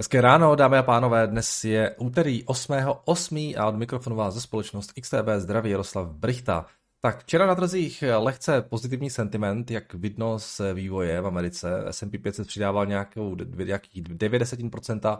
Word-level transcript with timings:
Hezké 0.00 0.20
ráno, 0.20 0.54
dámy 0.54 0.78
a 0.78 0.82
pánové, 0.82 1.26
dnes 1.26 1.64
je 1.64 1.94
úterý 1.98 2.44
8.8. 2.44 3.54
a 3.58 3.68
od 3.68 3.76
mikrofonu 3.76 4.16
vás 4.16 4.34
ze 4.34 4.40
společnost 4.40 4.92
XTB 5.00 5.28
zdraví 5.38 5.70
Jaroslav 5.70 6.08
Brichta. 6.08 6.66
Tak 7.00 7.18
včera 7.18 7.46
na 7.46 7.54
trzích 7.54 8.04
lehce 8.18 8.62
pozitivní 8.62 9.10
sentiment, 9.10 9.70
jak 9.70 9.94
vidno 9.94 10.38
z 10.38 10.60
vývoje 10.74 11.20
v 11.20 11.26
Americe. 11.26 11.84
S&P 11.90 12.18
500 12.18 12.46
přidával 12.46 12.86
nějakou, 12.86 13.36
nějakých 13.64 14.02
9%, 14.02 15.18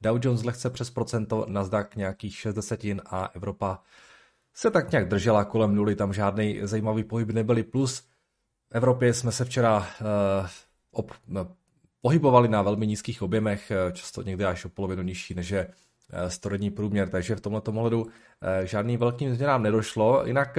Dow 0.00 0.18
Jones 0.22 0.44
lehce 0.44 0.70
přes 0.70 0.90
procento, 0.90 1.46
Nasdaq 1.48 1.96
nějakých 1.96 2.36
60 2.36 2.80
a 3.06 3.30
Evropa 3.34 3.82
se 4.54 4.70
tak 4.70 4.90
nějak 4.90 5.08
držela 5.08 5.44
kolem 5.44 5.74
nuly, 5.74 5.96
tam 5.96 6.12
žádný 6.12 6.60
zajímavý 6.62 7.04
pohyb 7.04 7.30
nebyly. 7.30 7.62
Plus 7.62 8.00
v 8.00 8.06
Evropě 8.70 9.14
jsme 9.14 9.32
se 9.32 9.44
včera 9.44 9.78
uh, 9.78 9.86
ob, 10.90 11.12
pohybovali 12.06 12.48
na 12.48 12.62
velmi 12.62 12.86
nízkých 12.86 13.22
objemech, 13.22 13.70
eh, 13.70 13.92
často 13.92 14.22
někdy 14.22 14.44
až 14.44 14.64
o 14.64 14.68
polovinu 14.68 15.02
nižší 15.02 15.34
než 15.34 15.50
je 15.50 15.68
eh, 15.68 16.30
storodní 16.30 16.70
průměr, 16.70 17.08
takže 17.08 17.36
v 17.36 17.40
tomto 17.40 17.72
ohledu 17.72 18.06
eh, 18.42 18.66
žádným 18.66 19.00
velkým 19.00 19.34
změnám 19.34 19.62
nedošlo. 19.62 20.26
Jinak 20.26 20.58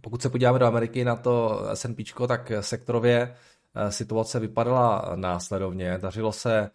pokud 0.00 0.22
se 0.22 0.30
podíváme 0.30 0.58
do 0.58 0.66
Ameriky 0.66 1.04
na 1.04 1.16
to 1.16 1.62
S&P, 1.72 2.04
tak 2.28 2.52
sektorově 2.60 3.36
situace 3.88 4.40
vypadala 4.40 5.12
následovně. 5.14 5.98
Dařilo 5.98 6.32
se, 6.32 6.70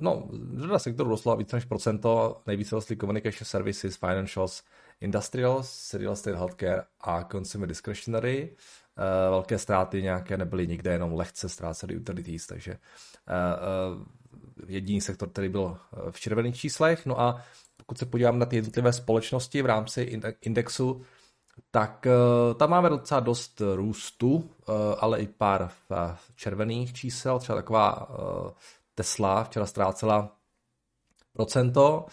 no, 0.00 0.28
řada 0.56 0.78
sektorů 0.78 1.10
rostla 1.10 1.34
více 1.34 1.56
než 1.56 1.64
procento, 1.64 2.42
nejvíce 2.46 2.74
rostly 2.74 2.96
communication 2.96 3.44
services, 3.44 3.96
financials, 3.96 4.62
industrials, 5.00 5.94
real 5.94 6.12
estate, 6.12 6.36
healthcare 6.36 6.82
a 7.00 7.24
consumer 7.32 7.68
discretionary. 7.68 8.56
Eh, 8.98 9.30
velké 9.30 9.58
ztráty 9.58 10.02
nějaké 10.02 10.36
nebyly 10.36 10.66
nikde, 10.66 10.92
jenom 10.92 11.12
lehce 11.12 11.48
ztrácely 11.48 11.96
utilities, 11.96 12.46
takže 12.46 12.72
eh, 12.72 12.78
eh, 13.28 14.72
jediný 14.72 15.00
sektor, 15.00 15.28
který 15.28 15.48
byl 15.48 15.78
v 16.10 16.20
červených 16.20 16.56
číslech. 16.56 17.06
No 17.06 17.20
a 17.20 17.42
pokud 17.76 17.98
se 17.98 18.06
podívám 18.06 18.38
na 18.38 18.46
ty 18.46 18.56
jednotlivé 18.56 18.92
společnosti 18.92 19.62
v 19.62 19.66
rámci 19.66 20.20
indexu, 20.40 21.02
tak 21.70 22.06
tam 22.56 22.70
máme 22.70 22.88
docela 22.88 23.20
dost 23.20 23.62
růstu, 23.74 24.50
ale 24.98 25.20
i 25.20 25.26
pár 25.26 25.70
červených 26.34 26.92
čísel, 26.92 27.38
třeba 27.38 27.56
taková 27.58 28.08
Tesla 28.94 29.44
včera 29.44 29.66
ztrácela 29.66 30.36
procento. 31.32 32.06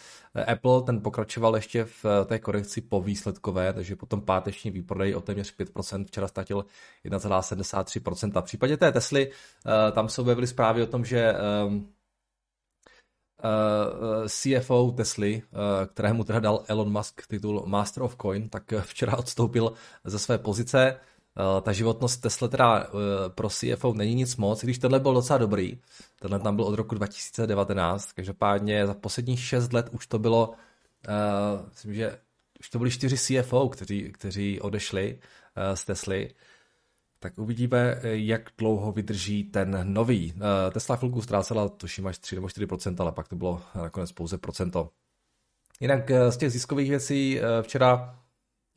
Apple 0.47 0.81
ten 0.81 1.01
pokračoval 1.01 1.55
ještě 1.55 1.85
v 1.85 2.05
té 2.25 2.39
korekci 2.39 2.81
po 2.81 3.01
výsledkové, 3.01 3.73
takže 3.73 3.95
potom 3.95 4.21
páteční 4.21 4.71
výprodej 4.71 5.15
o 5.15 5.21
téměř 5.21 5.57
5%, 5.57 6.05
včera 6.05 6.27
ztratil 6.27 6.65
1,73%. 7.05 8.41
V 8.41 8.45
případě 8.45 8.77
té 8.77 8.91
Tesly 8.91 9.31
eh, 9.31 9.91
tam 9.91 10.09
se 10.09 10.21
objevily 10.21 10.47
zprávy 10.47 10.83
o 10.83 10.87
tom, 10.87 11.05
že 11.05 11.33
ehm, 11.33 11.87
eh, 13.43 14.29
CFO 14.29 14.91
Tesly, 14.91 15.41
eh, 15.43 15.85
kterému 15.87 16.23
teda 16.23 16.39
dal 16.39 16.63
Elon 16.67 16.91
Musk 16.91 17.27
titul 17.27 17.63
Master 17.65 18.03
of 18.03 18.15
Coin, 18.21 18.49
tak 18.49 18.63
včera 18.81 19.17
odstoupil 19.17 19.73
ze 20.03 20.19
své 20.19 20.37
pozice. 20.37 20.99
Eh, 21.37 21.61
ta 21.61 21.71
životnost 21.73 22.21
Tesla 22.21 22.47
teda 22.47 22.87
uh, 22.87 22.99
pro 23.35 23.49
CFO 23.49 23.93
není 23.93 24.15
nic 24.15 24.35
moc, 24.35 24.63
když 24.63 24.77
tenhle 24.77 24.99
byl 24.99 25.13
docela 25.13 25.37
dobrý. 25.37 25.77
Tenhle 26.19 26.39
tam 26.39 26.55
byl 26.55 26.65
od 26.65 26.75
roku 26.75 26.95
2019, 26.95 28.11
každopádně 28.11 28.87
za 28.87 28.93
posledních 28.93 29.39
6 29.39 29.73
let 29.73 29.89
už 29.91 30.07
to 30.07 30.19
bylo, 30.19 30.49
uh, 30.49 31.67
myslím, 31.69 31.93
že 31.93 32.19
už 32.59 32.69
to 32.69 32.77
byli 32.77 32.91
čtyři 32.91 33.17
CFO, 33.17 33.69
kteří, 33.69 34.11
kteří 34.11 34.61
odešli 34.61 35.19
uh, 35.19 35.75
z 35.75 35.85
Tesly. 35.85 36.31
Tak 37.19 37.37
uvidíme, 37.37 37.99
jak 38.03 38.49
dlouho 38.57 38.91
vydrží 38.91 39.43
ten 39.43 39.93
nový. 39.93 40.33
Uh, 40.33 40.41
Tesla 40.73 40.95
chvilku 40.95 41.21
ztrácela, 41.21 41.69
tuším 41.69 42.07
až 42.07 42.17
3 42.17 42.35
nebo 42.35 42.47
4%, 42.47 42.95
ale 42.99 43.11
pak 43.11 43.27
to 43.27 43.35
bylo 43.35 43.61
nakonec 43.75 44.11
pouze 44.11 44.37
procento. 44.37 44.89
Jinak 45.79 46.11
z 46.29 46.37
těch 46.37 46.51
ziskových 46.51 46.89
věcí 46.89 47.39
včera 47.61 48.19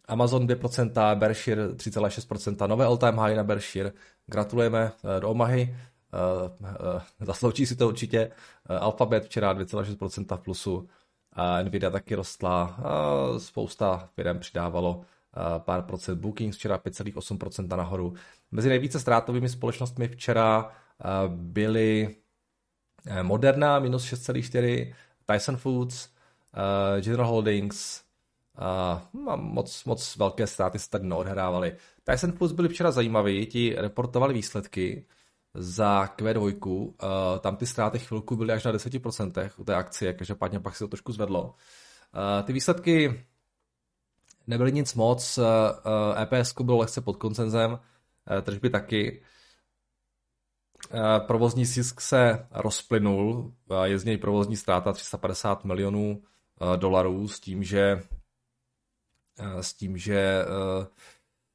Amazon 0.08 0.46
2%, 0.46 1.16
Berkshire 1.16 1.68
3,6%, 1.68 2.68
nové 2.68 2.84
all-time 2.84 3.18
high 3.18 3.36
na 3.36 3.44
Berkshire. 3.44 3.92
Gratulujeme 4.26 4.92
eh, 4.92 5.20
do 5.20 5.30
Omahy, 5.30 5.76
uh, 6.12 6.68
uh, 6.70 7.02
zaslouží 7.20 7.66
si 7.66 7.76
to 7.76 7.88
určitě. 7.88 8.30
Alphabet 8.66 9.24
včera 9.24 9.54
2,6% 9.54 10.36
v 10.36 10.40
plusu, 10.40 10.88
Nvidia 11.62 11.90
taky 11.90 12.14
rostla, 12.14 12.76
spousta 13.38 14.08
firm 14.14 14.38
přidávalo 14.38 15.00
pár 15.58 15.82
procent 15.82 16.20
bookings, 16.20 16.56
včera 16.56 16.78
5,8% 16.78 17.76
nahoru. 17.76 18.14
Mezi 18.50 18.68
nejvíce 18.68 19.00
ztrátovými 19.00 19.48
společnostmi 19.48 20.08
včera 20.08 20.72
byly 21.28 22.16
Moderna 23.22 23.78
minus 23.78 24.04
6,4, 24.04 24.94
Tyson 25.26 25.56
Foods, 25.56 26.08
General 27.00 27.26
Holdings, 27.26 28.02
Uh, 28.60 29.00
moc, 29.36 29.84
moc 29.84 30.16
velké 30.16 30.46
ztráty 30.46 30.78
se 30.78 30.90
tady 30.90 31.06
neodhrávaly. 31.06 31.76
Tyson 32.04 32.32
Foods 32.32 32.52
byli 32.52 32.68
včera 32.68 32.90
zajímaví, 32.90 33.46
ti 33.46 33.74
reportovali 33.78 34.34
výsledky 34.34 35.06
za 35.54 36.04
Q2, 36.04 36.68
uh, 36.68 36.92
tam 37.40 37.56
ty 37.56 37.66
ztráty 37.66 37.98
chvilku 37.98 38.36
byly 38.36 38.52
až 38.52 38.64
na 38.64 38.72
10% 38.72 39.50
u 39.56 39.64
té 39.64 39.74
akcie, 39.74 40.12
každopádně 40.12 40.60
pak 40.60 40.76
se 40.76 40.84
to 40.84 40.88
trošku 40.88 41.12
zvedlo. 41.12 41.44
Uh, 41.44 42.46
ty 42.46 42.52
výsledky 42.52 43.24
nebyly 44.46 44.72
nic 44.72 44.94
moc, 44.94 45.38
EPS 46.22 46.54
bylo 46.62 46.78
lehce 46.78 47.00
pod 47.00 47.16
koncenzem, 47.16 47.78
tržby 48.42 48.70
taky. 48.70 49.22
Provozní 51.26 51.64
zisk 51.64 52.00
se 52.00 52.46
rozplynul, 52.50 53.52
je 53.84 53.98
z 53.98 54.04
něj 54.04 54.18
provozní 54.18 54.56
ztráta 54.56 54.92
350 54.92 55.64
milionů 55.64 56.22
dolarů 56.76 57.28
s 57.28 57.40
tím, 57.40 57.64
že 57.64 58.02
s 59.38 59.74
tím, 59.74 59.98
že 59.98 60.16
eh, 60.16 60.86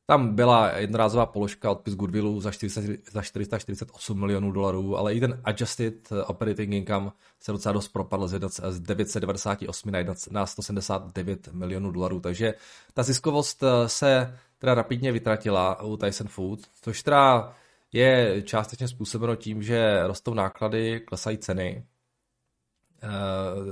tam 0.05 0.35
byla 0.35 0.77
jednorázová 0.77 1.25
položka 1.25 1.71
odpis 1.71 1.95
goodwillu 1.95 2.41
za, 2.41 2.51
400, 2.51 2.81
za 3.11 3.21
448 3.21 4.19
milionů 4.19 4.51
dolarů, 4.51 4.97
ale 4.97 5.13
i 5.13 5.19
ten 5.19 5.41
adjusted 5.43 6.09
operating 6.25 6.73
income 6.73 7.11
se 7.39 7.51
docela 7.51 7.73
dost 7.73 7.87
propadl 7.87 8.27
z 8.27 8.79
998 8.79 9.91
na 10.31 10.45
179 10.45 11.47
milionů 11.53 11.91
dolarů, 11.91 12.19
takže 12.19 12.53
ta 12.93 13.03
ziskovost 13.03 13.63
eh, 13.63 13.89
se 13.89 14.37
teda 14.59 14.73
rapidně 14.73 15.11
vytratila 15.11 15.83
u 15.83 15.97
Tyson 15.97 16.27
Food, 16.27 16.59
což 16.81 17.03
teda 17.03 17.53
je 17.91 18.41
částečně 18.41 18.87
způsobeno 18.87 19.35
tím, 19.35 19.63
že 19.63 20.07
rostou 20.07 20.33
náklady, 20.33 20.99
klesají 20.99 21.37
ceny. 21.37 21.85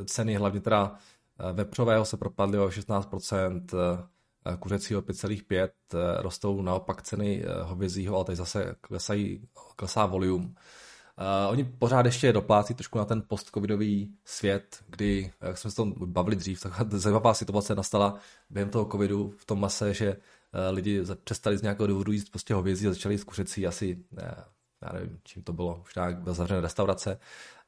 Ceny 0.06 0.36
hlavně 0.36 0.62
teda 0.62 0.98
Eh, 0.98 1.15
vepřového 1.54 2.06
se 2.06 2.18
propadly 2.18 2.60
o 2.60 2.70
16%, 2.70 3.74
eh, 3.74 4.58
kuřecího 4.60 5.02
5,5%, 5.02 5.94
eh, 5.94 6.22
rostou 6.22 6.62
naopak 6.62 7.02
ceny 7.02 7.44
hovězího, 7.64 8.16
ale 8.16 8.26
tady 8.26 8.36
zase 8.36 8.76
klesají, 8.82 9.48
klesá 9.76 10.06
volume. 10.06 10.50
Uh, 11.20 11.52
oni 11.52 11.64
pořád 11.64 12.06
ještě 12.06 12.34
doplácí 12.34 12.74
trošku 12.74 12.98
na 12.98 13.06
ten 13.06 13.24
post-covidový 13.28 14.14
svět, 14.26 14.84
kdy, 14.88 15.32
jak 15.42 15.58
jsme 15.58 15.70
se 15.70 15.76
tom 15.76 15.94
bavili 16.06 16.36
dřív, 16.36 16.62
taková 16.62 16.86
zajímavá 17.00 17.34
situace 17.34 17.76
nastala 17.76 18.20
během 18.50 18.70
toho 18.70 18.86
covidu 18.86 19.34
v 19.38 19.46
tom 19.46 19.60
mase, 19.60 19.94
že 19.94 20.14
uh, 20.14 20.20
lidi 20.76 21.04
přestali 21.24 21.58
z 21.58 21.62
nějakého 21.62 21.88
důvodu 21.88 22.12
jíst 22.12 22.30
prostě 22.30 22.54
hovězí 22.54 22.88
a 22.88 22.90
začali 22.90 23.16
jíst 23.16 23.24
kuřecí 23.24 23.68
asi, 23.68 24.04
já 24.82 24.94
nevím, 24.94 25.20
čím 25.24 25.44
to 25.44 25.54
bylo, 25.54 25.82
už 25.82 25.96
nějak 25.96 26.18
byla 26.18 26.36
zavřené 26.36 26.62
restaurace. 26.62 27.20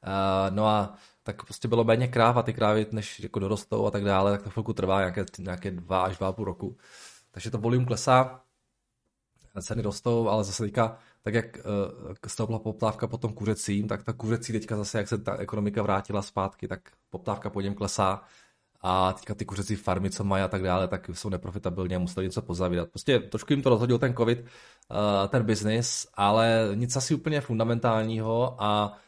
Uh, 0.06 0.54
no 0.54 0.66
a 0.66 0.94
tak 1.28 1.44
prostě 1.44 1.68
bylo 1.68 1.84
méně 1.84 2.08
kráv 2.08 2.36
a 2.36 2.42
ty 2.42 2.52
krávy, 2.52 2.86
než 2.92 3.20
jako 3.20 3.38
dorostou 3.38 3.86
a 3.86 3.90
tak 3.90 4.04
dále, 4.04 4.30
tak 4.30 4.42
to 4.42 4.50
chvilku 4.50 4.72
trvá 4.72 4.98
nějaké, 4.98 5.24
nějaké 5.38 5.70
dva 5.70 6.02
až 6.02 6.18
dva 6.18 6.32
půl 6.32 6.44
roku. 6.44 6.76
Takže 7.30 7.50
to 7.50 7.58
volume 7.58 7.84
klesá, 7.84 8.40
ceny 9.60 9.82
rostou, 9.82 10.28
ale 10.28 10.44
zase 10.44 10.62
teďka, 10.62 10.98
tak 11.22 11.34
jak 11.34 11.56
uh, 11.56 12.14
stoupla 12.26 12.58
poptávka 12.58 13.06
po 13.06 13.18
tom 13.18 13.32
kuřecím, 13.32 13.88
tak 13.88 14.02
ta 14.02 14.12
kuřecí 14.12 14.52
teďka 14.52 14.76
zase, 14.76 14.98
jak 14.98 15.08
se 15.08 15.18
ta 15.18 15.36
ekonomika 15.36 15.82
vrátila 15.82 16.22
zpátky, 16.22 16.68
tak 16.68 16.80
poptávka 17.10 17.50
po 17.50 17.60
něm 17.60 17.74
klesá 17.74 18.22
a 18.80 19.12
teďka 19.12 19.34
ty 19.34 19.44
kuřecí 19.44 19.76
farmy, 19.76 20.10
co 20.10 20.24
mají 20.24 20.42
a 20.42 20.48
tak 20.48 20.62
dále, 20.62 20.88
tak 20.88 21.10
jsou 21.12 21.28
neprofitabilní 21.28 21.96
a 21.96 21.98
museli 21.98 22.26
něco 22.26 22.42
pozavírat. 22.42 22.88
Prostě 22.88 23.18
trošku 23.18 23.52
jim 23.52 23.62
to 23.62 23.68
rozhodil 23.68 23.98
ten 23.98 24.14
covid, 24.14 24.40
uh, 24.40 24.46
ten 25.28 25.42
biznis, 25.42 26.06
ale 26.14 26.70
nic 26.74 26.96
asi 26.96 27.14
úplně 27.14 27.40
fundamentálního 27.40 28.56
a 28.58 28.98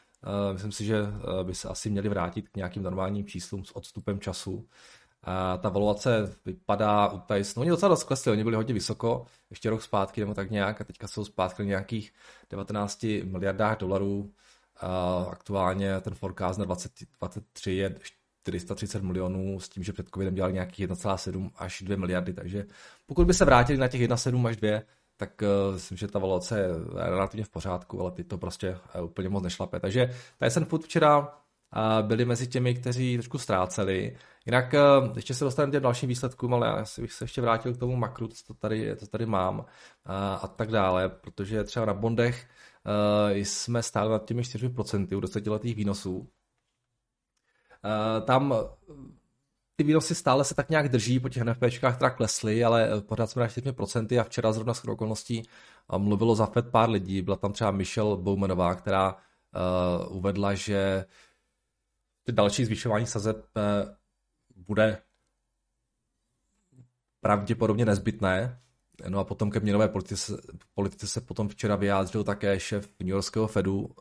myslím 0.52 0.72
si, 0.72 0.84
že 0.84 1.02
uh, 1.02 1.08
by 1.42 1.54
se 1.54 1.68
asi 1.68 1.90
měli 1.90 2.08
vrátit 2.08 2.48
k 2.48 2.56
nějakým 2.56 2.82
normálním 2.82 3.26
číslům 3.26 3.64
s 3.64 3.76
odstupem 3.76 4.20
času. 4.20 4.54
Uh, 4.54 4.64
ta 5.60 5.68
valuace 5.68 6.36
vypadá 6.46 7.08
u 7.08 7.18
Tyson, 7.18 7.60
oni 7.60 7.70
docela 7.70 7.88
dost 7.88 8.04
klesli, 8.04 8.32
oni 8.32 8.44
byli 8.44 8.56
hodně 8.56 8.74
vysoko, 8.74 9.26
ještě 9.50 9.70
rok 9.70 9.82
zpátky 9.82 10.20
nebo 10.20 10.34
tak 10.34 10.50
nějak 10.50 10.80
a 10.80 10.84
teďka 10.84 11.08
jsou 11.08 11.24
zpátky 11.24 11.66
nějakých 11.66 12.12
19 12.50 13.06
miliardách 13.24 13.78
dolarů. 13.78 14.30
Aktuálně 15.30 16.00
ten 16.00 16.14
forecast 16.14 16.58
na 16.58 16.64
2023 16.64 17.72
je 17.72 17.94
430 18.42 19.02
milionů 19.02 19.60
s 19.60 19.68
tím, 19.68 19.82
že 19.82 19.92
před 19.92 20.08
covidem 20.08 20.34
dělali 20.34 20.52
nějakých 20.52 20.88
1,7 20.88 21.50
až 21.56 21.82
2 21.82 21.96
miliardy, 21.96 22.32
takže 22.32 22.66
pokud 23.06 23.26
by 23.26 23.34
se 23.34 23.44
vrátili 23.44 23.78
na 23.78 23.88
těch 23.88 24.00
1,7 24.00 24.46
až 24.46 24.56
2, 24.56 24.80
tak 25.20 25.42
uh, 25.42 25.74
myslím, 25.74 25.98
že 25.98 26.08
ta 26.08 26.18
valuace 26.18 26.60
je 26.60 26.68
relativně 26.94 27.44
v 27.44 27.48
pořádku, 27.48 28.00
ale 28.00 28.10
teď 28.10 28.26
to 28.26 28.38
prostě 28.38 28.78
uh, 28.98 29.04
úplně 29.04 29.28
moc 29.28 29.42
nešlape. 29.42 29.80
Takže 29.80 30.14
Tyson 30.38 30.64
Food 30.64 30.84
včera 30.84 31.36
byli 32.02 32.24
mezi 32.24 32.46
těmi, 32.46 32.74
kteří 32.74 33.16
trošku 33.16 33.38
ztráceli. 33.38 34.16
Jinak 34.46 34.74
ještě 35.16 35.34
se 35.34 35.44
dostaneme 35.44 35.78
k 35.78 35.82
dalším 35.82 36.08
výsledkům, 36.08 36.54
ale 36.54 36.66
já 36.66 36.84
bych 37.00 37.12
se 37.12 37.24
ještě 37.24 37.40
vrátil 37.40 37.74
k 37.74 37.78
tomu 37.78 37.96
makru, 37.96 38.28
co 38.28 38.54
tady, 38.54 38.96
co 38.96 39.06
tady 39.06 39.26
mám 39.26 39.64
a, 40.04 40.34
a 40.34 40.46
tak 40.46 40.70
dále, 40.70 41.08
protože 41.08 41.64
třeba 41.64 41.86
na 41.86 41.94
bondech 41.94 42.48
jsme 43.32 43.82
stále 43.82 44.10
nad 44.10 44.24
těmi 44.24 44.42
4% 44.42 45.16
u 45.16 45.20
desetiletých 45.20 45.76
výnosů. 45.76 46.28
Tam 48.24 48.54
ty 49.80 49.84
výnosy 49.84 50.14
stále 50.14 50.44
se 50.44 50.54
tak 50.54 50.70
nějak 50.70 50.88
drží, 50.88 51.20
po 51.20 51.28
těch 51.28 51.42
NFPčkách 51.42 51.98
teda 51.98 52.10
klesly, 52.10 52.64
ale 52.64 53.00
pořád 53.00 53.30
jsme 53.30 53.42
na 53.42 53.48
4% 53.48 54.20
a 54.20 54.24
včera 54.24 54.52
zrovna 54.52 54.74
s 54.74 54.84
okolností 54.84 55.42
mluvilo 55.98 56.34
za 56.34 56.46
Fed 56.46 56.68
pár 56.70 56.90
lidí, 56.90 57.22
byla 57.22 57.36
tam 57.36 57.52
třeba 57.52 57.70
Michelle 57.70 58.16
Bowmanová, 58.16 58.74
která 58.74 59.14
uh, 59.14 60.16
uvedla, 60.16 60.54
že 60.54 61.04
ty 62.24 62.32
další 62.32 62.64
zvyšování 62.64 63.06
sazeb 63.06 63.36
uh, 63.36 63.62
bude 64.56 65.02
pravděpodobně 67.20 67.84
nezbytné. 67.84 68.60
No 69.08 69.18
a 69.18 69.24
potom 69.24 69.50
ke 69.50 69.60
měnové 69.60 69.88
politice, 69.88 70.42
politice 70.74 71.06
se 71.06 71.20
potom 71.20 71.48
včera 71.48 71.76
vyjádřil 71.76 72.24
také 72.24 72.60
šéf 72.60 72.90
New 72.98 73.08
Yorkského 73.08 73.46
Fedu 73.46 73.80
uh, 73.80 73.94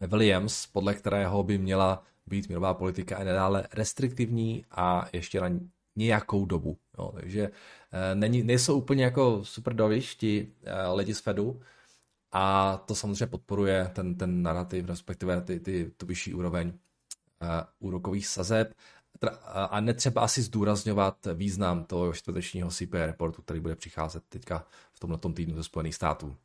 Williams, 0.00 0.66
podle 0.66 0.94
kterého 0.94 1.42
by 1.42 1.58
měla 1.58 2.04
být 2.26 2.48
měnová 2.48 2.74
politika 2.74 3.16
i 3.16 3.24
nadále 3.24 3.68
restriktivní 3.72 4.64
a 4.70 5.08
ještě 5.12 5.40
na 5.40 5.50
nějakou 5.96 6.46
dobu. 6.46 6.78
Jo, 6.98 7.12
takže 7.14 7.50
e, 7.92 8.14
není, 8.14 8.42
nejsou 8.42 8.78
úplně 8.78 9.04
jako 9.04 9.44
super 9.44 9.74
dovišti 9.74 10.52
e, 10.64 10.88
lidi 10.88 11.14
z 11.14 11.20
Fedu 11.20 11.60
a 12.32 12.76
to 12.86 12.94
samozřejmě 12.94 13.26
podporuje 13.26 13.90
ten, 13.92 14.14
ten 14.14 14.42
narrativ, 14.42 14.88
respektive 14.88 15.40
ty, 15.40 15.60
ty, 15.60 15.92
tu 15.96 16.06
vyšší 16.06 16.34
úroveň 16.34 16.68
e, 16.68 16.72
úrokových 17.78 18.26
sazeb 18.26 18.74
a 19.54 19.80
netřeba 19.80 20.22
asi 20.22 20.42
zdůrazňovat 20.42 21.26
význam 21.34 21.84
toho 21.84 22.12
čtvrtečního 22.12 22.70
CPI 22.70 23.06
reportu, 23.06 23.42
který 23.42 23.60
bude 23.60 23.76
přicházet 23.76 24.22
teďka 24.28 24.66
v 24.92 25.00
tomto 25.00 25.28
týdnu 25.28 25.56
ze 25.56 25.64
Spojených 25.64 25.94
států. 25.94 26.36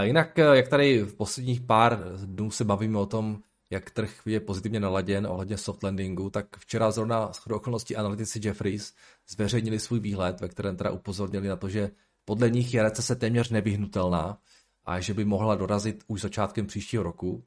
Jinak, 0.00 0.38
jak 0.38 0.68
tady 0.68 1.02
v 1.02 1.14
posledních 1.14 1.60
pár 1.60 1.98
dnů 2.24 2.50
se 2.50 2.64
bavíme 2.64 2.98
o 2.98 3.06
tom, 3.06 3.42
jak 3.70 3.90
trh 3.90 4.20
je 4.26 4.40
pozitivně 4.40 4.80
naladěn 4.80 5.26
ohledně 5.26 5.58
soft 5.58 5.82
landingu, 5.82 6.30
tak 6.30 6.56
včera 6.56 6.90
zrovna 6.90 7.32
s 7.32 7.46
okolností 7.46 7.96
analytici 7.96 8.40
Jeffries 8.42 8.94
zveřejnili 9.28 9.78
svůj 9.78 10.00
výhled, 10.00 10.40
ve 10.40 10.48
kterém 10.48 10.76
teda 10.76 10.90
upozornili 10.90 11.48
na 11.48 11.56
to, 11.56 11.68
že 11.68 11.90
podle 12.24 12.50
nich 12.50 12.74
je 12.74 12.82
recese 12.82 13.16
téměř 13.16 13.50
nevyhnutelná 13.50 14.38
a 14.84 15.00
že 15.00 15.14
by 15.14 15.24
mohla 15.24 15.54
dorazit 15.54 16.04
už 16.06 16.20
začátkem 16.20 16.66
příštího 16.66 17.02
roku. 17.02 17.32
Uh, 17.34 17.42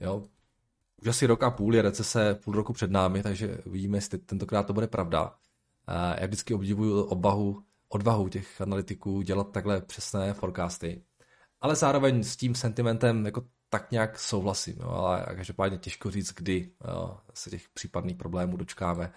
jo, 0.00 0.22
už 1.02 1.08
asi 1.08 1.26
rok 1.26 1.42
a 1.42 1.50
půl 1.50 1.74
je 1.74 1.82
recese 1.82 2.34
půl 2.34 2.54
roku 2.54 2.72
před 2.72 2.90
námi, 2.90 3.22
takže 3.22 3.58
uvidíme, 3.64 3.96
jestli 3.96 4.18
tentokrát 4.18 4.62
to 4.62 4.72
bude 4.72 4.86
pravda. 4.86 5.24
Uh, 5.24 5.34
já 6.20 6.26
vždycky 6.26 6.54
obdivuju 6.54 7.02
obahu, 7.02 7.62
odvahu 7.88 8.28
těch 8.28 8.60
analytiků 8.60 9.22
dělat 9.22 9.52
takhle 9.52 9.80
přesné 9.80 10.34
forecasty 10.34 11.02
ale 11.60 11.76
zároveň 11.76 12.22
s 12.22 12.36
tím 12.36 12.54
sentimentem 12.54 13.26
jako 13.26 13.44
tak 13.68 13.90
nějak 13.90 14.18
souhlasím, 14.18 14.76
jo, 14.80 14.88
ale 14.88 15.26
každopádně 15.36 15.78
těžko 15.78 16.10
říct, 16.10 16.32
kdy 16.32 16.70
jo, 16.88 17.18
se 17.34 17.50
těch 17.50 17.68
případných 17.68 18.16
problémů 18.16 18.56
dočkáme. 18.56 19.12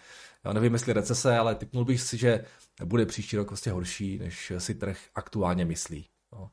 Já 0.46 0.54
nevím, 0.54 0.74
jestli 0.74 0.94
recese, 0.94 1.38
ale 1.38 1.56
typnul 1.56 1.86
bych 1.86 2.02
si, 2.02 2.18
že 2.18 2.46
bude 2.86 3.06
příští 3.06 3.38
rok 3.38 3.50
vlastně 3.50 3.72
horší, 3.72 4.20
než 4.20 4.54
si 4.58 4.76
trh 4.76 5.00
aktuálně 5.16 5.66
myslí. 5.66 6.08
Jo. 6.34 6.50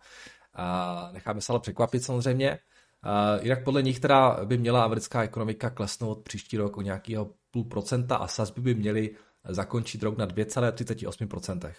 A 0.55 1.09
necháme 1.13 1.41
se 1.41 1.53
ale 1.53 1.61
překvapit 1.61 2.05
samozřejmě. 2.05 2.59
A 3.03 3.37
jinak 3.43 3.65
podle 3.65 3.83
nich 3.83 4.01
teda 4.01 4.45
by 4.45 4.59
měla 4.59 4.85
americká 4.85 5.23
ekonomika 5.23 5.71
klesnout 5.71 6.23
příští 6.23 6.57
rok 6.57 6.77
o 6.77 6.83
nějakého 6.83 7.31
půl 7.51 7.65
procenta 7.65 8.17
a 8.17 8.27
sazby 8.29 8.61
by 8.61 8.75
měly 8.75 9.17
zakončit 9.49 10.03
rok 10.03 10.19
na 10.19 10.27
2,38%. 10.27 11.73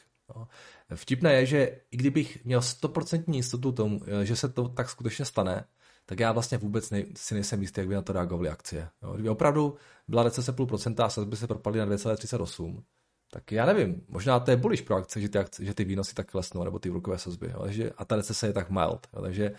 Vtipné 0.95 1.33
je, 1.33 1.45
že 1.45 1.79
i 1.91 1.97
kdybych 1.97 2.45
měl 2.45 2.59
100% 2.59 3.33
jistotu 3.33 3.71
tomu, 3.71 4.01
eh, 4.07 4.25
že 4.25 4.35
se 4.35 4.49
to 4.49 4.69
tak 4.69 4.89
skutečně 4.89 5.25
stane, 5.25 5.65
tak 6.05 6.19
já 6.19 6.31
vlastně 6.31 6.57
vůbec 6.57 6.89
nej, 6.89 7.05
si 7.15 7.33
nejsem 7.33 7.61
jistý, 7.61 7.81
jak 7.81 7.87
by 7.87 7.95
na 7.95 8.01
to 8.01 8.13
reagovaly 8.13 8.49
akcie. 8.49 8.89
Jo. 9.03 9.13
Kdyby 9.13 9.29
opravdu 9.29 9.77
byla 10.07 10.23
recese 10.23 10.51
půl 10.51 10.65
procenta 10.65 11.05
a 11.05 11.09
sazby 11.09 11.37
se 11.37 11.47
propadly 11.47 11.79
na 11.79 11.85
2,38, 11.85 12.83
tak 13.31 13.51
já 13.51 13.65
nevím, 13.65 14.05
možná 14.07 14.39
to 14.39 14.51
je 14.51 14.57
bullish 14.57 14.81
pro 14.81 14.95
akce, 14.95 15.21
že 15.21 15.29
ty, 15.29 15.37
akce, 15.37 15.65
že 15.65 15.73
ty 15.73 15.83
výnosy 15.83 16.15
tak 16.15 16.31
klesnou, 16.31 16.63
nebo 16.63 16.79
ty 16.79 16.89
úrokové 16.89 17.17
sazby. 17.17 17.49
Jo. 17.53 17.63
Takže, 17.63 17.91
a 17.97 18.05
ta 18.05 18.15
recese 18.15 18.47
je 18.47 18.53
tak 18.53 18.69
mild. 18.69 19.07
Jo. 19.13 19.21
Takže 19.21 19.51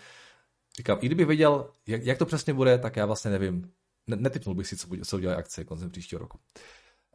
říkám, 0.77 0.97
i 1.01 1.05
kdybych 1.05 1.27
věděl, 1.27 1.71
jak, 1.87 2.03
jak, 2.05 2.17
to 2.17 2.25
přesně 2.25 2.53
bude, 2.53 2.77
tak 2.77 2.95
já 2.95 3.05
vlastně 3.05 3.31
nevím. 3.31 3.71
Netypnul 4.07 4.55
bych 4.55 4.67
si, 4.67 4.77
co, 4.77 4.87
co 5.05 5.17
udělají 5.17 5.39
akcie 5.39 5.65
koncem 5.65 5.89
příštího 5.89 6.19
roku. 6.19 6.39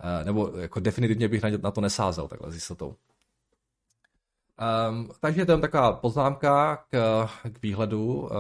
Uh, 0.04 0.26
nebo 0.26 0.52
jako 0.56 0.80
definitivně 0.80 1.28
bych 1.28 1.42
na, 1.42 1.48
na 1.62 1.70
to 1.70 1.80
nesázel 1.80 2.28
takhle 2.28 2.52
s 2.52 2.54
jistotou. 2.54 2.96
Um, 4.88 5.08
takže 5.20 5.46
to 5.46 5.52
je 5.52 5.58
taková 5.58 5.92
poznámka 5.92 6.76
k, 6.76 7.28
k 7.52 7.62
výhledu 7.62 8.20
uh, 8.20 8.30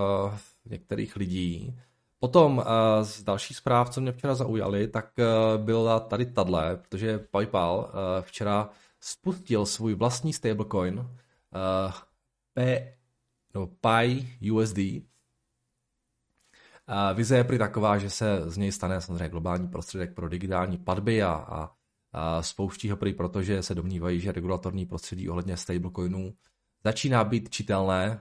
některých 0.64 1.16
lidí. 1.16 1.80
Potom 2.18 2.58
uh, 2.58 2.64
z 3.02 3.22
další 3.22 3.54
zpráv, 3.54 3.90
co 3.90 4.00
mě 4.00 4.12
včera 4.12 4.34
zaujaly, 4.34 4.88
tak 4.88 5.10
uh, 5.18 5.62
byla 5.64 6.00
tady 6.00 6.26
tadle, 6.26 6.76
protože 6.76 7.18
PayPal 7.18 7.78
uh, 7.78 7.84
včera 8.22 8.70
spustil 9.00 9.66
svůj 9.66 9.94
vlastní 9.94 10.32
stablecoin 10.32 10.98
uh, 10.98 11.06
P, 12.54 12.88
no, 13.54 13.66
Pi 13.66 14.28
USD. 14.52 14.78
Uh, 14.78 15.04
vize 17.14 17.36
je 17.36 17.44
prý 17.44 17.58
taková, 17.58 17.98
že 17.98 18.10
se 18.10 18.50
z 18.50 18.56
něj 18.56 18.72
stane 18.72 19.00
samozřejmě 19.00 19.28
globální 19.28 19.68
prostředek 19.68 20.14
pro 20.14 20.28
digitální 20.28 20.78
platby 20.78 21.22
a, 21.22 21.32
a 21.32 21.73
spouští 22.40 22.90
ho 22.90 22.96
prý 22.96 23.12
proto, 23.12 23.42
že 23.42 23.62
se 23.62 23.74
domnívají, 23.74 24.20
že 24.20 24.32
regulatorní 24.32 24.86
prostředí 24.86 25.28
ohledně 25.28 25.56
stablecoinů 25.56 26.34
začíná 26.84 27.24
být 27.24 27.50
čitelné, 27.50 28.20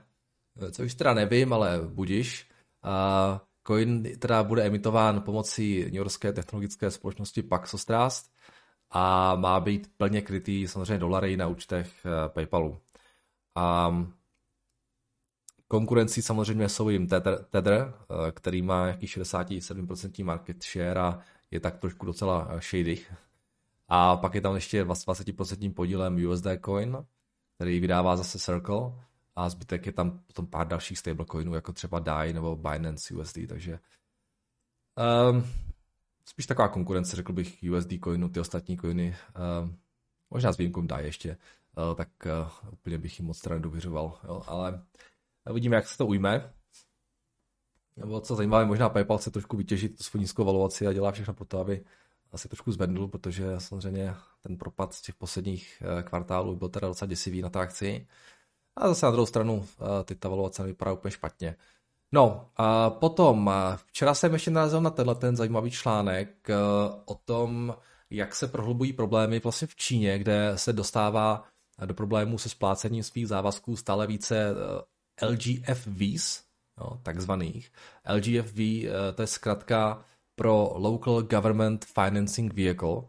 což 0.72 0.94
teda 0.94 1.14
nevím, 1.14 1.52
ale 1.52 1.80
budiš. 1.86 2.50
Coin 3.66 4.18
teda 4.18 4.42
bude 4.42 4.66
emitován 4.66 5.22
pomocí 5.22 5.84
New 5.84 5.94
Yorkské 5.94 6.32
technologické 6.32 6.90
společnosti 6.90 7.42
Paxos 7.42 7.84
Trust 7.84 8.34
a 8.90 9.34
má 9.36 9.60
být 9.60 9.90
plně 9.96 10.22
krytý 10.22 10.68
samozřejmě 10.68 10.98
dolary 10.98 11.36
na 11.36 11.46
účtech 11.46 12.06
eh, 12.06 12.28
PayPalu. 12.28 12.80
A 13.54 13.94
konkurencí 15.68 16.22
samozřejmě 16.22 16.68
jsou 16.68 16.88
jim 16.88 17.08
Tether, 17.08 17.44
Tether 17.44 17.94
eh, 18.28 18.32
který 18.32 18.62
má 18.62 18.86
jaký 18.86 19.06
67% 19.06 20.24
market 20.24 20.64
share 20.64 21.00
a 21.00 21.18
je 21.50 21.60
tak 21.60 21.78
trošku 21.78 22.06
docela 22.06 22.48
eh, 22.50 22.60
shady, 22.60 23.06
a 23.94 24.16
pak 24.16 24.34
je 24.34 24.40
tam 24.40 24.54
ještě 24.54 24.84
20% 24.84 25.74
podílem 25.74 26.26
USD 26.26 26.46
Coin, 26.64 27.06
který 27.54 27.80
vydává 27.80 28.16
zase 28.16 28.38
Circle 28.38 28.92
a 29.36 29.48
zbytek 29.48 29.86
je 29.86 29.92
tam 29.92 30.18
potom 30.26 30.46
pár 30.46 30.68
dalších 30.68 30.98
stablecoinů, 30.98 31.54
jako 31.54 31.72
třeba 31.72 31.98
DAI 31.98 32.32
nebo 32.32 32.56
Binance 32.56 33.14
USD, 33.14 33.38
takže 33.48 33.78
um, 35.30 35.44
spíš 36.26 36.46
taková 36.46 36.68
konkurence, 36.68 37.16
řekl 37.16 37.32
bych, 37.32 37.64
USD 37.76 37.88
coinu, 38.04 38.28
ty 38.28 38.40
ostatní 38.40 38.78
coiny, 38.78 39.16
um, 39.62 39.78
možná 40.30 40.52
s 40.52 40.58
výjimkou 40.58 40.82
DAI 40.82 41.04
ještě, 41.04 41.36
uh, 41.76 41.94
tak 41.94 42.08
uh, 42.26 42.72
úplně 42.72 42.98
bych 42.98 43.18
jim 43.18 43.26
moc 43.26 43.40
teda 43.40 43.54
nedověřoval, 43.54 44.18
ale 44.46 44.82
uvidíme, 45.50 45.76
jak 45.76 45.88
se 45.88 45.98
to 45.98 46.06
ujme. 46.06 46.52
Nebo 47.96 48.20
co 48.20 48.36
zajímavé, 48.36 48.64
možná 48.64 48.88
PayPal 48.88 49.18
se 49.18 49.30
trošku 49.30 49.56
vytěžit 49.56 50.02
svou 50.02 50.20
nízkou 50.20 50.44
valuaci 50.44 50.86
a 50.86 50.92
dělá 50.92 51.12
všechno 51.12 51.34
pro 51.34 51.44
to, 51.44 51.58
aby 51.58 51.84
asi 52.34 52.48
trošku 52.48 52.72
zvednul, 52.72 53.08
protože 53.08 53.44
samozřejmě 53.58 54.14
ten 54.42 54.56
propad 54.56 54.94
z 54.94 55.02
těch 55.02 55.14
posledních 55.14 55.82
eh, 55.98 56.02
kvartálů 56.02 56.56
byl 56.56 56.68
teda 56.68 56.88
docela 56.88 57.08
děsivý 57.08 57.42
na 57.42 57.50
té 57.50 57.58
akci. 57.58 58.06
A 58.76 58.88
zase 58.88 59.06
na 59.06 59.12
druhou 59.12 59.26
stranu 59.26 59.66
eh, 59.80 60.04
ty 60.04 60.14
ta 60.14 60.28
valuace 60.28 60.62
nevypadá 60.62 60.92
úplně 60.92 61.12
špatně. 61.12 61.56
No, 62.12 62.50
a 62.56 62.90
potom, 62.90 63.50
eh, 63.54 63.76
včera 63.86 64.14
jsem 64.14 64.32
ještě 64.32 64.50
narazil 64.50 64.80
na 64.80 64.90
tenhle 64.90 65.14
ten 65.14 65.36
zajímavý 65.36 65.70
článek 65.70 66.48
o 67.04 67.14
tom, 67.14 67.76
jak 68.10 68.34
se 68.34 68.48
prohlubují 68.48 68.92
problémy 68.92 69.40
vlastně 69.40 69.68
v 69.68 69.76
Číně, 69.76 70.18
kde 70.18 70.52
se 70.54 70.72
dostává 70.72 71.44
do 71.84 71.94
problémů 71.94 72.38
se 72.38 72.48
splácením 72.48 73.02
svých 73.02 73.28
závazků 73.28 73.76
stále 73.76 74.06
více 74.06 74.54
LGFVs, 75.22 76.42
no, 76.78 77.00
takzvaných. 77.02 77.72
LGFV 78.14 78.58
to 79.14 79.22
je 79.22 79.26
zkrátka 79.26 80.04
pro 80.34 80.72
Local 80.74 81.22
Government 81.22 81.84
Financing 81.84 82.54
Vehicle, 82.54 83.02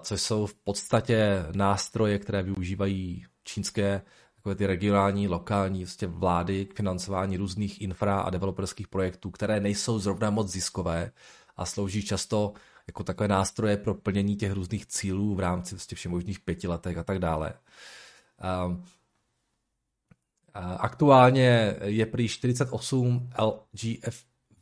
což 0.00 0.20
jsou 0.20 0.46
v 0.46 0.54
podstatě 0.54 1.46
nástroje, 1.54 2.18
které 2.18 2.42
využívají 2.42 3.26
čínské 3.44 4.02
takové 4.34 4.54
ty 4.54 4.66
regionální, 4.66 5.28
lokální 5.28 5.84
vlastně 5.84 6.08
vlády 6.08 6.66
k 6.66 6.76
financování 6.76 7.36
různých 7.36 7.80
infra 7.80 8.20
a 8.20 8.30
developerských 8.30 8.88
projektů, 8.88 9.30
které 9.30 9.60
nejsou 9.60 9.98
zrovna 9.98 10.30
moc 10.30 10.48
ziskové 10.48 11.10
a 11.56 11.66
slouží 11.66 12.02
často 12.02 12.52
jako 12.86 13.04
takové 13.04 13.28
nástroje 13.28 13.76
pro 13.76 13.94
plnění 13.94 14.36
těch 14.36 14.52
různých 14.52 14.86
cílů 14.86 15.34
v 15.34 15.40
rámci 15.40 15.74
vlastně 15.74 15.94
všech 15.94 16.12
možných 16.12 16.40
pěti 16.40 16.68
letech 16.68 16.98
a 16.98 17.04
tak 17.04 17.18
dále. 17.18 17.52
Aktuálně 20.78 21.76
je 21.84 22.06
prý 22.06 22.28
48 22.28 23.30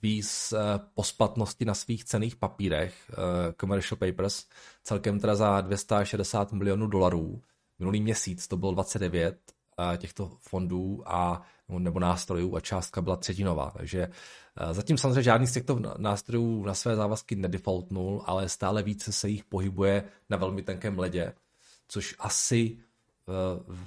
LGFVs 0.02 0.54
po 0.94 1.04
splatnosti 1.04 1.64
na 1.64 1.75
svých 1.75 2.04
cených 2.04 2.37
papírech, 2.37 3.11
commercial 3.61 3.99
papers, 3.99 4.47
celkem 4.85 5.21
teda 5.21 5.35
za 5.35 5.61
260 5.61 6.52
milionů 6.52 6.87
dolarů. 6.87 7.42
Minulý 7.78 8.00
měsíc 8.00 8.49
to 8.49 8.56
bylo 8.56 8.73
29 8.73 9.38
těchto 9.99 10.37
fondů 10.40 11.02
a 11.06 11.42
nebo 11.78 12.00
nástrojů 12.00 12.56
a 12.56 12.61
částka 12.61 13.00
byla 13.00 13.16
třetinová. 13.16 13.73
Takže 13.76 14.09
zatím 14.73 14.99
samozřejmě 14.99 15.23
žádný 15.23 15.47
z 15.47 15.52
těchto 15.52 15.80
nástrojů 15.97 16.64
na 16.64 16.75
své 16.75 16.97
závazky 16.97 17.37
nedefaultnul, 17.37 18.23
ale 18.26 18.49
stále 18.49 18.82
více 18.82 19.12
se 19.12 19.28
jich 19.28 19.44
pohybuje 19.44 20.04
na 20.30 20.37
velmi 20.37 20.62
tenkém 20.62 20.99
ledě, 20.99 21.32
což 21.88 22.14
asi 22.18 22.78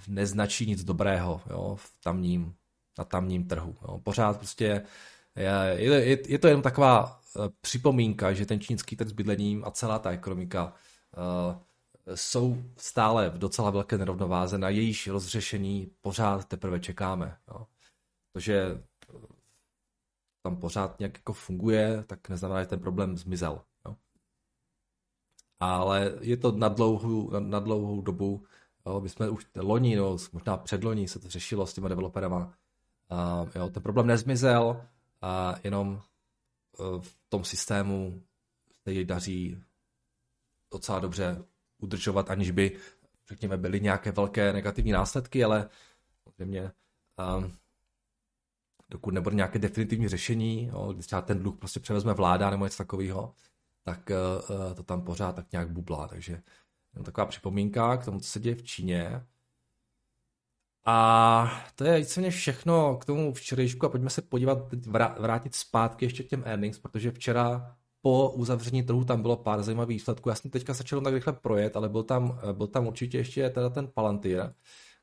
neznačí 0.08 0.66
nic 0.66 0.84
dobrého 0.84 1.42
jo, 1.50 1.76
v 1.76 2.04
tamním, 2.04 2.54
na 2.98 3.04
tamním 3.04 3.48
trhu. 3.48 3.76
Jo. 3.82 4.00
Pořád 4.04 4.38
prostě 4.38 4.82
je, 5.36 5.84
je, 5.84 6.32
je 6.32 6.40
to 6.40 6.48
jenom 6.48 6.62
taková 6.62 7.22
připomínka, 7.62 8.34
že 8.34 8.46
ten 8.46 8.60
čínský 8.60 8.96
trh 8.96 9.08
s 9.08 9.12
bydlením 9.12 9.66
a 9.66 9.72
celá 9.72 10.00
ta 10.00 10.12
ekonomika 10.12 10.74
uh, 11.18 11.56
jsou 12.16 12.64
stále 12.78 13.30
v 13.30 13.38
docela 13.38 13.70
velké 13.70 13.98
nerovnováze, 13.98 14.58
na 14.58 14.70
jejíž 14.70 15.08
rozřešení 15.08 15.92
pořád 16.02 16.46
teprve 16.46 16.80
čekáme. 16.80 17.38
Jo. 17.48 17.68
To, 18.34 18.40
že 18.40 18.84
tam 20.44 20.58
pořád 20.58 21.00
nějak 21.00 21.18
jako 21.18 21.34
funguje, 21.34 22.04
tak 22.08 22.30
neznamená, 22.30 22.62
že 22.62 22.68
ten 22.68 22.80
problém 22.80 23.18
zmizel. 23.18 23.62
Jo. 23.86 23.96
Ale 25.60 26.14
je 26.22 26.38
to 26.38 26.52
na 26.52 26.68
dlouhou, 26.68 27.30
na, 27.30 27.40
na 27.40 27.60
dlouhou 27.60 28.02
dobu. 28.02 28.46
Jo. 28.86 29.02
My 29.02 29.10
jsme 29.10 29.30
už 29.30 29.48
loni, 29.56 29.96
no, 29.96 30.18
možná 30.34 30.58
předloni 30.58 31.08
se 31.08 31.20
to 31.20 31.30
řešilo 31.30 31.68
s 31.68 31.74
těma 31.74 31.88
developerama. 31.88 32.54
A, 33.10 33.46
jo, 33.56 33.70
ten 33.70 33.84
problém 33.84 34.08
nezmizel, 34.08 34.82
a 35.22 35.56
jenom 35.64 36.02
e, 36.80 37.02
v 37.02 37.18
tom 37.30 37.46
systému 37.46 38.24
se 38.84 38.94
jej 38.94 39.06
daří 39.06 39.64
docela 40.74 41.00
dobře 41.00 41.44
udržovat, 41.78 42.30
aniž 42.30 42.52
by, 42.52 42.80
řekněme, 43.30 43.58
byly 43.58 43.82
nějaké 43.82 44.12
velké 44.12 44.54
negativní 44.54 44.92
následky, 44.92 45.44
ale 45.44 45.70
samozřejmě 46.24 46.72
um, 47.38 47.58
dokud 48.90 49.14
nebude 49.14 49.36
nějaké 49.36 49.60
definitivní 49.60 50.08
řešení, 50.08 50.66
jo, 50.66 50.94
když 50.94 51.06
třeba 51.06 51.22
ten 51.22 51.40
dluh 51.40 51.58
prostě 51.58 51.80
převezme 51.80 52.14
vláda 52.14 52.50
nebo 52.50 52.66
něco 52.66 52.78
takového, 52.78 53.36
tak 53.84 54.10
uh, 54.10 54.74
to 54.74 54.84
tam 54.84 55.02
pořád 55.02 55.36
tak 55.36 55.52
nějak 55.52 55.72
bublá. 55.72 56.08
Takže 56.08 56.42
taková 57.04 57.28
připomínka 57.28 57.98
k 57.98 58.06
tomu, 58.06 58.20
co 58.20 58.30
se 58.30 58.40
děje 58.40 58.56
v 58.56 58.64
Číně. 58.64 59.26
A 60.86 61.64
to 61.76 61.84
je 61.84 61.98
víceméně 62.00 62.32
všechno 62.32 62.98
k 62.98 63.06
tomu 63.06 63.34
včerejšku 63.34 63.86
a 63.86 63.90
pojďme 63.90 64.10
se 64.10 64.22
podívat, 64.22 64.58
vrátit 65.20 65.56
zpátky 65.56 66.06
ještě 66.06 66.24
k 66.24 66.28
těm 66.28 66.44
earnings, 66.46 66.80
protože 66.80 67.12
včera 67.12 67.76
po 68.02 68.30
uzavření 68.30 68.84
trhu 68.84 69.06
tam 69.06 69.22
bylo 69.22 69.38
pár 69.38 69.64
zajímavých 69.64 69.96
výsledků. 69.96 70.30
Já 70.30 70.36
jsem 70.36 70.52
teďka 70.52 70.74
začal 70.74 71.02
tak 71.02 71.14
rychle 71.14 71.34
projet, 71.34 71.76
ale 71.76 71.90
byl 71.90 72.04
tam, 72.04 72.40
byl 72.52 72.68
tam 72.68 72.88
určitě 72.88 73.18
ještě 73.18 73.50
teda 73.50 73.70
ten 73.70 73.88
Palantir, 73.88 74.54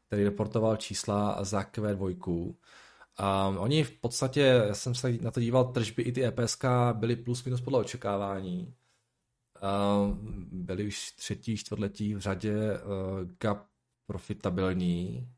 který 0.07 0.25
reportoval 0.25 0.77
čísla 0.77 1.45
za 1.45 1.63
Q2. 1.63 2.55
Um, 3.21 3.59
oni 3.59 3.85
v 3.85 3.91
podstatě, 3.91 4.41
já 4.41 4.75
jsem 4.75 4.95
se 4.95 5.13
na 5.21 5.31
to 5.31 5.41
díval, 5.41 5.65
tržby 5.65 6.03
i 6.03 6.13
ty 6.13 6.25
EPSK 6.25 6.65
byly 6.93 7.17
plus 7.17 7.45
minus 7.45 7.61
podle 7.61 7.79
očekávání. 7.79 8.75
Um, 9.63 10.47
byly 10.53 10.87
už 10.87 11.13
třetí, 11.13 11.57
čtvrtletí 11.57 12.15
v 12.15 12.19
řadě 12.19 12.55
uh, 12.55 12.81
gap 13.41 13.67
profitabilní. 14.07 15.29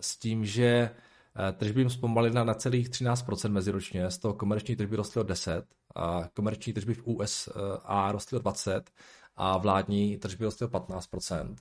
S 0.00 0.16
tím, 0.16 0.44
že 0.44 0.90
uh, 0.90 1.58
tržby 1.58 1.80
jim 1.80 1.90
zpomalily 1.90 2.34
na, 2.34 2.44
na 2.44 2.54
celých 2.54 2.88
13% 2.88 3.50
meziročně, 3.50 4.10
z 4.10 4.18
toho 4.18 4.34
komerční 4.34 4.76
tržby 4.76 4.96
rostly 4.96 5.20
o 5.20 5.24
10 5.24 5.64
a 5.94 6.28
komerční 6.34 6.72
tržby 6.72 6.94
v 6.94 7.06
USA 7.06 8.12
rostly 8.12 8.36
o 8.36 8.40
20 8.40 8.90
a 9.36 9.58
vládní 9.58 10.18
tržby 10.18 10.44
rostly 10.44 10.66
o 10.66 10.70
15%. 10.70 11.44
Um, 11.46 11.56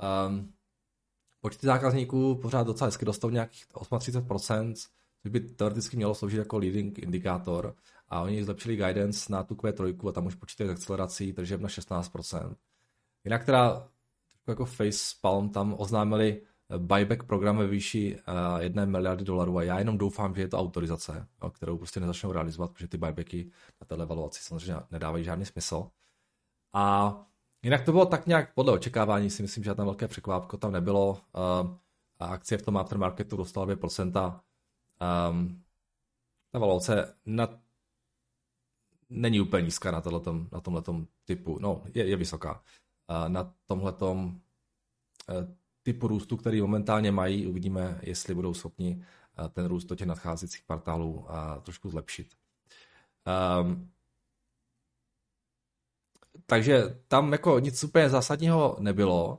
ehm, 0.00 0.52
počty 1.40 1.66
zákazníků 1.66 2.34
pořád 2.34 2.66
docela 2.66 2.86
hezky 2.86 3.04
dostou 3.04 3.30
nějakých 3.30 3.66
38%, 3.68 4.74
což 5.22 5.30
by 5.30 5.40
teoreticky 5.40 5.96
mělo 5.96 6.14
sloužit 6.14 6.38
jako 6.38 6.58
leading 6.58 6.98
indikátor 6.98 7.74
a 8.08 8.20
oni 8.20 8.44
zlepšili 8.44 8.76
guidance 8.76 9.32
na 9.32 9.42
tu 9.42 9.54
Q3 9.54 10.08
a 10.08 10.12
tam 10.12 10.26
už 10.26 10.34
počítají 10.34 10.70
akcelerací 10.70 11.32
tržeb 11.32 11.60
na 11.60 11.68
16%. 11.68 12.54
Jinak 13.24 13.44
teda 13.44 13.88
jako 14.46 14.64
face 14.64 15.16
palm 15.20 15.48
tam 15.48 15.74
oznámili 15.78 16.42
buyback 16.78 17.22
program 17.22 17.56
ve 17.56 17.66
výši 17.66 18.18
1 18.58 18.82
eh, 18.82 18.86
miliardy 18.86 19.24
dolarů 19.24 19.58
a 19.58 19.62
já 19.62 19.78
jenom 19.78 19.98
doufám, 19.98 20.34
že 20.34 20.40
je 20.40 20.48
to 20.48 20.58
autorizace, 20.58 21.26
kterou 21.52 21.78
prostě 21.78 22.00
nezačnou 22.00 22.32
realizovat, 22.32 22.72
protože 22.72 22.88
ty 22.88 22.98
buybacky 22.98 23.50
na 23.80 23.86
téhle 23.86 24.06
valuaci 24.06 24.42
samozřejmě 24.42 24.76
nedávají 24.90 25.24
žádný 25.24 25.44
smysl. 25.44 25.90
A 26.72 27.16
jinak 27.62 27.84
to 27.84 27.92
bylo 27.92 28.06
tak 28.06 28.26
nějak 28.26 28.54
podle 28.54 28.72
očekávání, 28.72 29.30
si 29.30 29.42
myslím, 29.42 29.64
že 29.64 29.74
tam 29.74 29.86
velké 29.86 30.08
překvápko 30.08 30.56
tam 30.56 30.72
nebylo. 30.72 31.20
Eh, 31.36 31.76
a 32.18 32.26
akcie 32.26 32.58
v 32.58 32.62
tom 32.62 32.76
aftermarketu 32.76 33.36
dostala 33.36 33.66
2%. 33.66 34.40
Um, 35.30 35.62
ta 36.50 36.58
valuace 36.58 37.14
na, 37.26 37.48
není 39.10 39.40
úplně 39.40 39.62
nízká 39.62 39.90
na, 39.90 40.00
tomhletom, 40.00 40.48
na 40.52 40.60
tomhletom 40.60 41.06
typu, 41.24 41.58
no, 41.60 41.82
je, 41.94 42.08
je 42.08 42.16
vysoká. 42.16 42.62
Uh, 43.10 43.28
na 43.28 43.54
tomhletom 43.66 44.40
typu 45.92 46.08
růstu, 46.08 46.36
který 46.36 46.60
momentálně 46.60 47.12
mají, 47.12 47.46
uvidíme, 47.46 48.00
jestli 48.02 48.34
budou 48.34 48.54
schopni 48.54 49.04
eh, 49.38 49.48
ten 49.48 49.66
růst 49.66 49.84
do 49.84 49.94
těch 49.94 50.06
nadcházejících 50.06 50.62
kvartálů 50.62 51.26
eh, 51.28 51.60
trošku 51.60 51.90
zlepšit. 51.90 52.28
Um, 53.60 53.90
takže 56.46 57.00
tam 57.08 57.32
jako 57.32 57.58
nic 57.58 57.84
úplně 57.84 58.08
zásadního 58.08 58.76
nebylo. 58.78 59.38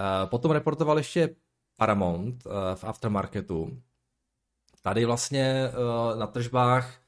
Eh, 0.00 0.26
potom 0.26 0.50
reportoval 0.50 0.98
ještě 0.98 1.36
Paramount 1.76 2.44
v 2.74 2.84
aftermarketu. 2.84 3.82
Tady 4.82 5.04
vlastně 5.04 5.70
na 6.18 6.26
tržbách 6.26 7.00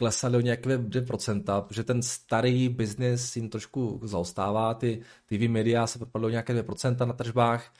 klesaly 0.00 0.36
o 0.36 0.40
nějaké 0.40 0.78
2%, 0.78 1.62
protože 1.62 1.84
ten 1.84 2.02
starý 2.02 2.68
biznis 2.68 3.36
jim 3.36 3.48
trošku 3.48 4.00
zaostává, 4.02 4.74
ty 4.74 5.02
TV 5.26 5.48
media 5.48 5.86
se 5.86 5.98
propadly 5.98 6.26
o 6.26 6.30
nějaké 6.30 6.54
2% 6.54 7.06
na 7.06 7.12
tržbách, 7.12 7.72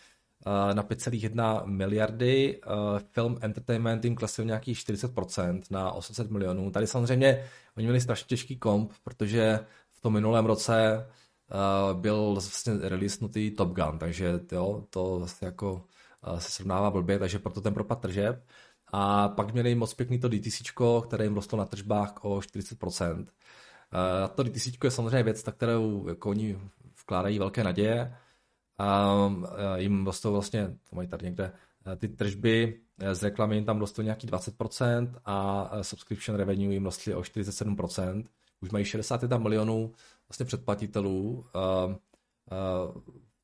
eh, 0.47 0.75
na 0.75 0.83
5,1 0.83 1.63
miliardy, 1.67 2.61
eh, 2.63 2.69
film 3.13 3.39
entertainment 3.41 4.05
jim 4.05 4.15
klesl 4.15 4.45
nějakých 4.45 4.79
40% 4.79 5.71
na 5.71 5.93
800 5.93 6.31
milionů. 6.31 6.71
Tady 6.71 6.87
samozřejmě 6.87 7.45
oni 7.77 7.87
měli 7.87 8.01
strašně 8.01 8.27
těžký 8.27 8.57
komp, 8.57 8.93
protože 9.05 9.61
v 9.93 10.01
tom 10.01 10.13
minulém 10.13 10.47
roce 10.47 11.07
eh, 11.53 11.95
byl 11.95 12.33
vlastně 12.33 12.73
releasenutý 12.89 13.51
Top 13.51 13.69
Gun, 13.69 13.99
takže 13.99 14.41
jo, 14.53 14.85
to 14.91 15.27
jako 15.43 15.85
se 16.39 16.51
srovnává 16.51 16.91
blbě, 16.91 17.19
takže 17.19 17.39
proto 17.39 17.61
ten 17.61 17.75
propad 17.75 18.01
tržeb. 18.01 18.45
A 18.93 19.29
pak 19.29 19.53
měli 19.53 19.75
moc 19.75 19.95
pěkný 19.95 20.19
to 20.19 20.29
DTC, 20.29 20.63
které 21.07 21.25
jim 21.25 21.35
rostlo 21.35 21.59
na 21.59 21.65
tržbách 21.65 22.25
o 22.25 22.39
40%. 22.39 23.27
A 24.25 24.29
to 24.29 24.43
DTC 24.43 24.69
je 24.85 24.91
samozřejmě 24.91 25.23
věc, 25.23 25.45
na 25.45 25.53
kterou 25.53 26.09
jako 26.09 26.31
oni 26.31 26.59
vkládají 27.03 27.39
velké 27.39 27.65
naděje. 27.65 28.17
A 28.79 29.17
jim 29.77 30.07
rostou 30.07 30.33
vlastně, 30.33 30.77
to 30.91 30.97
mají 30.97 31.09
tady 31.09 31.27
někde, 31.27 31.53
ty 31.97 32.09
tržby 32.09 32.81
z 33.13 33.23
reklamy 33.23 33.55
jim 33.55 33.65
tam 33.65 33.81
rostou 33.81 34.03
nějaký 34.03 34.27
20% 34.27 35.15
a 35.25 35.71
subscription 35.83 36.39
revenue 36.39 36.73
jim 36.73 36.85
rostly 36.85 37.15
o 37.15 37.21
47%. 37.21 38.25
Už 38.61 38.71
mají 38.71 38.85
61 38.85 39.39
milionů 39.39 39.93
vlastně 40.29 40.47
předplatitelů 40.47 41.47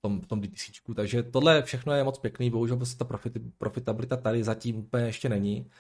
tom, 0.07 0.21
v 0.21 0.27
tom 0.27 0.41
DTC. 0.41 0.71
Takže 0.95 1.23
tohle 1.23 1.63
všechno 1.63 1.93
je 1.93 2.05
moc 2.05 2.19
pěkný, 2.19 2.51
bohužel 2.51 2.77
prostě 2.77 2.99
ta 2.99 3.05
profit, 3.05 3.33
profitabilita 3.59 4.17
tady 4.17 4.45
zatím 4.45 4.77
úplně 4.77 5.05
ještě 5.05 5.29
není, 5.29 5.71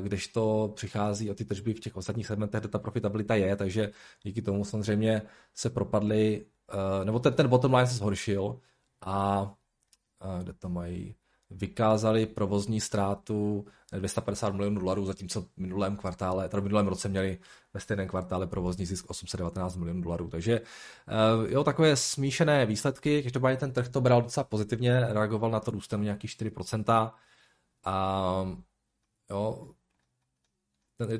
když 0.00 0.28
to 0.28 0.72
přichází 0.74 1.30
o 1.30 1.34
ty 1.34 1.44
tržby 1.44 1.74
v 1.74 1.80
těch 1.80 1.96
ostatních 1.96 2.26
segmentech, 2.26 2.60
kde 2.60 2.68
ta 2.68 2.78
profitabilita 2.78 3.34
je, 3.34 3.56
takže 3.56 3.90
díky 4.22 4.42
tomu 4.42 4.64
samozřejmě 4.64 5.22
se 5.54 5.70
propadly, 5.70 6.46
nebo 7.04 7.18
ten, 7.18 7.34
ten 7.34 7.48
bottom 7.48 7.74
line 7.74 7.86
se 7.86 7.94
zhoršil. 7.94 8.60
A, 9.00 9.54
a 10.20 10.42
kde 10.42 10.52
to 10.52 10.68
mají, 10.68 11.14
vykázali 11.50 12.26
provozní 12.26 12.80
ztrátu 12.80 13.66
250 13.92 14.54
milionů 14.54 14.80
dolarů, 14.80 15.04
zatímco 15.04 15.42
v 15.42 15.48
minulém 15.56 15.96
kvartále, 15.96 16.48
teda 16.48 16.60
v 16.60 16.64
minulém 16.64 16.88
roce 16.88 17.08
měli 17.08 17.38
ve 17.74 17.80
stejném 17.80 18.08
kvartále 18.08 18.46
provozní 18.46 18.86
zisk 18.86 19.10
819 19.10 19.76
milionů 19.76 20.02
dolarů. 20.02 20.28
Takže 20.28 20.60
eh, 20.60 21.52
jo, 21.52 21.64
takové 21.64 21.96
smíšené 21.96 22.66
výsledky, 22.66 23.22
každopádně 23.22 23.56
ten 23.56 23.72
trh 23.72 23.88
to 23.88 24.00
bral 24.00 24.22
docela 24.22 24.44
pozitivně, 24.44 25.00
reagoval 25.00 25.50
na 25.50 25.60
to 25.60 25.70
růstem 25.70 26.02
nějakých 26.02 26.30
4%. 26.30 27.12
A 27.84 28.58
jo, 29.30 29.74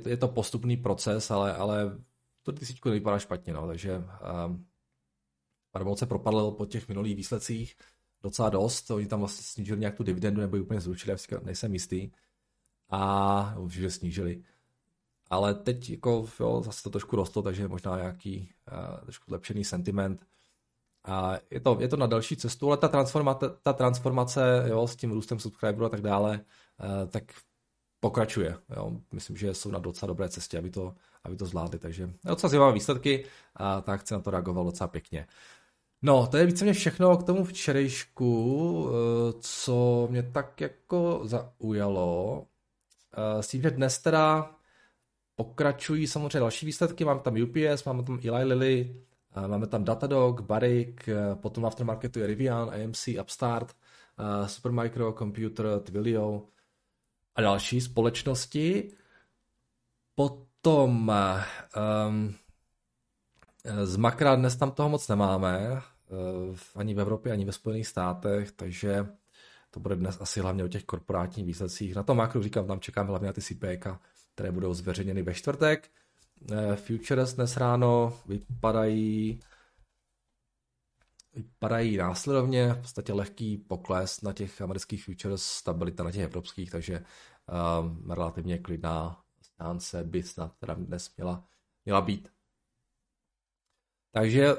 je 0.07 0.17
to 0.17 0.29
postupný 0.29 0.77
proces, 0.77 1.31
ale, 1.31 1.57
ale 1.57 1.99
to 2.43 2.53
tisíčku 2.53 2.89
nevypadá 2.89 3.19
špatně, 3.19 3.53
no, 3.53 3.67
takže 3.67 4.03
um, 4.47 4.67
se 5.97 6.07
propadl 6.07 6.51
po 6.51 6.67
těch 6.67 6.89
minulých 6.89 7.17
výsledcích, 7.17 7.77
docela 8.23 8.51
dost. 8.51 8.91
Oni 8.91 9.07
tam 9.07 9.19
vlastně 9.19 9.43
snížili 9.43 9.81
nějak 9.81 9.95
tu 9.95 10.03
dividendu 10.03 10.41
nebo 10.41 10.57
ji 10.57 10.63
úplně 10.63 10.81
zrušili, 10.81 11.17
nejsem 11.43 11.73
jistý. 11.73 12.11
A 12.91 13.55
určitě 13.59 13.91
snížili. 13.91 14.43
Ale 15.31 15.55
teď 15.55 15.91
jako, 15.91 16.29
jo, 16.41 16.63
zase 16.65 16.83
to 16.83 16.91
trošku 16.91 17.17
rostlo, 17.17 17.43
takže 17.43 17.69
možná 17.69 17.97
nějaký 17.97 18.53
uh, 18.73 19.01
trošku 19.01 19.25
zlepšený 19.29 19.65
sentiment. 19.65 20.27
A 21.05 21.39
je 21.51 21.61
to, 21.61 21.77
je 21.81 21.89
to 21.89 21.97
na 21.97 22.07
další 22.07 22.37
cestu, 22.37 22.69
ale 22.69 22.77
ta 22.77 22.89
transformace, 22.89 23.47
ta 23.63 23.73
transformace 23.73 24.65
jo, 24.69 24.87
s 24.87 24.97
tím 24.97 25.13
růstem 25.13 25.39
subscriberů 25.39 25.87
a 25.87 25.89
tak 25.89 26.01
dále, 26.01 26.41
uh, 26.81 27.11
tak 27.11 27.25
pokračuje. 28.01 28.59
Jo. 28.77 28.93
Myslím, 29.13 29.37
že 29.37 29.55
jsou 29.55 29.71
na 29.71 29.79
docela 29.79 30.07
dobré 30.07 30.29
cestě, 30.29 30.59
aby 30.59 30.71
to, 30.71 30.95
aby 31.25 31.37
to 31.37 31.47
zvládli. 31.47 31.79
Takže 31.79 32.11
docela 32.25 32.51
zajímavé 32.51 32.73
výsledky 32.73 33.25
a 33.55 33.81
tak 33.81 34.01
chci 34.01 34.15
na 34.15 34.21
to 34.21 34.31
reagoval 34.31 34.65
docela 34.65 34.89
pěkně. 34.89 35.27
No, 36.03 36.27
to 36.27 36.37
je 36.37 36.47
víceméně 36.47 36.73
všechno 36.73 37.17
k 37.17 37.23
tomu 37.23 37.45
včerejšku, 37.45 38.89
eh, 38.89 39.33
co 39.41 40.09
mě 40.11 40.23
tak 40.23 40.61
jako 40.61 41.21
zaujalo. 41.25 42.47
Eh, 43.17 43.43
s 43.43 43.49
tím, 43.49 43.63
že 43.63 43.71
dnes 43.71 43.99
teda 43.99 44.51
pokračují 45.37 46.07
samozřejmě 46.07 46.41
další 46.41 46.67
výsledky, 46.67 47.05
máme 47.05 47.21
tam 47.21 47.35
UPS, 47.43 47.85
máme 47.85 48.03
tam 48.03 48.21
Eli 48.25 48.45
Lilly, 48.45 48.97
eh, 49.37 49.49
máme 49.49 49.67
tam 49.67 49.85
Datadog, 49.85 50.41
Barrick, 50.41 51.09
potom 51.35 51.65
v 51.65 51.67
aftermarketu 51.67 52.19
je 52.19 52.27
Rivian, 52.27 52.71
AMC, 52.71 53.09
Upstart, 53.21 53.77
Supermicro, 54.47 55.13
Computer, 55.13 55.81
Twilio 55.81 56.43
a 57.35 57.41
další 57.41 57.81
společnosti. 57.81 58.93
Potom 60.15 61.13
um, 62.09 62.35
z 63.85 63.97
makra 63.97 64.37
dnes 64.37 64.57
tam 64.57 64.71
toho 64.71 64.89
moc 64.89 65.09
nemáme, 65.09 65.83
ani 66.75 66.95
v 66.95 67.01
Evropě, 67.01 67.33
ani 67.33 67.45
ve 67.45 67.53
Spojených 67.53 67.87
státech, 67.87 68.53
takže 68.53 69.07
to 69.71 69.81
bude 69.81 69.97
dnes 69.97 70.21
asi 70.21 70.41
hlavně 70.41 70.65
o 70.65 70.69
těch 70.69 70.85
korporátních 70.85 71.47
výsledcích. 71.47 71.95
Na 71.95 72.03
tom 72.03 72.17
makru 72.17 72.43
říkám, 72.43 72.67
tam 72.67 72.81
čekám 72.81 73.07
hlavně 73.07 73.27
na 73.27 73.33
ty 73.33 73.41
CPK, 73.41 73.87
které 74.35 74.53
budou 74.53 74.75
zveřejněny 74.75 75.23
ve 75.23 75.35
čtvrtek. 75.35 75.91
Futures 76.75 77.33
dnes 77.33 77.57
ráno 77.57 78.19
vypadají 78.27 79.41
vypadají 81.35 81.97
následovně, 81.97 82.73
v 82.73 82.81
podstatě 82.81 83.13
lehký 83.13 83.59
pokles 83.59 84.21
na 84.23 84.33
těch 84.33 84.63
amerických 84.63 85.05
futures, 85.05 85.43
stabilita 85.43 86.05
na 86.05 86.13
těch 86.13 86.23
evropských, 86.23 86.71
takže 86.71 87.05
um, 87.81 88.11
relativně 88.11 88.59
klidná 88.59 89.21
stánce 89.43 90.05
by 90.05 90.23
snad 90.23 90.53
teda 90.59 90.75
dnes 90.75 91.17
měla, 91.17 91.45
měla 91.85 92.01
být. 92.01 92.36
Takže 94.17 94.55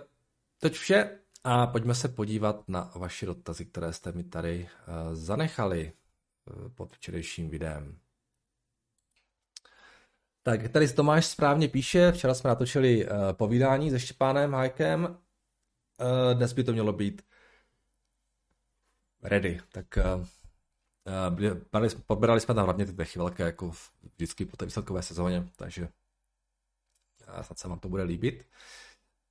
teď 0.57 0.73
vše 0.73 1.19
a 1.43 1.67
pojďme 1.67 1.95
se 1.95 2.07
podívat 2.07 2.69
na 2.69 2.91
vaše 2.95 3.25
dotazy, 3.25 3.65
které 3.65 3.93
jste 3.93 4.11
mi 4.11 4.23
tady 4.23 4.69
uh, 4.87 5.15
zanechali 5.15 5.93
uh, 6.45 6.69
pod 6.69 6.93
včerejším 6.93 7.49
videem. 7.49 7.99
Tak 10.43 10.69
tady 10.69 10.93
Tomáš 10.93 11.25
správně 11.25 11.67
píše, 11.67 12.11
včera 12.11 12.33
jsme 12.33 12.47
natočili 12.47 13.05
uh, 13.05 13.33
povídání 13.33 13.91
se 13.91 13.99
Štěpánem 13.99 14.53
Hajkem, 14.53 15.17
dnes 16.33 16.53
by 16.53 16.63
to 16.63 16.73
mělo 16.73 16.93
být 16.93 17.21
ready, 19.23 19.61
tak 19.71 19.85
podbrali 22.05 22.39
jsme 22.39 22.53
tam 22.55 22.65
hlavně 22.65 22.85
ty 22.85 22.91
dechy 22.91 23.19
velké, 23.19 23.43
jako 23.43 23.71
vždycky 24.15 24.45
po 24.45 24.57
té 24.57 24.65
výsledkové 24.65 25.01
sezóně, 25.01 25.49
takže 25.55 25.87
snad 27.41 27.59
se 27.59 27.67
vám 27.67 27.79
to 27.79 27.89
bude 27.89 28.03
líbit. 28.03 28.45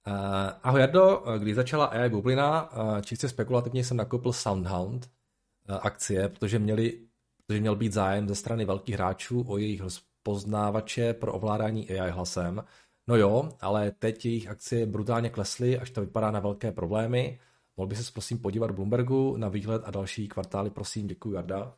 Uh, 0.07 0.13
ahoj 0.63 0.81
Jardo, 0.81 1.25
když 1.39 1.55
začala 1.55 1.87
AI 1.87 2.09
bublina, 2.09 2.73
uh, 2.73 3.01
čistě 3.01 3.29
spekulativně 3.29 3.85
jsem 3.85 3.97
nakoupil 3.97 4.33
Soundhound 4.33 5.11
akcie, 5.69 6.29
protože, 6.29 6.59
měli, 6.59 7.01
protože 7.47 7.61
měl 7.61 7.77
být 7.77 7.93
zájem 7.93 8.29
ze 8.29 8.35
strany 8.35 8.65
velkých 8.65 8.95
hráčů 8.95 9.45
o 9.49 9.59
jejich 9.59 9.81
rozpoznávače 9.81 11.15
pro 11.15 11.33
ovládání 11.33 11.91
AI 11.91 12.11
hlasem. 12.11 12.65
No 13.09 13.17
jo, 13.17 13.49
ale 13.61 13.91
teď 13.91 14.25
jejich 14.25 14.49
akcie 14.49 14.87
brutálně 14.87 15.31
klesly, 15.31 15.79
až 15.79 15.91
to 15.91 16.01
vypadá 16.01 16.31
na 16.31 16.41
velké 16.41 16.73
problémy. 16.73 17.39
Mohl 17.77 17.87
by 17.87 17.97
se 17.97 18.13
prosím 18.13 18.39
podívat 18.39 18.71
Bloombergu 18.71 19.37
na 19.37 19.49
výhled 19.49 19.83
a 19.85 19.91
další 19.91 20.29
kvartály, 20.29 20.71
prosím, 20.71 21.07
děkuji 21.07 21.33
Jarda. 21.33 21.75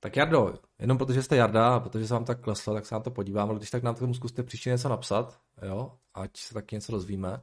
Tak 0.00 0.16
Jardo, 0.16 0.54
jenom 0.78 0.98
protože 0.98 1.22
jste 1.22 1.36
Jarda 1.36 1.74
a 1.74 1.80
protože 1.80 2.06
se 2.08 2.14
vám 2.14 2.24
tak 2.24 2.40
kleslo, 2.40 2.74
tak 2.74 2.86
se 2.86 2.94
na 2.94 3.00
to 3.00 3.10
podívám, 3.10 3.48
ale 3.48 3.58
když 3.58 3.70
tak 3.70 3.82
nám 3.82 3.94
tomu 3.94 4.14
zkuste 4.14 4.42
příště 4.42 4.70
něco 4.70 4.88
napsat, 4.88 5.40
jo, 5.62 5.98
ať 6.14 6.36
se 6.36 6.54
taky 6.54 6.76
něco 6.76 6.92
dozvíme. 6.92 7.42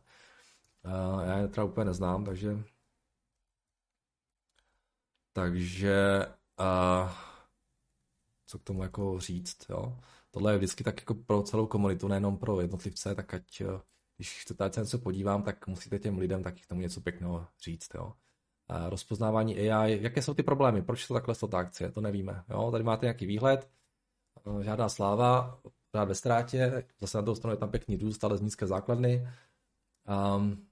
Uh, 0.86 1.22
já 1.24 1.38
je 1.38 1.48
teda 1.48 1.64
úplně 1.64 1.86
neznám, 1.86 2.26
takže 2.26 2.64
takže 5.34 6.26
uh, 6.60 7.12
co 8.48 8.60
k 8.60 8.64
tomu 8.64 8.84
jako 8.84 9.20
říct, 9.20 9.58
jo. 9.70 10.00
Tohle 10.32 10.52
je 10.52 10.58
vždycky 10.58 10.84
tak 10.84 11.02
jako 11.02 11.14
pro 11.16 11.44
celou 11.44 11.68
komunitu, 11.68 12.08
nejenom 12.08 12.38
pro 12.38 12.62
jednotlivce, 12.62 13.16
tak 13.16 13.34
ať, 13.34 13.62
když 14.18 14.42
chcete, 14.42 14.66
ať 14.66 14.74
se 14.74 14.80
něco 14.82 15.00
podívám, 15.00 15.44
tak 15.44 15.68
musíte 15.68 16.00
těm 16.00 16.18
lidem 16.18 16.44
taky 16.44 16.62
k 16.62 16.68
tomu 16.68 16.82
něco 16.82 17.02
pěkného 17.02 17.48
říct, 17.64 17.90
jo 17.96 18.14
rozpoznávání 18.90 19.70
AI, 19.70 20.04
jaké 20.04 20.22
jsou 20.22 20.34
ty 20.34 20.44
problémy, 20.44 20.82
proč 20.82 21.08
to 21.08 21.14
takhle 21.14 21.36
ta 21.36 21.58
akcie, 21.58 21.92
to 21.92 22.02
nevíme. 22.02 22.44
Jo? 22.50 22.72
Tady 22.72 22.84
máte 22.84 23.06
nějaký 23.06 23.26
výhled, 23.26 23.70
eh, 24.60 24.64
žádná 24.64 24.90
sláva, 24.90 25.60
rád 25.94 26.06
ve 26.06 26.16
ztrátě, 26.16 26.88
zase 27.00 27.18
na 27.18 27.22
druhou 27.22 27.36
stranu 27.36 27.54
je 27.54 27.58
tam 27.58 27.72
pěkný 27.72 27.98
růst, 27.98 28.24
ale 28.24 28.38
z 28.38 28.42
nízké 28.42 28.68
základny. 28.68 29.28
Um, 30.36 30.68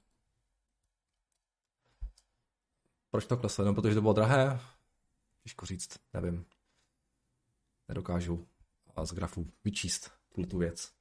proč 3.11 3.25
to 3.25 3.37
kleslo? 3.37 3.65
No, 3.65 3.73
protože 3.73 3.95
to 3.95 4.01
bylo 4.01 4.13
drahé? 4.13 4.59
Těžko 5.43 5.65
říct, 5.65 5.99
nevím. 6.13 6.45
Nedokážu 7.87 8.47
z 9.03 9.13
grafu 9.13 9.47
vyčíst 9.63 10.11
tu 10.49 10.57
věc. 10.57 10.91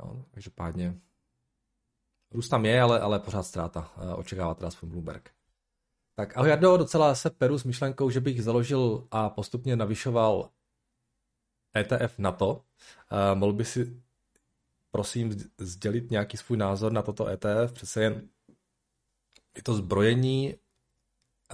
No, 0.00 0.24
každopádně 0.30 1.00
Růst 2.32 2.48
tam 2.48 2.64
je, 2.64 2.82
ale, 2.82 3.00
ale 3.00 3.20
pořád 3.20 3.42
ztráta. 3.42 3.92
Eh, 3.96 4.14
očekává 4.14 4.54
teda 4.54 4.68
aspoň 4.68 4.88
Bloomberg. 4.88 5.30
Tak 6.14 6.36
ahoj 6.36 6.48
Jardo, 6.50 6.76
docela 6.76 7.14
se 7.14 7.30
peru 7.30 7.58
s 7.58 7.64
myšlenkou, 7.64 8.10
že 8.10 8.20
bych 8.20 8.42
založil 8.42 9.06
a 9.10 9.30
postupně 9.30 9.76
navyšoval 9.76 10.50
ETF 11.76 12.18
na 12.18 12.32
to. 12.32 12.52
Uh, 12.52 13.38
mohl 13.38 13.52
by 13.52 13.64
si 13.64 14.02
prosím 14.90 15.32
sdělit 15.58 16.10
nějaký 16.10 16.36
svůj 16.36 16.58
názor 16.58 16.92
na 16.92 17.02
toto 17.02 17.28
ETF? 17.28 17.72
Přece 17.72 18.02
jen 18.02 18.28
je 19.56 19.62
to 19.62 19.74
zbrojení, 19.74 20.54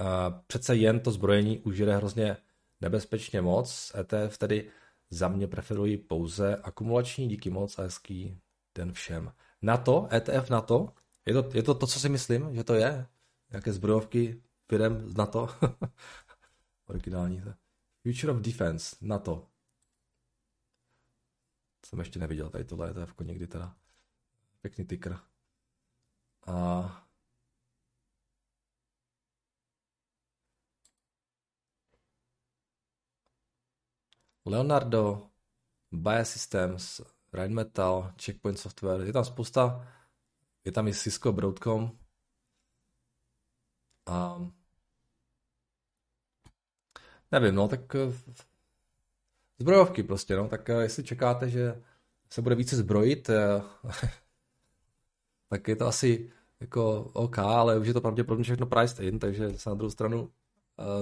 uh, 0.00 0.06
přece 0.46 0.76
jen 0.76 1.00
to 1.00 1.10
zbrojení 1.10 1.58
už 1.58 1.78
jde 1.78 1.96
hrozně 1.96 2.36
nebezpečně 2.80 3.40
moc. 3.40 3.92
ETF 4.00 4.38
tedy 4.38 4.70
za 5.10 5.28
mě 5.28 5.46
preferuji 5.46 5.98
pouze 5.98 6.56
akumulační, 6.56 7.28
díky 7.28 7.50
moc 7.50 7.78
a 7.78 7.82
hezký 7.82 8.38
den 8.74 8.92
všem. 8.92 9.32
NATO, 9.62 10.08
ETF 10.12 10.50
NATO, 10.50 10.92
je 11.26 11.34
to, 11.34 11.50
je 11.54 11.62
to 11.62 11.74
to, 11.74 11.86
co 11.86 12.00
si 12.00 12.08
myslím, 12.08 12.54
že 12.54 12.64
to 12.64 12.74
je? 12.74 13.06
Nějaké 13.50 13.72
zbrojovky 13.72 14.42
firm 14.68 15.08
z 15.08 15.16
NATO? 15.16 15.48
Originální. 16.86 17.42
Future 18.02 18.32
of 18.32 18.38
Defense, 18.38 18.96
NATO. 19.00 19.48
Jsem 21.86 21.98
ještě 21.98 22.18
neviděl 22.18 22.50
tady 22.50 22.64
tohle 22.64 22.90
ETF 22.90 23.14
někdy 23.22 23.46
teda. 23.46 23.76
Pěkný 24.60 24.84
ticker. 24.84 25.18
A 26.46 27.06
Leonardo, 34.44 35.30
Biosystems, 35.92 37.00
Rheinmetall, 37.36 38.12
Checkpoint 38.24 38.58
Software, 38.58 39.00
je 39.00 39.12
tam 39.12 39.24
spousta, 39.24 39.88
je 40.64 40.72
tam 40.72 40.88
i 40.88 40.94
Cisco, 40.94 41.32
Broadcom. 41.32 41.98
A 44.06 44.38
nevím, 47.32 47.54
no, 47.54 47.68
tak 47.68 47.94
eh, 47.94 48.12
zbrojovky 49.58 50.02
prostě, 50.02 50.36
no, 50.36 50.48
tak 50.48 50.70
eh, 50.70 50.82
jestli 50.82 51.04
čekáte, 51.04 51.50
že 51.50 51.82
se 52.32 52.42
bude 52.42 52.54
více 52.54 52.76
zbrojit, 52.76 53.30
eh, 53.30 53.62
tak 55.48 55.68
je 55.68 55.76
to 55.76 55.86
asi 55.86 56.32
jako 56.60 57.00
OK, 57.00 57.38
ale 57.38 57.78
už 57.78 57.86
je 57.86 57.94
to 57.94 58.00
pravděpodobně 58.00 58.44
všechno 58.44 58.66
priced 58.66 59.00
in, 59.00 59.18
takže 59.18 59.58
se 59.58 59.70
na 59.70 59.74
druhou 59.74 59.90
stranu 59.90 60.32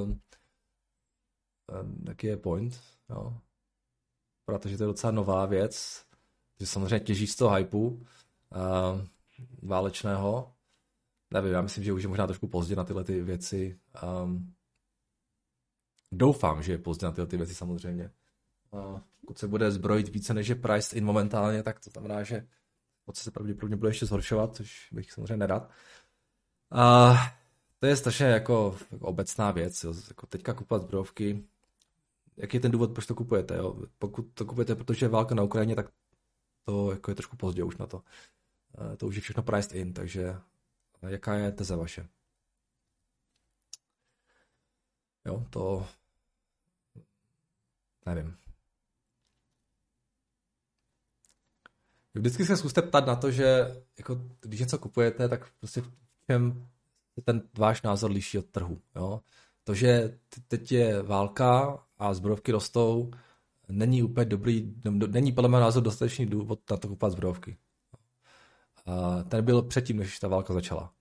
um, 0.04 0.20
um, 1.80 2.04
jaký 2.08 2.26
je 2.26 2.36
point, 2.36 2.80
jo. 3.10 3.40
Protože 4.44 4.76
to 4.76 4.82
je 4.82 4.86
docela 4.86 5.10
nová 5.10 5.46
věc, 5.46 6.03
že 6.60 6.66
samozřejmě 6.66 7.00
těží 7.00 7.26
z 7.26 7.36
toho 7.36 7.54
hypeu 7.54 7.88
uh, 7.88 8.00
válečného. 9.62 10.52
Nevím, 11.30 11.52
já 11.52 11.62
myslím, 11.62 11.84
že 11.84 11.92
už 11.92 12.02
je 12.02 12.08
možná 12.08 12.26
trošku 12.26 12.48
pozdě 12.48 12.76
na 12.76 12.84
tyhle 12.84 13.04
ty 13.04 13.22
věci. 13.22 13.78
Um, 14.24 14.54
doufám, 16.12 16.62
že 16.62 16.72
je 16.72 16.78
pozdě 16.78 17.06
na 17.06 17.12
tyhle 17.12 17.26
ty 17.26 17.36
věci 17.36 17.54
samozřejmě. 17.54 18.10
Uh, 18.70 19.00
pokud 19.20 19.38
se 19.38 19.48
bude 19.48 19.70
zbrojit 19.70 20.08
více 20.08 20.34
než 20.34 20.48
je 20.48 20.54
priced 20.54 20.92
in 20.92 21.04
momentálně, 21.04 21.62
tak 21.62 21.80
to 21.80 21.90
znamená, 21.90 22.22
že 22.22 22.46
moc 23.06 23.18
se 23.18 23.30
pravděpodobně 23.30 23.76
bude 23.76 23.90
ještě 23.90 24.06
zhoršovat, 24.06 24.56
což 24.56 24.88
bych 24.92 25.12
samozřejmě 25.12 25.36
nerad. 25.36 25.70
Uh, 26.72 27.18
to 27.78 27.86
je 27.86 27.96
strašně 27.96 28.26
jako, 28.26 28.76
jako 28.92 29.06
obecná 29.06 29.50
věc. 29.50 29.84
Jo. 29.84 29.94
Jako 30.08 30.26
teďka 30.26 30.54
kupovat 30.54 30.82
zbrojovky, 30.82 31.44
jaký 32.36 32.56
je 32.56 32.60
ten 32.60 32.70
důvod, 32.70 32.92
proč 32.92 33.06
to 33.06 33.14
kupujete? 33.14 33.56
Jo? 33.56 33.76
Pokud 33.98 34.22
to 34.34 34.44
kupujete, 34.44 34.74
protože 34.74 35.06
je 35.06 35.10
válka 35.10 35.34
na 35.34 35.42
Ukrajině, 35.42 35.76
tak 35.76 35.90
to 36.64 36.90
jako 36.92 37.10
je 37.10 37.14
trošku 37.14 37.36
pozdě 37.36 37.64
už 37.64 37.76
na 37.76 37.86
to. 37.86 37.96
Uh, 37.96 38.96
to 38.96 39.06
už 39.06 39.14
je 39.14 39.20
všechno 39.20 39.42
priced 39.42 39.72
in, 39.72 39.92
takže 39.92 40.36
jaká 41.02 41.34
je 41.34 41.52
teze 41.52 41.76
vaše? 41.76 42.08
Jo, 45.26 45.46
to 45.50 45.86
nevím. 48.06 48.36
Vždycky 52.14 52.44
se 52.44 52.56
zkuste 52.56 52.82
ptat 52.82 53.06
na 53.06 53.16
to, 53.16 53.30
že 53.30 53.76
jako, 53.98 54.20
když 54.40 54.60
něco 54.60 54.78
kupujete, 54.78 55.28
tak 55.28 55.52
prostě 55.60 55.80
v 55.80 55.92
čem 56.26 56.68
ten 57.24 57.42
váš 57.58 57.82
názor 57.82 58.10
liší 58.10 58.38
od 58.38 58.46
trhu. 58.46 58.80
Jo? 58.96 59.20
To, 59.64 59.74
že 59.74 60.18
teď 60.48 60.72
je 60.72 61.02
válka 61.02 61.78
a 61.98 62.14
zbrojovky 62.14 62.52
rostou, 62.52 63.10
není 63.68 64.02
úplně 64.02 64.24
dobrý, 64.24 64.74
není 65.06 65.32
podle 65.32 65.50
mého 65.50 65.60
názoru 65.60 65.84
dostatečný 65.84 66.26
důvod 66.26 66.70
na 66.70 66.76
to 66.76 66.88
kupovat 66.88 67.12
zbrojovky. 67.12 67.58
A 68.86 69.22
ten 69.22 69.44
byl 69.44 69.62
předtím, 69.62 69.96
než 69.96 70.18
ta 70.18 70.28
válka 70.28 70.54
začala. 70.54 70.94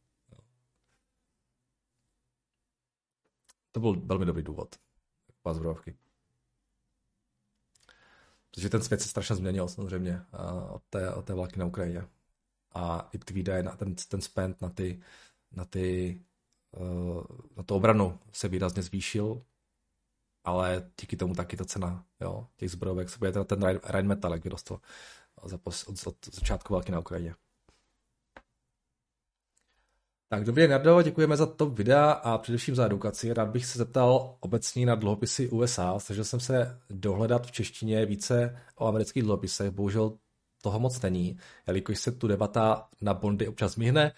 To 3.72 3.80
byl 3.80 4.02
velmi 4.06 4.26
dobrý 4.26 4.44
důvod. 4.44 4.76
Kupovat 5.26 5.56
zbrojovky. 5.56 5.98
Protože 8.52 8.70
ten 8.70 8.84
svět 8.84 9.02
se 9.02 9.08
strašně 9.08 9.36
změnil 9.36 9.68
samozřejmě 9.68 10.22
od 10.70 10.84
té, 10.90 11.14
od 11.14 11.26
té 11.26 11.34
války 11.34 11.60
na 11.60 11.66
Ukrajině. 11.66 12.08
A 12.74 13.10
i 13.14 13.18
ty 13.18 13.34
výdaje 13.34 13.64
na 13.64 13.76
ten, 13.76 13.96
ten 13.96 14.22
spend 14.22 14.62
na 14.62 14.70
ty, 14.70 15.02
na 15.52 15.66
ty 15.66 16.20
na 17.58 17.64
tu 17.64 17.76
obranu 17.76 18.20
se 18.32 18.48
výrazně 18.48 18.84
zvýšil, 18.84 19.42
ale 20.44 20.92
díky 21.02 21.18
tomu 21.18 21.36
taky 21.36 21.58
ta 21.58 21.66
cena 21.66 22.06
jo, 22.22 22.48
těch 22.56 22.72
zbrojovek 22.72 23.10
se 23.10 23.18
bude 23.20 23.32
ten 23.32 23.64
Rheinmetall, 23.64 24.34
jak 24.34 24.44
vyrostl 24.44 24.80
od, 25.36 25.54
od, 25.64 25.76
od 26.06 26.16
začátku 26.32 26.74
války 26.74 26.92
na 26.92 27.00
Ukrajině. 27.00 27.36
Tak 30.30 30.44
dobrý 30.44 30.68
Nardo, 30.68 31.02
děkujeme 31.02 31.38
za 31.38 31.46
to 31.46 31.66
videa 31.66 32.12
a 32.12 32.38
především 32.38 32.76
za 32.76 32.86
edukaci. 32.86 33.34
Rád 33.34 33.50
bych 33.50 33.66
se 33.66 33.78
zeptal 33.78 34.36
obecně 34.40 34.86
na 34.86 34.96
dluhopisy 34.96 35.50
USA. 35.50 36.00
Snažil 36.00 36.24
jsem 36.24 36.40
se 36.40 36.80
dohledat 36.90 37.48
v 37.48 37.52
češtině 37.52 38.06
více 38.06 38.60
o 38.76 38.88
amerických 38.88 39.24
dluhopisech. 39.24 39.72
Bohužel 39.72 40.18
toho 40.62 40.80
moc 40.80 41.02
není, 41.02 41.38
jelikož 41.68 42.00
se 42.00 42.12
tu 42.12 42.28
debata 42.28 42.88
na 43.02 43.14
bondy 43.14 43.48
občas 43.48 43.76
myhne. 43.76 44.12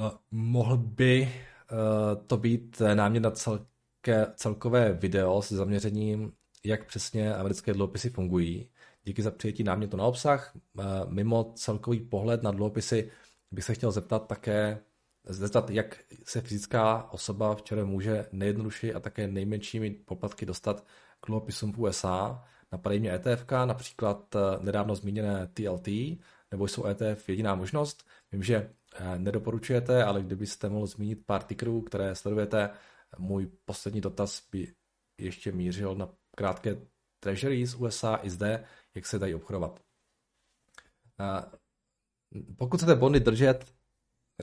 Uh, 0.00 0.10
mohl 0.30 0.76
by 0.76 1.22
uh, 1.22 2.22
to 2.26 2.36
být 2.36 2.82
námět 2.94 3.22
na 3.22 3.30
celké, 4.04 4.32
celkové 4.36 4.92
video 4.92 5.42
s 5.42 5.52
zaměřením, 5.52 6.32
jak 6.64 6.86
přesně 6.86 7.34
americké 7.34 7.72
dluhopisy 7.72 8.10
fungují. 8.10 8.70
Díky 9.04 9.22
za 9.22 9.30
přijetí 9.30 9.64
námětu 9.64 9.96
na 9.96 10.04
obsah. 10.04 10.56
Uh, 10.74 10.84
mimo 11.08 11.52
celkový 11.54 12.00
pohled 12.00 12.42
na 12.42 12.50
dluhopisy 12.50 13.10
bych 13.50 13.64
se 13.64 13.74
chtěl 13.74 13.90
zeptat 13.90 14.26
také, 14.26 14.80
zeptat, 15.24 15.70
jak 15.70 15.98
se 16.24 16.40
fyzická 16.40 17.12
osoba 17.12 17.54
včera 17.54 17.84
může 17.84 18.26
nejjednodušeji 18.32 18.94
a 18.94 19.00
také 19.00 19.28
nejmenšími 19.28 19.90
poplatky 19.90 20.46
dostat 20.46 20.84
k 21.20 21.26
dluhopisům 21.26 21.72
v 21.72 21.78
USA. 21.78 22.44
Napadají 22.72 23.00
mě 23.00 23.14
ETF, 23.14 23.44
například 23.64 24.34
eh, 24.34 24.38
nedávno 24.60 24.94
zmíněné 24.94 25.48
TLT, 25.54 25.88
nebo 26.50 26.68
jsou 26.68 26.86
ETF 26.86 27.28
jediná 27.28 27.54
možnost. 27.54 28.04
Vím, 28.32 28.42
že 28.42 28.70
eh, 28.94 29.18
nedoporučujete, 29.18 30.04
ale 30.04 30.22
kdybyste 30.22 30.68
mohl 30.68 30.86
zmínit 30.86 31.26
pár 31.26 31.42
tickerů, 31.42 31.82
které 31.82 32.14
sledujete, 32.14 32.70
můj 33.18 33.50
poslední 33.64 34.00
dotaz 34.00 34.48
by 34.50 34.74
ještě 35.18 35.52
mířil 35.52 35.94
na 35.94 36.08
krátké 36.36 36.76
treasury 37.20 37.66
z 37.66 37.74
USA 37.74 38.18
i 38.22 38.30
zde, 38.30 38.64
jak 38.94 39.06
se 39.06 39.18
dají 39.18 39.34
obchodovat. 39.34 39.80
Eh, 41.20 41.58
pokud 42.56 42.76
chcete 42.76 42.94
bondy 42.94 43.20
držet, 43.20 43.74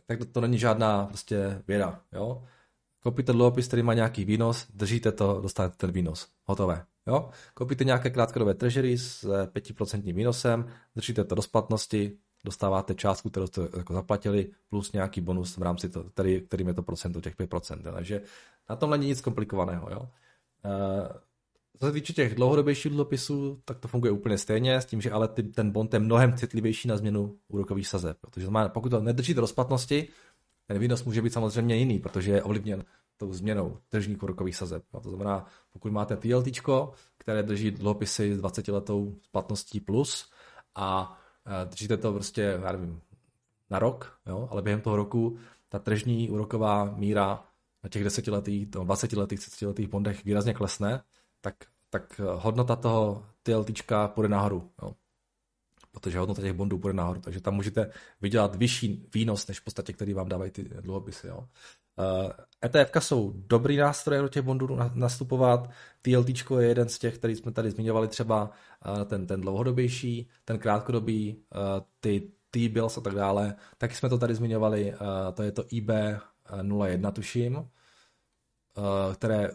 tak 0.05 0.19
to, 0.19 0.25
to 0.25 0.41
není 0.41 0.59
žádná 0.59 1.05
prostě 1.05 1.63
věda. 1.67 2.05
Jo? 2.11 2.43
Koupíte 2.99 3.31
dluhopis, 3.31 3.67
který 3.67 3.83
má 3.83 3.93
nějaký 3.93 4.25
výnos, 4.25 4.67
držíte 4.73 5.11
to, 5.11 5.41
dostanete 5.41 5.75
ten 5.77 5.91
výnos. 5.91 6.29
Hotové. 6.43 6.85
Jo? 7.07 7.29
Koupíte 7.53 7.83
nějaké 7.83 8.09
krátkodobé 8.09 8.53
treasury 8.53 8.97
s 8.97 9.23
5% 9.45 10.13
výnosem, 10.13 10.71
držíte 10.95 11.23
to 11.23 11.35
do 11.35 11.41
splatnosti, 11.41 12.17
dostáváte 12.45 12.95
částku, 12.95 13.29
kterou 13.29 13.47
jste 13.47 13.61
jako 13.77 13.93
zaplatili, 13.93 14.51
plus 14.69 14.91
nějaký 14.91 15.21
bonus 15.21 15.57
v 15.57 15.61
rámci 15.61 15.89
to, 15.89 16.03
který, 16.03 16.41
kterým 16.41 16.67
je 16.67 16.73
to 16.73 16.83
procento 16.83 17.21
těch 17.21 17.37
5%. 17.37 17.81
Jo? 17.85 17.91
Takže 17.93 18.21
na 18.69 18.75
tom 18.75 18.89
není 18.89 19.07
nic 19.07 19.21
komplikovaného. 19.21 19.87
Jo? 19.91 19.99
Uh, 19.99 21.07
co 21.79 21.85
se 21.85 21.91
týče 21.91 22.13
těch 22.13 22.35
dlouhodobějších 22.35 22.91
dluhopisů, 22.91 23.61
tak 23.65 23.79
to 23.79 23.87
funguje 23.87 24.11
úplně 24.11 24.37
stejně, 24.37 24.75
s 24.75 24.85
tím, 24.85 25.01
že 25.01 25.11
ale 25.11 25.27
ty, 25.27 25.43
ten 25.43 25.71
bond 25.71 25.93
je 25.93 25.99
mnohem 25.99 26.37
citlivější 26.37 26.87
na 26.87 26.97
změnu 26.97 27.35
úrokových 27.47 27.87
sazeb. 27.87 28.17
Protože 28.21 28.45
znamená, 28.45 28.69
pokud 28.69 28.89
to 28.89 28.99
nedržíte 28.99 29.41
rozplatnosti, 29.41 30.07
ten 30.67 30.79
výnos 30.79 31.03
může 31.03 31.21
být 31.21 31.33
samozřejmě 31.33 31.75
jiný, 31.75 31.99
protože 31.99 32.31
je 32.31 32.43
ovlivněn 32.43 32.83
tou 33.17 33.33
změnou 33.33 33.77
tržních 33.89 34.23
úrokových 34.23 34.55
sazeb. 34.55 34.83
No, 34.93 35.01
to 35.01 35.09
znamená, 35.09 35.45
pokud 35.73 35.91
máte 35.91 36.17
TLT, 36.17 36.47
které 37.17 37.43
drží 37.43 37.71
dluhopisy 37.71 38.35
s 38.35 38.37
20 38.37 38.67
letou 38.67 39.15
splatností 39.21 39.79
plus 39.79 40.31
a 40.75 41.17
držíte 41.65 41.97
to 41.97 42.13
prostě, 42.13 42.41
já 42.41 42.71
nevím, 42.71 43.01
na 43.69 43.79
rok, 43.79 44.19
jo, 44.25 44.47
ale 44.51 44.61
během 44.61 44.81
toho 44.81 44.95
roku 44.95 45.37
ta 45.69 45.79
tržní 45.79 46.29
úroková 46.29 46.85
míra 46.85 47.43
na 47.83 47.89
těch 47.89 48.03
10 48.03 48.27
letých, 48.27 48.65
20 48.65 49.13
letých, 49.13 49.39
30 49.39 49.65
letých 49.65 49.87
bondech 49.87 50.25
výrazně 50.25 50.53
klesne, 50.53 51.03
tak, 51.41 51.55
tak 51.89 52.21
hodnota 52.35 52.75
toho 52.75 53.25
TLTčka 53.43 54.07
půjde 54.07 54.29
nahoru. 54.29 54.71
Jo. 54.81 54.95
Protože 55.95 56.19
hodnota 56.19 56.41
těch 56.41 56.53
bondů 56.53 56.77
půjde 56.77 56.93
nahoru. 56.93 57.21
Takže 57.21 57.41
tam 57.41 57.55
můžete 57.55 57.91
vydělat 58.21 58.55
vyšší 58.55 59.09
výnos, 59.13 59.47
než 59.47 59.59
v 59.59 59.63
podstatě, 59.63 59.93
který 59.93 60.13
vám 60.13 60.29
dávají 60.29 60.51
ty 60.51 60.63
dluhopisy. 60.63 61.27
Jo. 61.27 61.37
Uh, 61.37 62.31
eh, 62.63 62.67
ETF 62.67 63.05
jsou 63.05 63.33
dobrý 63.35 63.77
nástroje 63.77 64.21
do 64.21 64.27
těch 64.27 64.43
bondů 64.43 64.77
nastupovat. 64.93 65.69
TLT 66.01 66.29
je 66.59 66.67
jeden 66.67 66.89
z 66.89 66.99
těch, 66.99 67.17
který 67.17 67.35
jsme 67.35 67.51
tady 67.51 67.71
zmiňovali 67.71 68.07
třeba 68.07 68.43
uh, 68.43 69.03
ten, 69.03 69.27
ten 69.27 69.41
dlouhodobější, 69.41 70.29
ten 70.45 70.59
krátkodobý, 70.59 71.35
uh, 71.35 71.85
ty 71.99 72.31
T-bills 72.51 72.97
a 72.97 73.01
tak 73.01 73.15
dále. 73.15 73.55
Taky 73.77 73.95
jsme 73.95 74.09
to 74.09 74.17
tady 74.17 74.35
zmiňovali, 74.35 74.93
uh, 74.93 75.33
to 75.33 75.43
je 75.43 75.51
to 75.51 75.61
IB01 75.61 77.11
tuším, 77.11 77.55
uh, 77.55 77.63
které 79.13 79.49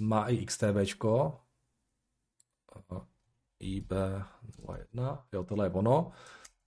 má 0.00 0.28
i 0.28 0.36
XTBčko. 3.62 4.72
IB01, 4.72 5.18
jo, 5.32 5.44
tohle 5.44 5.66
je 5.66 5.70
ono. 5.70 6.10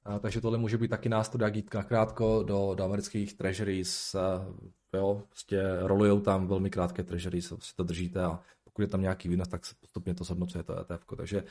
A, 0.03 0.19
takže 0.19 0.41
tohle 0.41 0.57
může 0.57 0.77
být 0.77 0.87
taky 0.87 1.09
nástroj, 1.09 1.43
jak 1.43 1.55
jít 1.55 1.73
nakrátko 1.73 2.43
do, 2.43 2.75
do 2.75 2.83
amerických 2.83 3.33
treasuries. 3.33 4.15
A, 4.15 4.45
jo, 4.93 5.23
prostě 5.29 5.61
rolujou 5.79 6.19
tam 6.19 6.47
velmi 6.47 6.69
krátké 6.69 7.03
treasuries, 7.03 7.53
si 7.59 7.75
to 7.75 7.83
držíte 7.83 8.23
a 8.23 8.39
pokud 8.63 8.81
je 8.81 8.87
tam 8.87 9.01
nějaký 9.01 9.29
výnos, 9.29 9.47
tak 9.47 9.65
se 9.65 9.75
postupně 9.79 10.13
to 10.13 10.23
zhodnocuje 10.23 10.63
to 10.63 10.79
ETF. 10.79 11.05
Takže 11.17 11.43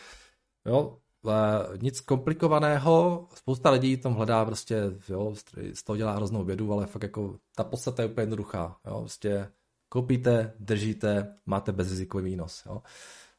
jo, 0.67 0.99
nic 1.83 2.01
komplikovaného, 2.01 3.27
spousta 3.35 3.71
lidí 3.71 3.97
tam 3.97 4.15
hledá 4.15 4.45
prostě, 4.45 4.83
jo, 5.09 5.35
z 5.75 5.83
toho 5.83 5.97
dělá 5.97 6.13
hroznou 6.13 6.45
vědu, 6.45 6.73
ale 6.73 6.87
fakt 6.87 7.03
jako 7.03 7.39
ta 7.57 7.65
podstata 7.65 8.03
je 8.03 8.09
úplně 8.09 8.23
jednoduchá, 8.23 8.77
jo, 8.87 9.01
prostě 9.01 9.49
koupíte, 9.89 10.53
držíte, 10.59 11.37
máte 11.47 11.73
bezrizikový 11.73 12.25
výnos. 12.25 12.63
Jo. 12.67 12.83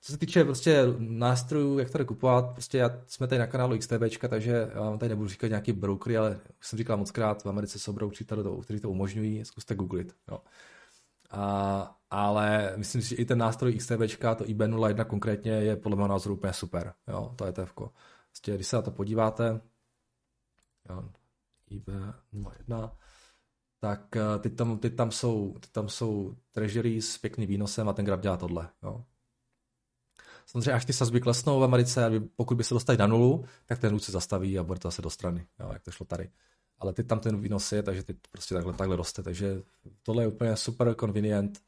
Co 0.06 0.12
se 0.12 0.18
týče 0.18 0.44
prostě 0.44 0.84
nástrojů, 0.98 1.80
jak 1.80 1.90
tady 1.90 2.06
kupovat, 2.06 2.52
prostě 2.52 2.78
já, 2.78 2.90
jsme 3.08 3.28
tady 3.28 3.40
na 3.40 3.48
kanálu 3.48 3.78
XTBčka, 3.78 4.28
takže 4.28 4.72
já 4.74 4.82
vám 4.82 5.00
tady 5.00 5.10
nebudu 5.10 5.30
říkat 5.30 5.48
nějaký 5.48 5.72
brokery, 5.72 6.18
ale 6.18 6.40
už 6.60 6.68
jsem 6.68 6.78
říkal 6.78 6.98
moc 6.98 7.12
krát, 7.12 7.44
v 7.44 7.50
Americe 7.50 7.80
jsou 7.80 7.94
brokery, 7.94 8.26
kteří 8.64 8.80
to 8.80 8.90
umožňují, 8.90 9.46
zkuste 9.46 9.76
googlit. 9.76 10.16
Jo. 10.32 10.42
A, 11.32 11.98
ale 12.10 12.74
myslím 12.76 13.02
si, 13.02 13.10
že 13.10 13.16
i 13.16 13.26
ten 13.26 13.38
nástroj 13.38 13.74
XTBčka, 13.74 14.36
to 14.36 14.44
IB01 14.44 15.06
konkrétně, 15.06 15.52
je 15.52 15.76
podle 15.76 15.96
mého 15.96 16.08
názoru 16.08 16.36
úplně 16.36 16.54
super. 16.54 16.94
Jo, 17.08 17.34
to 17.36 17.46
je 17.46 17.50
ETF. 17.50 17.74
Prostě, 17.74 18.56
když 18.56 18.68
se 18.68 18.76
na 18.76 18.82
to 18.82 18.92
podíváte, 18.92 19.62
jo, 20.90 21.10
IB01, 21.72 22.92
tak 23.80 24.16
eh, 24.16 24.40
ty 24.40 24.50
tam, 24.50 24.80
ty 24.80 24.90
tam 24.90 25.12
jsou, 25.12 25.56
ty 25.60 25.68
tam 25.72 25.90
jsou 25.90 26.36
treasury 26.52 27.02
s 27.02 27.18
pěkným 27.18 27.50
výnosem 27.50 27.90
a 27.90 27.94
ten 27.94 28.06
graf 28.06 28.20
dělá 28.20 28.38
tohle. 28.38 28.70
Jo. 28.84 29.06
Samozřejmě 30.46 30.72
až 30.72 30.86
ty 30.86 30.94
sazby 30.94 31.22
klesnou 31.22 31.60
v 31.60 31.64
Americe, 31.64 32.12
pokud 32.36 32.56
by 32.56 32.64
se 32.64 32.74
dostali 32.74 32.98
na 32.98 33.08
nulu, 33.08 33.46
tak 33.66 33.80
ten 33.80 33.90
růst 33.90 34.04
se 34.04 34.12
zastaví 34.12 34.60
a 34.60 34.64
bude 34.64 34.80
to 34.80 34.88
zase 34.88 35.02
do 35.02 35.10
strany, 35.10 35.48
jo, 35.60 35.70
jak 35.74 35.84
to 35.84 35.92
šlo 35.92 36.06
tady. 36.06 36.30
Ale 36.80 36.94
ty 36.94 37.04
tam 37.04 37.20
ten 37.20 37.42
výnos 37.42 37.72
je, 37.72 37.84
takže 37.84 38.04
ty 38.04 38.16
prostě 38.32 38.56
takhle, 38.56 38.74
takhle 38.74 38.96
roste. 38.96 39.24
Takže 39.24 39.62
tohle 40.04 40.24
je 40.24 40.28
úplně 40.28 40.56
super 40.56 40.96
convenient 41.00 41.62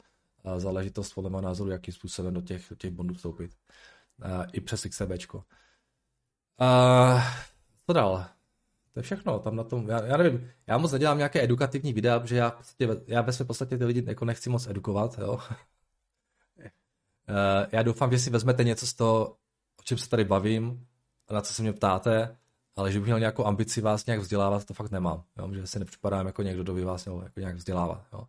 záležitost 0.58 1.14
podle 1.14 1.30
mého 1.30 1.42
názoru, 1.42 1.70
jakým 1.70 1.94
způsobem 1.94 2.34
do 2.34 2.42
těch, 2.42 2.66
do 2.70 2.76
těch 2.76 2.92
bondů 2.92 3.14
vstoupit. 3.14 3.52
I 4.54 4.62
přes 4.62 4.84
XCBčko. 4.84 5.38
Uh, 5.38 7.22
co 7.86 7.94
dál? 7.94 8.26
To 8.94 9.00
je 9.00 9.04
všechno, 9.04 9.40
tam 9.40 9.56
na 9.56 9.64
tom, 9.64 9.90
já, 9.90 10.06
já 10.06 10.18
nevím, 10.18 10.52
já 10.68 10.78
moc 10.78 10.92
nedělám 10.92 11.18
nějaké 11.18 11.44
edukativní 11.44 11.94
videa, 11.94 12.20
protože 12.20 12.36
já, 12.36 12.58
já 13.08 13.22
ve 13.22 13.34
své 13.34 13.46
podstatě 13.46 13.78
ty 13.78 13.86
lidi 13.86 14.04
jako 14.08 14.26
nechci 14.26 14.50
moc 14.50 14.68
edukovat, 14.68 15.18
jo. 15.18 15.40
Eh, 17.30 17.68
já 17.72 17.84
doufám, 17.84 18.12
že 18.12 18.20
si 18.20 18.30
vezmete 18.30 18.64
něco 18.64 18.88
z 18.88 18.94
toho, 18.94 19.38
o 19.80 19.84
čem 19.84 19.98
se 19.98 20.10
tady 20.10 20.24
bavím, 20.26 20.88
na 21.32 21.42
co 21.42 21.54
se 21.54 21.62
mě 21.62 21.74
ptáte, 21.74 22.38
ale 22.76 22.92
že 22.92 23.00
bych 23.00 23.06
měl 23.06 23.20
nějakou 23.20 23.46
ambici 23.46 23.82
vás 23.82 24.06
nějak 24.06 24.20
vzdělávat, 24.20 24.66
to 24.66 24.74
fakt 24.74 24.92
nemám. 24.92 25.24
Jo? 25.38 25.54
Že 25.54 25.68
se 25.68 25.80
nepřipadám 25.80 26.26
jako 26.26 26.42
někdo, 26.42 26.64
kdo 26.64 26.74
by 26.74 26.84
vás 26.84 27.06
měl 27.06 27.22
jako 27.24 27.40
nějak 27.40 27.56
vzdělávat. 27.56 28.04
Jo? 28.14 28.28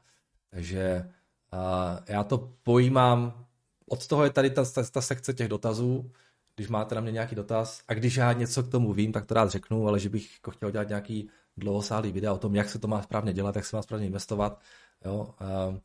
Takže 0.51 1.11
uh, 1.53 2.05
já 2.07 2.25
to 2.25 2.53
pojímám, 2.63 3.45
od 3.89 4.07
toho 4.07 4.25
je 4.25 4.31
tady 4.31 4.51
ta, 4.51 4.65
ta, 4.65 4.83
ta 4.83 5.01
sekce 5.01 5.35
těch 5.35 5.49
dotazů, 5.49 6.11
když 6.57 6.69
máte 6.69 6.95
na 6.95 7.01
mě 7.01 7.13
nějaký 7.13 7.35
dotaz 7.35 7.83
a 7.89 7.95
když 7.95 8.17
já 8.17 8.33
něco 8.33 8.63
k 8.63 8.71
tomu 8.71 8.93
vím, 8.93 9.13
tak 9.13 9.27
to 9.27 9.35
rád 9.35 9.51
řeknu, 9.51 9.89
ale 9.89 10.01
že 10.01 10.09
bych 10.09 10.35
jako 10.35 10.51
chtěl 10.51 10.71
dělat 10.71 10.89
nějaký 10.89 11.29
dlouhosáhlý 11.57 12.13
video 12.13 12.35
o 12.35 12.39
tom, 12.39 12.55
jak 12.55 12.69
se 12.69 12.79
to 12.79 12.89
má 12.89 13.03
správně 13.03 13.33
dělat, 13.33 13.57
jak 13.57 13.65
se 13.65 13.77
má 13.77 13.83
správně 13.83 14.07
investovat. 14.07 14.61
Jo? 15.05 15.35
Uh, 15.41 15.77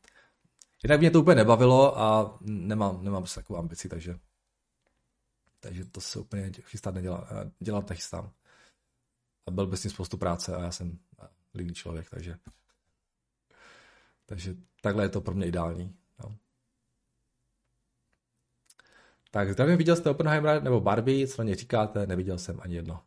jinak 0.84 1.00
mě 1.00 1.10
to 1.10 1.20
úplně 1.20 1.34
nebavilo 1.34 1.98
a 1.98 2.38
nemám, 2.40 3.04
nemám 3.04 3.26
se 3.26 3.34
takovou 3.34 3.58
ambici, 3.58 3.88
takže 3.88 4.18
takže 5.60 5.84
to 5.84 6.00
se 6.00 6.18
úplně 6.18 6.52
chystat 6.52 6.94
nedělá, 6.94 7.28
dělat 7.58 7.90
nechystám. 7.90 8.32
A 9.46 9.50
byl 9.50 9.66
by 9.66 9.76
s 9.76 9.82
tím 9.82 9.90
spoustu 9.90 10.16
práce 10.16 10.56
a 10.56 10.62
já 10.62 10.70
jsem 10.70 10.98
líný 11.54 11.74
člověk, 11.74 12.10
takže 12.10 12.38
takže 14.26 14.56
takhle 14.80 15.04
je 15.04 15.08
to 15.08 15.20
pro 15.20 15.34
mě 15.34 15.46
ideální. 15.46 15.96
No. 16.24 16.36
Tak 19.30 19.52
zdravím, 19.52 19.76
viděl 19.76 19.96
jste 19.96 20.10
Oppenheimer 20.10 20.62
nebo 20.62 20.80
Barbie, 20.80 21.28
co 21.28 21.42
na 21.42 21.48
ně 21.48 21.54
říkáte, 21.54 22.06
neviděl 22.06 22.38
jsem 22.38 22.60
ani 22.62 22.74
jedno. 22.74 23.02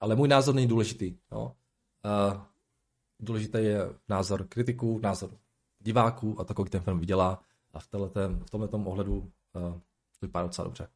Ale 0.00 0.16
můj 0.16 0.28
názor 0.28 0.54
není 0.54 0.66
důležitý. 0.66 1.18
No. 1.30 1.44
Uh, 1.44 2.42
důležitý 3.20 3.58
je 3.58 3.80
názor 4.08 4.48
kritiků, 4.48 5.00
názor 5.02 5.30
diváků 5.80 6.40
a 6.40 6.44
to, 6.44 6.54
kolik 6.54 6.70
ten 6.70 6.80
film 6.80 6.98
vydělá. 6.98 7.42
A 7.72 7.80
v, 7.80 7.88
v 8.46 8.50
tomto 8.50 8.78
ohledu 8.78 9.18
uh, 9.18 9.28
to 10.20 10.26
vypadá 10.26 10.46
docela 10.46 10.64
dobře 10.64 10.88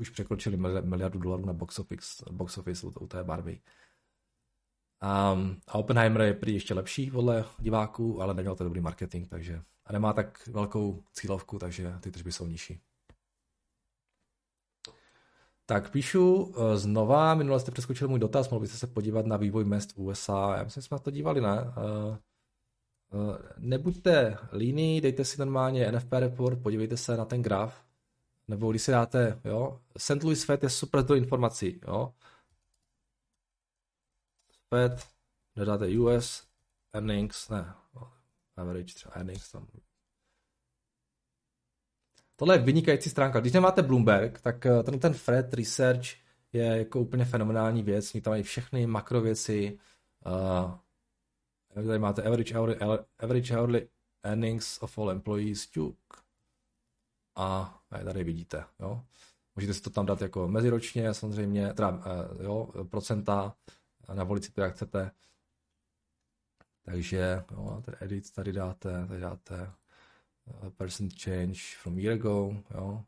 už 0.00 0.10
překročili 0.10 0.56
miliardu 0.80 1.18
dolarů 1.18 1.46
na 1.46 1.52
box 1.52 1.78
office, 1.78 2.24
box 2.30 2.58
office 2.58 2.86
u, 2.86 3.06
té 3.06 3.24
Barbie. 3.24 3.58
Um, 5.32 5.60
a 5.68 5.74
Oppenheimer 5.74 6.20
je 6.20 6.34
prý 6.34 6.54
ještě 6.54 6.74
lepší 6.74 7.10
podle 7.10 7.44
diváků, 7.58 8.22
ale 8.22 8.34
neměl 8.34 8.56
to 8.56 8.64
dobrý 8.64 8.80
marketing, 8.80 9.28
takže 9.28 9.62
a 9.84 9.92
nemá 9.92 10.12
tak 10.12 10.48
velkou 10.48 11.04
cílovku, 11.12 11.58
takže 11.58 11.94
ty 12.00 12.10
tržby 12.10 12.32
jsou 12.32 12.46
nižší. 12.46 12.80
Tak 15.66 15.90
píšu 15.90 16.54
eh, 16.56 16.76
znova, 16.76 17.34
minule 17.34 17.60
jste 17.60 17.70
přeskočili 17.70 18.10
můj 18.10 18.18
dotaz, 18.18 18.50
mohl 18.50 18.60
byste 18.60 18.78
se 18.78 18.86
podívat 18.86 19.26
na 19.26 19.36
vývoj 19.36 19.64
mest 19.64 19.92
v 19.92 19.98
USA. 19.98 20.54
Já 20.56 20.64
myslím, 20.64 20.80
že 20.82 20.86
jsme 20.86 20.98
to 20.98 21.10
dívali, 21.10 21.40
ne? 21.40 21.62
Uh, 21.62 22.16
nebuďte 23.58 24.38
líní, 24.52 25.00
dejte 25.00 25.24
si 25.24 25.38
normálně 25.38 25.92
NFP 25.92 26.12
report, 26.12 26.62
podívejte 26.62 26.96
se 26.96 27.16
na 27.16 27.24
ten 27.24 27.42
graf 27.42 27.90
nebo 28.50 28.70
když 28.70 28.82
si 28.82 28.90
dáte, 28.90 29.40
jo, 29.44 29.80
St. 29.96 30.22
Louis 30.22 30.44
Fed 30.44 30.62
je 30.62 30.70
super 30.70 31.02
zdroj 31.02 31.18
informací, 31.18 31.80
jo. 31.86 32.14
Fed, 34.68 35.08
nedáte 35.56 35.98
US, 35.98 36.46
earnings, 36.92 37.48
ne, 37.48 37.74
average 38.56 38.94
třeba 38.94 39.14
earnings 39.14 39.52
tam. 39.52 39.66
Tohle 42.36 42.54
je 42.54 42.62
vynikající 42.62 43.10
stránka. 43.10 43.40
Když 43.40 43.52
nemáte 43.52 43.82
Bloomberg, 43.82 44.40
tak 44.40 44.66
eh, 44.66 44.82
ten, 44.82 44.98
ten 44.98 45.14
Fed 45.14 45.54
Research 45.54 46.06
je 46.52 46.64
jako 46.64 47.00
úplně 47.00 47.24
fenomenální 47.24 47.82
věc. 47.82 48.14
Oni 48.14 48.22
tam 48.22 48.30
mají 48.30 48.42
všechny 48.42 48.86
makrověci. 48.86 49.78
Uh, 50.26 50.74
tady 51.86 51.98
máte 51.98 52.22
average 52.22 52.58
hourly, 52.58 52.76
average 53.18 53.56
hourly 53.56 53.88
earnings 54.22 54.82
of 54.82 54.98
all 54.98 55.10
employees. 55.10 55.66
Tuk 55.66 55.98
a 57.36 57.80
tady 58.04 58.24
vidíte, 58.24 58.64
jo. 58.80 59.04
Můžete 59.56 59.74
si 59.74 59.80
to 59.80 59.90
tam 59.90 60.06
dát 60.06 60.20
jako 60.22 60.48
meziročně, 60.48 61.14
samozřejmě, 61.14 61.74
teda, 61.74 62.02
eh, 62.06 62.44
jo, 62.44 62.68
procenta, 62.90 63.56
navolit 64.14 64.44
si 64.44 64.52
to, 64.52 64.60
jak 64.60 64.74
chcete. 64.74 65.10
Takže, 66.82 67.44
jo, 67.50 67.82
tady 67.84 67.96
edit 68.00 68.32
tady 68.32 68.52
dáte, 68.52 69.06
tady 69.06 69.20
dáte 69.20 69.72
eh, 70.66 70.70
percent 70.70 71.22
change 71.22 71.60
from 71.82 71.98
year 71.98 72.14
ago, 72.14 72.62
jo. 72.70 73.04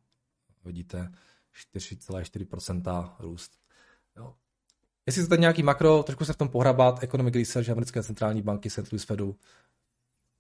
Vidíte 0.65 1.13
4,4% 1.53 3.17
růst. 3.19 3.59
Jo. 4.17 4.37
Jestli 5.07 5.23
chcete 5.23 5.37
nějaký 5.37 5.63
makro, 5.63 6.03
trošku 6.03 6.25
se 6.25 6.33
v 6.33 6.37
tom 6.37 6.49
pohrabat, 6.49 7.03
Economic 7.03 7.35
Research 7.35 7.69
americké 7.69 8.03
centrální 8.03 8.43
banky. 8.43 8.69
Louis 8.93 9.05
Fedu, 9.05 9.37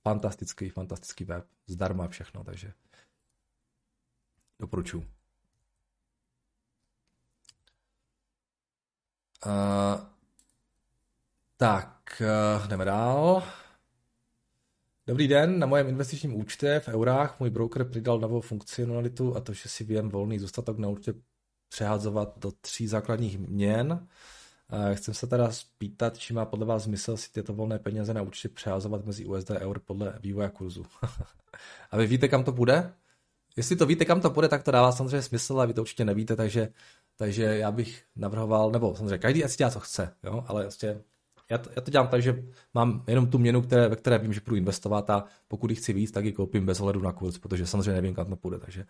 fantastický, 0.03 0.68
fantastický 0.68 1.25
web, 1.25 1.46
zdarma 1.66 2.09
všechno, 2.09 2.44
takže 2.44 2.72
Doporučuji. 4.62 4.98
Uh, 9.46 10.01
tak, 11.57 12.22
uh, 12.61 12.68
jdeme 12.68 12.85
dál. 12.85 13.42
Dobrý 15.07 15.29
den, 15.29 15.59
na 15.59 15.66
mojem 15.66 15.88
investičním 15.88 16.35
účtě 16.35 16.81
v 16.85 16.88
eurách 16.88 17.40
můj 17.40 17.51
broker 17.51 17.85
přidal 17.85 18.20
novou 18.20 18.40
funkcionalitu 18.40 19.37
a 19.37 19.40
to, 19.40 19.53
že 19.53 19.68
si 19.68 19.85
věm 19.85 20.09
volný 20.09 20.38
zůstatek 20.38 20.79
na 20.79 20.88
účtě 20.88 21.14
přeházovat 21.68 22.38
do 22.38 22.53
tří 22.61 22.87
základních 22.87 23.38
měn. 23.38 24.09
Chcem 24.95 25.15
se 25.15 25.27
teda 25.27 25.53
spýtat, 25.53 26.19
či 26.19 26.35
má 26.35 26.45
podle 26.45 26.67
vás 26.67 26.83
smysl 26.83 27.17
si 27.17 27.33
tyto 27.33 27.53
volné 27.53 27.79
peníze 27.79 28.15
na 28.15 28.23
účtě 28.23 28.49
přeházovat 28.49 29.05
mezi 29.05 29.25
USD 29.25 29.51
a 29.51 29.59
eur 29.59 29.79
podle 29.79 30.19
vývoje 30.23 30.49
kurzu. 30.49 30.87
a 31.91 31.97
vy 31.97 32.07
víte, 32.07 32.29
kam 32.29 32.45
to 32.45 32.53
bude? 32.53 32.93
Jestli 33.57 33.77
to 33.77 33.87
víte, 33.87 34.05
kam 34.05 34.21
to 34.21 34.31
půjde, 34.31 34.49
tak 34.49 34.63
to 34.63 34.71
dává 34.71 34.93
samozřejmě 34.93 35.23
smysl 35.23 35.61
a 35.61 35.65
vy 35.65 35.75
to 35.75 35.81
určitě 35.81 36.05
nevíte, 36.05 36.37
takže, 36.37 36.69
takže 37.17 37.45
já 37.45 37.71
bych 37.71 38.05
navrhoval, 38.17 38.71
nebo 38.71 38.97
samozřejmě 38.97 39.19
každý 39.19 39.45
asi 39.45 39.57
dělá, 39.57 39.71
co 39.71 39.81
chce, 39.81 40.15
jo, 40.23 40.45
ale 40.47 40.63
vlastně 40.63 41.01
já 41.51 41.59
to, 41.59 41.71
já 41.77 41.83
to 41.83 41.91
dělám 41.91 42.09
tak, 42.09 42.23
že 42.23 42.45
mám 42.75 43.05
jenom 43.07 43.27
tu 43.27 43.39
měnu, 43.39 43.63
které, 43.63 43.89
ve 43.89 43.97
které 43.97 44.19
vím, 44.19 44.33
že 44.33 44.41
budu 44.41 44.57
investovat 44.57 45.11
a 45.11 45.25
pokud 45.49 45.71
ji 45.71 45.77
chci 45.77 45.93
víc, 45.93 46.11
tak 46.11 46.25
ji 46.25 46.33
koupím 46.33 46.67
bez 46.67 46.81
ohledu 46.81 47.01
na 47.01 47.13
kurz, 47.13 47.39
protože 47.39 47.67
samozřejmě 47.67 47.93
nevím, 47.93 48.15
kam 48.15 48.27
to 48.27 48.37
půjde, 48.37 48.59
takže, 48.59 48.87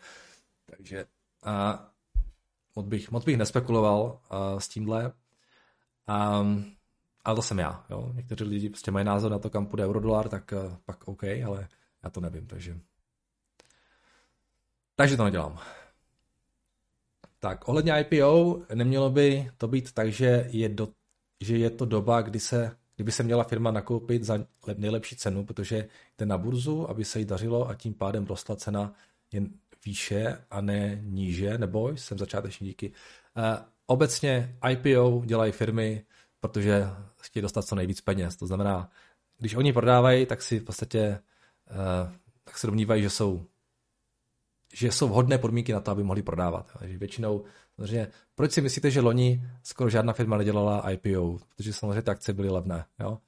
takže 0.66 1.05
a 1.45 1.88
moc 2.77 2.87
bych, 2.87 3.11
moc 3.11 3.25
bych 3.25 3.37
nespekuloval 3.37 4.21
a, 4.31 4.61
s 4.61 4.68
tímhle. 4.68 5.12
A, 6.06 6.46
ale 7.24 7.36
to 7.36 7.42
jsem 7.42 7.58
já. 7.58 7.84
Jo. 7.90 8.12
Někteří 8.14 8.44
lidi 8.44 8.68
prostě 8.68 8.90
mají 8.90 9.06
názor 9.06 9.30
na 9.30 9.38
to, 9.38 9.50
kam 9.50 9.66
půjde 9.66 9.84
eurodolar, 9.84 10.28
tak 10.28 10.54
pak 10.84 11.08
OK, 11.08 11.24
ale 11.24 11.68
já 12.04 12.10
to 12.10 12.20
nevím, 12.20 12.46
takže 12.46 12.80
takže 14.96 15.16
to 15.16 15.24
nedělám. 15.24 15.58
Tak, 17.38 17.68
ohledně 17.68 17.92
IPO, 18.00 18.62
nemělo 18.74 19.10
by 19.10 19.50
to 19.58 19.68
být 19.68 19.92
tak, 19.92 20.12
že 20.12 20.48
je, 20.50 20.68
do, 20.68 20.88
že 21.40 21.56
je 21.56 21.70
to 21.70 21.84
doba, 21.84 22.20
kdy 22.20 22.40
se, 22.40 22.76
kdyby 22.96 23.12
se 23.12 23.22
měla 23.22 23.44
firma 23.44 23.70
nakoupit 23.70 24.24
za 24.24 24.46
nejlepší 24.76 25.16
cenu, 25.16 25.44
protože 25.44 25.88
jde 26.18 26.26
na 26.26 26.38
burzu, 26.38 26.90
aby 26.90 27.04
se 27.04 27.18
jí 27.18 27.24
dařilo 27.24 27.68
a 27.68 27.74
tím 27.74 27.94
pádem 27.94 28.26
rostla 28.26 28.56
cena 28.56 28.92
jen 29.32 29.50
výše 29.84 30.44
a 30.50 30.60
ne 30.60 30.98
níže, 31.02 31.58
nebo 31.58 31.88
jsem 31.88 32.18
začáteční 32.18 32.66
díky. 32.66 32.92
Uh, 33.36 33.71
obecně 33.87 34.57
IPO 34.71 35.23
dělají 35.25 35.53
firmy, 35.53 36.05
protože 36.40 36.85
chtějí 37.23 37.42
dostat 37.42 37.62
co 37.62 37.75
nejvíc 37.75 38.01
peněz. 38.01 38.37
To 38.37 38.47
znamená, 38.47 38.90
když 39.38 39.55
oni 39.55 39.73
prodávají, 39.73 40.27
tak 40.27 40.42
si 40.42 40.59
v 40.59 40.64
podstatě 40.64 41.18
uh, 41.71 42.12
tak 42.45 42.59
se 42.59 42.66
domnívají, 42.66 43.03
že 43.03 43.11
jsou 43.11 43.47
že 44.75 44.92
jsou 44.92 45.09
vhodné 45.09 45.38
podmínky 45.38 45.73
na 45.73 45.81
to, 45.81 45.90
aby 45.90 46.03
mohli 46.03 46.23
prodávat. 46.23 46.73
Takže 46.79 46.99
většinou, 46.99 47.45
samozřejmě, 47.77 48.09
proč 48.35 48.53
si 48.53 48.61
myslíte, 48.61 48.90
že 48.90 49.01
loni 49.01 49.42
skoro 49.62 49.90
žádná 49.90 50.12
firma 50.12 50.37
nedělala 50.37 50.90
IPO? 50.90 51.38
Protože 51.57 51.73
samozřejmě 51.73 52.03
ty 52.03 52.11
akce 52.11 52.33
byly 52.33 52.49
levné. 52.49 52.85
Jo? 53.01 53.18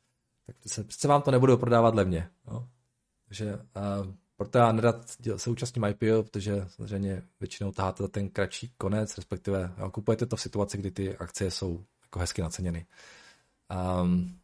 Tak 0.46 0.56
se, 0.66 0.84
přece 0.84 1.08
vám 1.08 1.22
to 1.22 1.30
nebudou 1.30 1.56
prodávat 1.56 1.94
levně. 1.94 2.28
Jo? 2.50 2.68
Takže 3.24 3.54
uh, 3.54 4.14
proto 4.44 4.58
já 4.58 4.72
nerad 4.72 5.16
se 5.36 5.50
účastním 5.50 5.84
IPO, 5.84 6.22
protože 6.22 6.66
samozřejmě 6.68 7.22
většinou 7.40 7.72
taháte 7.72 8.08
ten 8.08 8.28
kratší 8.28 8.72
konec, 8.78 9.16
respektive 9.16 9.74
jo, 9.78 9.90
kupujete 9.90 10.26
to 10.26 10.36
v 10.36 10.40
situaci, 10.40 10.78
kdy 10.78 10.90
ty 10.90 11.16
akcie 11.16 11.50
jsou 11.50 11.84
jako 12.02 12.18
hezky 12.18 12.42
naceněny. 12.42 12.86
Um, 14.00 14.40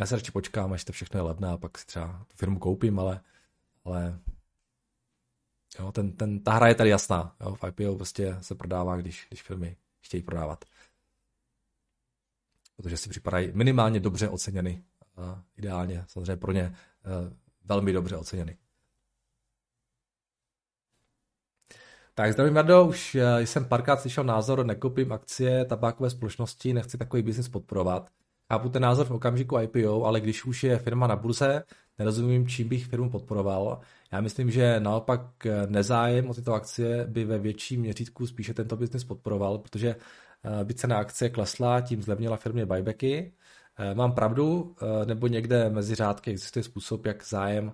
já 0.00 0.06
se 0.06 0.16
radši 0.16 0.32
počkám, 0.32 0.72
až 0.72 0.84
to 0.84 0.92
všechno 0.92 1.18
je 1.18 1.24
levné 1.24 1.48
a 1.48 1.56
pak 1.56 1.78
si 1.78 1.86
třeba 1.86 2.24
tu 2.28 2.36
firmu 2.36 2.58
koupím, 2.58 2.98
ale, 2.98 3.20
ale 3.84 4.18
Jo, 5.78 5.92
ten, 5.92 6.12
ten, 6.12 6.40
ta 6.40 6.52
hra 6.52 6.68
je 6.68 6.74
tady 6.74 6.90
jasná. 6.90 7.36
Jo, 7.40 7.54
v 7.54 7.64
IPO 7.68 7.96
prostě 7.96 8.36
se 8.40 8.54
prodává, 8.54 8.96
když, 8.96 9.26
když 9.28 9.42
firmy 9.42 9.76
chtějí 10.00 10.22
prodávat. 10.22 10.64
Protože 12.76 12.96
si 12.96 13.08
připadají 13.08 13.52
minimálně 13.54 14.00
dobře 14.00 14.28
oceněny. 14.28 14.84
A 15.16 15.42
ideálně, 15.56 16.04
samozřejmě 16.08 16.36
pro 16.36 16.52
ně 16.52 16.76
velmi 17.64 17.92
dobře 17.92 18.16
oceněny. 18.16 18.56
Tak 22.14 22.32
zdravím, 22.32 22.54
Mardo, 22.54 22.84
už 22.84 23.14
eh, 23.14 23.46
jsem 23.46 23.64
párkrát 23.64 24.00
slyšel 24.00 24.24
názor, 24.24 24.66
nekoupím 24.66 25.12
akcie 25.12 25.64
tabákové 25.64 26.10
společnosti, 26.10 26.72
nechci 26.72 26.98
takový 26.98 27.22
biznis 27.22 27.48
podporovat. 27.48 28.10
Chápu 28.52 28.68
ten 28.68 28.82
názor 28.82 29.06
v 29.06 29.10
okamžiku 29.10 29.58
IPO, 29.58 30.04
ale 30.04 30.20
když 30.20 30.44
už 30.44 30.64
je 30.64 30.78
firma 30.78 31.06
na 31.06 31.16
burze, 31.16 31.62
nerozumím, 31.98 32.48
čím 32.48 32.68
bych 32.68 32.86
firmu 32.86 33.10
podporoval. 33.10 33.80
Já 34.12 34.20
myslím, 34.20 34.50
že 34.50 34.80
naopak 34.80 35.46
eh, 35.46 35.66
nezájem 35.66 36.30
o 36.30 36.34
tyto 36.34 36.54
akcie 36.54 37.04
by 37.08 37.24
ve 37.24 37.38
větším 37.38 37.80
měřítku 37.80 38.26
spíše 38.26 38.54
tento 38.54 38.76
biznis 38.76 39.04
podporoval, 39.04 39.58
protože 39.58 39.96
eh, 40.44 40.64
by 40.64 40.74
cena 40.74 40.98
akcie 40.98 41.30
klesla, 41.30 41.80
tím 41.80 42.02
zlevnila 42.02 42.36
firmě 42.36 42.66
buybacky. 42.66 43.32
Mám 43.94 44.12
pravdu, 44.12 44.74
nebo 45.04 45.26
někde 45.26 45.70
mezi 45.70 45.94
řádky 45.94 46.30
existuje 46.30 46.62
způsob, 46.62 47.06
jak 47.06 47.26
zájem 47.26 47.72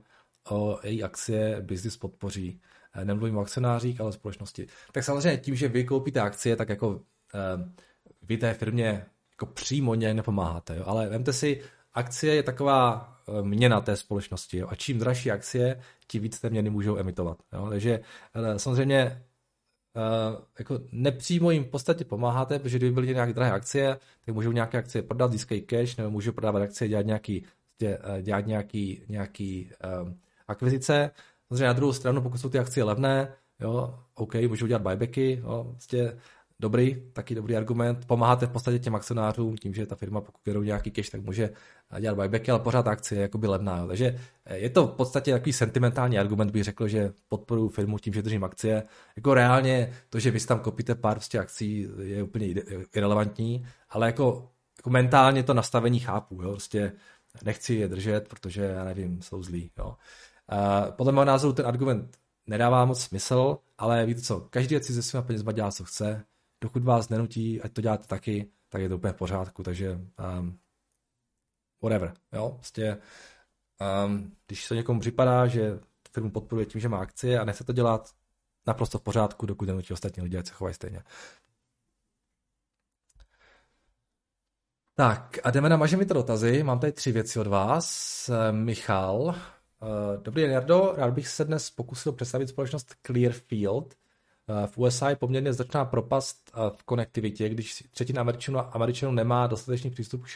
o 0.51 0.79
její 0.83 1.03
akcie 1.03 1.61
biznis 1.61 1.97
podpoří. 1.97 2.61
Eh, 2.95 3.05
nemluvím 3.05 3.37
o 3.37 3.41
akcionářích, 3.41 4.01
ale 4.01 4.09
o 4.09 4.13
společnosti. 4.13 4.67
Tak 4.93 5.05
samozřejmě 5.05 5.39
tím, 5.39 5.55
že 5.55 5.69
vy 5.69 5.85
koupíte 5.85 6.21
akcie, 6.21 6.57
tak 6.57 6.69
jako 6.69 7.01
eh, 7.35 7.73
vy 8.23 8.37
té 8.37 8.55
firmě 8.55 9.07
jako 9.33 9.47
přímo 9.47 9.95
nějak 9.95 10.17
nepomáháte. 10.17 10.77
Jo? 10.77 10.85
Ale 10.87 11.09
vemte 11.09 11.33
si, 11.33 11.63
akcie 11.95 12.35
je 12.35 12.43
taková 12.43 13.13
eh, 13.29 13.43
měna 13.43 13.81
té 13.81 13.97
společnosti. 13.97 14.59
Jo? 14.59 14.69
A 14.71 14.75
čím 14.75 14.99
dražší 14.99 15.31
akcie, 15.31 15.81
tím 16.07 16.23
víc 16.23 16.41
té 16.41 16.51
měny 16.51 16.71
můžou 16.71 16.99
emitovat. 16.99 17.39
Jo? 17.53 17.67
Takže 17.71 18.01
samozřejmě 18.57 19.23
jako 20.59 20.81
nepřímo 20.93 21.51
jim 21.51 21.65
v 21.65 21.69
podstatě 21.69 22.05
pomáháte, 22.05 22.59
protože 22.59 22.79
kdyby 22.79 22.93
byly 22.95 23.07
nějaké 23.07 23.33
drahé 23.33 23.53
akcie, 23.53 23.99
tak 24.27 24.35
můžou 24.35 24.53
nějaké 24.53 24.79
akcie 24.79 25.03
prodat, 25.03 25.33
získají 25.33 25.61
cash, 25.61 25.97
nebo 25.97 26.11
můžou 26.11 26.33
prodávat 26.33 26.63
akcie, 26.63 26.89
dělat 26.89 27.07
nějaký, 27.07 27.45
dělat 28.23 28.47
nějaký, 28.47 29.03
nějaký 29.09 29.71
um, 30.03 30.19
akvizice, 30.49 31.11
Samozřejmě 31.49 31.67
na 31.67 31.73
druhou 31.73 31.93
stranu, 31.93 32.23
pokud 32.23 32.39
jsou 32.39 32.49
ty 32.49 32.59
akcie 32.59 32.85
levné, 32.85 33.33
jo, 33.61 33.99
OK, 34.15 34.35
můžou 34.35 34.67
dělat 34.67 34.83
buybacky, 34.83 35.43
jo, 35.43 35.67
vlastně 35.71 36.13
dobrý, 36.61 37.03
taky 37.13 37.35
dobrý 37.35 37.57
argument. 37.57 38.07
Pomáháte 38.07 38.47
v 38.47 38.51
podstatě 38.51 38.79
těm 38.79 38.95
akcionářům 38.95 39.57
tím, 39.57 39.75
že 39.75 39.87
ta 39.87 39.97
firma, 39.97 40.21
pokud 40.21 40.45
vědou 40.45 40.63
nějaký 40.63 40.91
cash, 40.91 41.11
tak 41.11 41.23
může 41.23 41.51
dělat 42.01 42.15
buybacky, 42.15 42.51
ale 42.51 42.61
pořád 42.61 42.87
akcie 42.87 43.19
je 43.19 43.23
jakoby 43.23 43.47
levná. 43.47 43.87
Takže 43.87 44.19
eh, 44.45 44.59
je 44.59 44.71
to 44.71 44.87
v 44.87 44.93
podstatě 44.93 45.33
takový 45.33 45.53
sentimentální 45.53 46.19
argument, 46.19 46.51
bych 46.51 46.65
řekl, 46.65 46.89
že 46.89 47.13
podporuji 47.29 47.69
firmu 47.69 47.99
tím, 47.99 48.13
že 48.13 48.23
držím 48.23 48.45
akcie. 48.45 48.83
Jako 49.17 49.35
reálně 49.35 49.93
to, 50.11 50.19
že 50.19 50.31
vy 50.31 50.41
si 50.41 50.47
tam 50.47 50.61
kopíte 50.61 50.95
pár 50.95 51.17
prostě 51.17 51.39
akcí, 51.39 51.89
je 52.03 52.23
úplně 52.23 52.47
irrelevantní, 52.95 53.67
ale 53.91 54.07
jako, 54.07 54.51
jako 54.79 54.91
mentálně 54.91 55.43
to 55.43 55.55
nastavení 55.55 56.01
chápu. 56.01 56.43
Jo. 56.43 56.51
Prostě 56.51 56.93
nechci 57.45 57.75
je 57.75 57.89
držet, 57.89 58.29
protože 58.29 58.63
já 58.63 58.85
nevím, 58.85 59.23
jsou 59.23 59.43
zlí. 59.43 59.71
Jo. 59.79 59.97
Uh, 60.53 60.93
podle 60.93 61.13
mého 61.13 61.25
názoru 61.25 61.53
ten 61.53 61.67
argument 61.67 62.17
nedává 62.47 62.85
moc 62.85 63.03
smysl, 63.03 63.59
ale 63.79 64.07
víte 64.07 64.21
co, 64.21 64.41
každý 64.41 64.79
si 64.83 64.93
ze 64.93 65.03
svýma 65.03 65.23
penězma 65.23 65.53
dělá, 65.53 65.71
co 65.73 65.85
chce. 65.85 66.25
Dokud 66.67 66.85
vás 66.85 67.09
nenutí, 67.09 67.63
ať 67.63 67.73
to 67.73 67.81
děláte 67.81 68.07
taky, 68.07 68.51
tak 68.69 68.81
je 68.81 68.89
to 68.89 68.97
úplně 68.97 69.13
v 69.13 69.17
pořádku, 69.17 69.63
takže 69.63 69.93
um, 70.39 70.59
whatever, 71.83 72.15
jo, 72.33 72.51
prostě 72.51 72.99
um, 74.07 74.37
když 74.47 74.65
se 74.65 74.75
někomu 74.75 75.01
připadá, 75.01 75.47
že 75.47 75.81
firmu 76.13 76.31
podporuje 76.31 76.67
tím, 76.67 76.81
že 76.81 76.89
má 76.89 76.99
akcie 76.99 77.41
a 77.41 77.45
nechce 77.45 77.65
to 77.65 77.73
dělat, 77.73 78.11
naprosto 78.67 78.99
v 78.99 79.03
pořádku, 79.03 79.47
dokud 79.47 79.69
nenutí 79.69 79.93
ostatní 79.93 80.23
lidi, 80.23 80.39
ať 80.39 80.47
se 80.47 80.53
chovají 80.53 80.75
stejně. 80.75 81.03
Tak 84.95 85.39
a 85.45 85.51
jdeme 85.51 85.69
na 85.69 85.77
mažemi 85.77 86.07
to 86.07 86.15
dotazy. 86.15 86.63
Mám 86.63 86.79
tady 86.79 86.93
tři 86.93 87.13
věci 87.13 87.41
od 87.41 87.47
vás. 87.47 88.31
Michal, 88.51 89.35
Eh, 89.83 90.19
dobrý 90.23 90.43
den, 90.43 90.51
Jardo. 90.51 90.93
Rád 90.97 91.15
bych 91.15 91.29
se 91.29 91.45
dnes 91.45 91.71
pokusil 91.71 92.13
představit 92.13 92.49
společnost 92.49 92.95
Clearfield. 93.07 93.95
Eh, 94.49 94.67
v 94.67 94.79
USA 94.79 95.11
je 95.11 95.17
poměrně 95.17 95.53
značná 95.53 95.85
propast 95.85 96.51
eh, 96.55 96.71
v 96.77 96.83
konektivitě, 96.83 97.49
když 97.49 97.85
třetina 97.91 98.21
Američanů, 98.21 98.59
Američanů 98.77 99.13
nemá 99.13 99.47
dostatečný 99.47 99.91
přístup 99.91 100.25
k 100.25 100.29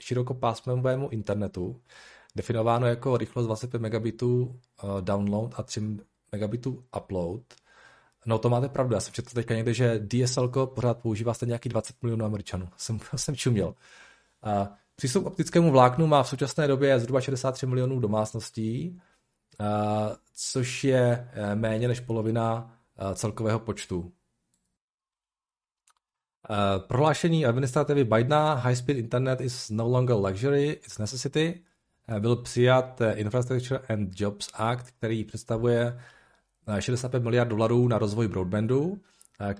širokopásmovému 0.00 1.08
internetu, 1.08 1.80
definováno 2.36 2.86
jako 2.86 3.16
rychlost 3.16 3.46
25 3.46 3.82
megabitů 3.82 4.60
download 5.00 5.54
a 5.56 5.62
3 5.62 5.80
megabitů 6.32 6.84
upload. 6.96 7.42
No 8.26 8.38
to 8.38 8.50
máte 8.50 8.68
pravdu, 8.68 8.94
já 8.94 9.00
jsem 9.00 9.12
četl 9.12 9.30
teďka 9.34 9.54
někde, 9.54 9.74
že 9.74 10.00
DSL 10.06 10.48
pořád 10.66 10.98
používá 10.98 11.34
stejně 11.34 11.50
nějaký 11.50 11.68
20 11.68 11.96
milionů 12.02 12.24
Američanů. 12.24 12.68
Jsem, 12.76 12.98
jsem 13.16 13.36
čuměl. 13.36 13.74
Přístup 14.96 15.24
k 15.24 15.26
optickému 15.26 15.70
vláknu 15.70 16.06
má 16.06 16.22
v 16.22 16.28
současné 16.28 16.68
době 16.68 17.00
zhruba 17.00 17.20
63 17.20 17.66
milionů 17.66 18.00
domácností, 18.00 19.00
což 20.34 20.84
je 20.84 21.30
méně 21.54 21.88
než 21.88 22.00
polovina 22.00 22.73
celkového 23.14 23.58
počtu. 23.58 24.12
E, 26.50 26.78
prohlášení 26.78 27.46
administrativy 27.46 28.04
Bidena 28.04 28.54
High 28.54 28.76
Speed 28.76 28.98
Internet 28.98 29.40
is 29.40 29.70
no 29.70 29.88
longer 29.88 30.16
luxury, 30.16 30.68
it's 30.68 30.98
necessity 30.98 31.64
byl 32.18 32.36
přijat 32.36 33.00
Infrastructure 33.14 33.80
and 33.88 34.20
Jobs 34.20 34.50
Act, 34.54 34.90
který 34.90 35.24
představuje 35.24 35.98
65 36.78 37.22
miliard 37.22 37.48
dolarů 37.48 37.88
na 37.88 37.98
rozvoj 37.98 38.28
broadbandu. 38.28 39.00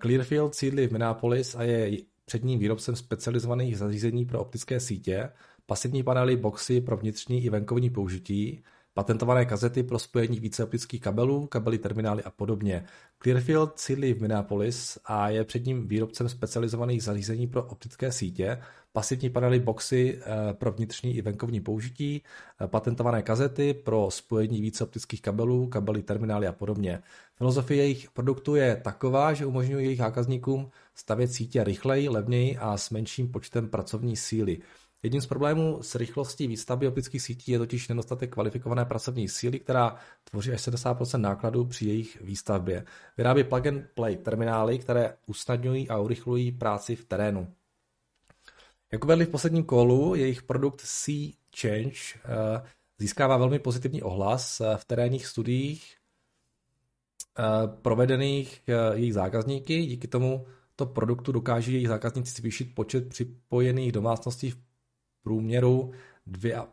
Clearfield 0.00 0.54
sídlí 0.54 0.86
v 0.86 0.92
Minneapolis 0.92 1.54
a 1.54 1.62
je 1.62 1.98
předním 2.24 2.58
výrobcem 2.58 2.96
specializovaných 2.96 3.78
zařízení 3.78 4.24
pro 4.24 4.40
optické 4.40 4.80
sítě, 4.80 5.30
pasivní 5.66 6.02
panely, 6.02 6.36
boxy 6.36 6.80
pro 6.80 6.96
vnitřní 6.96 7.44
i 7.44 7.50
venkovní 7.50 7.90
použití, 7.90 8.62
patentované 8.94 9.46
kazety 9.46 9.83
pro 9.83 9.98
spojení 9.98 10.40
více 10.40 10.64
optických 10.64 11.00
kabelů, 11.00 11.46
kabely, 11.46 11.78
terminály 11.78 12.22
a 12.22 12.30
podobně. 12.30 12.85
Clearfield 13.22 13.78
sídlí 13.78 14.14
v 14.14 14.20
Minneapolis 14.20 14.98
a 15.04 15.28
je 15.28 15.44
předním 15.44 15.88
výrobcem 15.88 16.28
specializovaných 16.28 17.02
zařízení 17.02 17.46
pro 17.46 17.64
optické 17.64 18.12
sítě, 18.12 18.59
pasivní 18.92 19.30
panely, 19.30 19.61
boxy 19.61 20.18
eh, 20.20 20.54
pro 20.54 20.72
vnitřní 20.72 21.16
i 21.16 21.22
venkovní 21.22 21.61
použití, 21.61 22.22
eh, 22.61 22.68
patentované 22.68 23.22
kazety 23.22 23.74
pro 23.74 24.11
spojení 24.11 24.61
více 24.61 24.85
optických 24.85 25.22
kabelů, 25.22 25.66
kabely, 25.66 26.02
terminály 26.02 26.46
a 26.46 26.52
podobně. 26.52 27.02
Filozofie 27.37 27.83
jejich 27.83 28.11
produktů 28.11 28.54
je 28.54 28.76
taková, 28.76 29.33
že 29.33 29.46
umožňuje 29.46 29.85
jejich 29.85 29.98
zákazníkům 29.98 30.70
stavět 30.94 31.33
sítě 31.33 31.64
rychleji, 31.64 32.09
levněji 32.09 32.57
a 32.57 32.76
s 32.76 32.90
menším 32.90 33.33
počtem 33.33 33.68
pracovní 33.68 34.16
síly. 34.16 34.59
Jedním 35.04 35.20
z 35.20 35.26
problémů 35.26 35.82
s 35.82 35.94
rychlostí 35.94 36.46
výstavby 36.46 36.88
optických 36.88 37.22
sítí 37.22 37.52
je 37.52 37.58
totiž 37.58 37.88
nedostatek 37.88 38.32
kvalifikované 38.32 38.84
pracovní 38.84 39.28
síly, 39.28 39.60
která 39.60 39.96
tvoří 40.24 40.52
až 40.52 40.60
70% 40.60 41.20
nákladů 41.20 41.64
při 41.64 41.86
jejich 41.86 42.20
výstavbě. 42.20 42.84
Vyrábí 43.16 43.44
plug 43.44 43.66
and 43.66 43.84
play 43.94 44.16
terminály, 44.16 44.78
které 44.78 45.16
usnadňují 45.26 45.88
a 45.88 45.98
urychlují 45.98 46.52
práci 46.52 46.96
v 46.96 47.04
terénu. 47.04 47.52
Jak 48.92 49.04
uvedli 49.04 49.24
v 49.24 49.28
posledním 49.28 49.64
kolu, 49.64 50.14
jejich 50.14 50.42
produkt 50.42 50.80
Sea 50.84 51.30
Change 51.60 51.98
eh, 52.14 52.62
získává 52.98 53.36
velmi 53.36 53.58
pozitivní 53.58 54.02
ohlas 54.02 54.60
eh, 54.60 54.76
v 54.76 54.84
terénních 54.84 55.26
studiích 55.26 55.96
eh, 57.38 57.42
provedených 57.82 58.62
jejich 58.94 59.14
zákazníky. 59.14 59.86
Díky 59.86 60.08
tomu 60.08 60.46
to 60.76 60.86
produktu 60.86 61.32
dokáží 61.32 61.72
jejich 61.72 61.88
zákazníci 61.88 62.34
zvýšit 62.34 62.74
počet 62.74 63.08
připojených 63.08 63.92
domácností 63.92 64.50
v 64.50 64.63
průměru 65.24 65.92
2, 66.26 66.68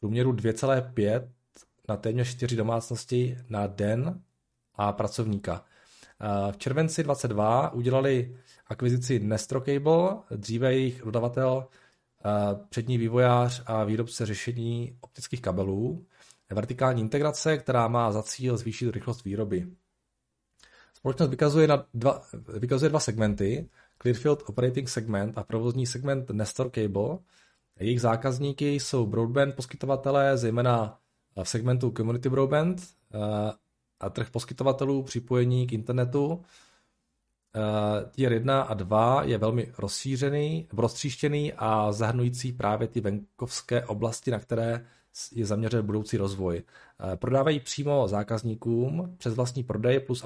průměru 0.00 0.32
2,5 0.32 1.28
na 1.88 1.96
téměř 1.96 2.28
4 2.30 2.56
domácnosti 2.56 3.38
na 3.48 3.66
den 3.66 4.22
a 4.74 4.92
pracovníka. 4.92 5.64
V 6.50 6.56
červenci 6.56 7.02
22 7.02 7.70
udělali 7.72 8.36
akvizici 8.66 9.18
Nestro 9.18 9.60
Cable, 9.60 10.16
dříve 10.30 10.72
jejich 10.72 11.02
dodavatel, 11.02 11.66
přední 12.68 12.98
vývojář 12.98 13.62
a 13.66 13.84
výrobce 13.84 14.26
řešení 14.26 14.98
optických 15.00 15.40
kabelů, 15.42 16.06
vertikální 16.50 17.02
integrace, 17.02 17.58
která 17.58 17.88
má 17.88 18.12
za 18.12 18.22
cíl 18.22 18.56
zvýšit 18.56 18.90
rychlost 18.90 19.24
výroby. 19.24 19.66
Společnost 20.94 21.30
vykazuje, 21.30 21.68
na 21.68 21.86
dva, 21.94 22.22
vykazuje 22.58 22.88
dva 22.88 23.00
segmenty, 23.00 23.68
Clearfield 23.98 24.42
Operating 24.46 24.88
Segment 24.88 25.38
a 25.38 25.42
provozní 25.44 25.86
segment 25.86 26.30
Nestor 26.30 26.70
Cable. 26.70 27.18
Jejich 27.80 28.00
zákazníky 28.00 28.74
jsou 28.74 29.06
broadband 29.06 29.54
poskytovatelé, 29.54 30.38
zejména 30.38 30.98
v 31.42 31.48
segmentu 31.48 31.90
Community 31.96 32.28
Broadband 32.28 32.82
a 34.00 34.10
trh 34.10 34.30
poskytovatelů 34.30 35.02
připojení 35.02 35.66
k 35.66 35.72
internetu. 35.72 36.42
Tier 38.10 38.32
1 38.32 38.62
a 38.62 38.74
2 38.74 39.22
je 39.22 39.38
velmi 39.38 39.72
rozšířený, 39.78 40.68
roztříštěný 40.72 41.52
a 41.52 41.92
zahrnující 41.92 42.52
právě 42.52 42.88
ty 42.88 43.00
venkovské 43.00 43.84
oblasti, 43.84 44.30
na 44.30 44.38
které 44.38 44.86
je 45.32 45.46
zaměřen 45.46 45.86
budoucí 45.86 46.16
rozvoj. 46.16 46.62
Prodávají 47.16 47.60
přímo 47.60 48.08
zákazníkům 48.08 49.14
přes 49.18 49.34
vlastní 49.34 49.62
prodej 49.62 50.00
plus 50.00 50.24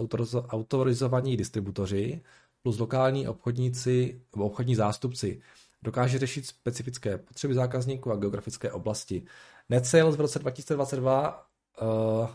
autorizovaní 0.48 1.36
distributoři 1.36 2.20
plus 2.62 2.78
lokální 2.78 3.28
obchodníci 3.28 4.20
nebo 4.34 4.46
obchodní 4.46 4.74
zástupci. 4.74 5.40
Dokáže 5.82 6.18
řešit 6.18 6.46
specifické 6.46 7.18
potřeby 7.18 7.54
zákazníků 7.54 8.12
a 8.12 8.16
geografické 8.16 8.72
oblasti. 8.72 9.22
Net 9.68 9.86
sales 9.86 10.16
v 10.16 10.20
roce 10.20 10.38
2022 10.38 11.46
uh, 11.82 12.28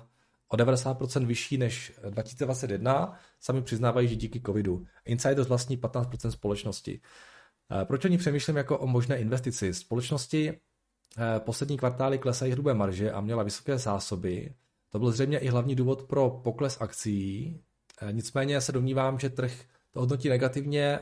o 0.47 0.55
90% 0.57 1.26
vyšší 1.26 1.57
než 1.57 1.93
2021, 2.09 3.19
sami 3.39 3.61
přiznávají, 3.61 4.07
že 4.07 4.15
díky 4.15 4.41
covidu. 4.41 4.86
Insiders 5.05 5.47
vlastní 5.47 5.78
15% 5.78 6.30
společnosti. 6.30 7.01
Proč 7.84 8.05
oni 8.05 8.17
přemýšlím 8.17 8.57
jako 8.57 8.78
o 8.78 8.88
možné 8.88 9.17
investici? 9.17 9.74
Společnosti 9.74 10.59
poslední 11.39 11.78
kvartály 11.78 12.17
klesají 12.17 12.51
hrubé 12.51 12.74
marže 12.74 13.11
a 13.11 13.21
měla 13.21 13.43
vysoké 13.43 13.78
zásoby. 13.78 14.53
To 14.89 14.99
byl 14.99 15.11
zřejmě 15.11 15.38
i 15.38 15.47
hlavní 15.47 15.76
důvod 15.76 16.03
pro 16.03 16.30
pokles 16.30 16.78
akcí. 16.82 17.59
Nicméně 18.11 18.61
se 18.61 18.71
domnívám, 18.71 19.19
že 19.19 19.30
trh 19.30 19.53
to 19.93 19.99
hodnotí 19.99 20.29
negativně 20.29 20.99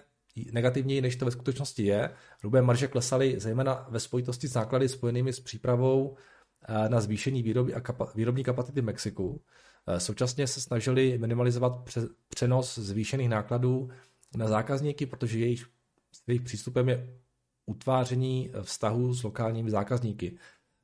negativněji, 0.51 1.01
než 1.01 1.15
to 1.15 1.25
ve 1.25 1.31
skutečnosti 1.31 1.83
je. 1.83 2.11
Hrubé 2.39 2.61
marže 2.61 2.87
klesaly 2.87 3.39
zejména 3.39 3.87
ve 3.89 3.99
spojitosti 3.99 4.47
s 4.47 4.53
náklady 4.53 4.89
spojenými 4.89 5.33
s 5.33 5.39
přípravou 5.39 6.17
eh, 6.67 6.89
na 6.89 7.01
zvýšení 7.01 7.43
výroby 7.43 7.73
a 7.73 7.79
kapa- 7.79 8.11
výrobní 8.15 8.43
kapacity 8.43 8.81
v 8.81 8.83
Mexiku. 8.83 9.41
Eh, 9.87 9.99
současně 9.99 10.47
se 10.47 10.61
snažili 10.61 11.17
minimalizovat 11.17 11.89
přenos 12.29 12.77
zvýšených 12.77 13.29
nákladů 13.29 13.89
na 14.35 14.47
zákazníky, 14.47 15.05
protože 15.05 15.39
jejich, 15.39 15.65
jejich 16.27 16.41
přístupem 16.41 16.89
je 16.89 17.17
utváření 17.65 18.51
vztahu 18.61 19.13
s 19.13 19.23
lokálními 19.23 19.71
zákazníky. 19.71 20.37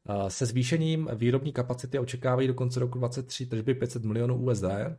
Eh, 0.09 0.29
se 0.29 0.45
zvýšením 0.45 1.09
výrobní 1.15 1.53
kapacity 1.53 1.99
očekávají 1.99 2.47
do 2.47 2.53
konce 2.53 2.79
roku 2.79 2.97
2023 2.97 3.45
tržby 3.45 3.73
500 3.73 4.03
milionů 4.03 4.35
USD, 4.35 4.63
Eh, 4.63 4.97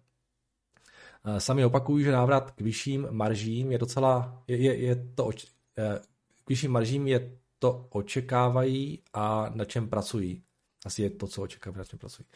sami 1.39 1.65
opakuju, 1.65 2.05
že 2.05 2.13
návrat 2.13 2.51
k 2.51 2.61
vyšším 2.61 3.09
maržím 3.11 3.73
je 3.73 3.79
docela, 3.79 4.43
je, 4.47 4.57
je, 4.57 4.77
je 4.77 4.97
to, 5.15 5.31
eh, 5.79 6.01
k 6.45 6.49
vyšším 6.49 6.73
maržím 6.73 7.07
je 7.07 7.33
to 7.59 7.87
očekávají 7.91 9.03
a 9.13 9.53
na 9.55 9.65
čem 9.65 9.89
pracují. 9.89 10.43
Asi 10.87 11.03
je 11.03 11.11
to, 11.11 11.27
co 11.27 11.43
očekávají, 11.43 11.79
na 11.79 11.85
čem 11.85 11.99
pracují. 11.99 12.27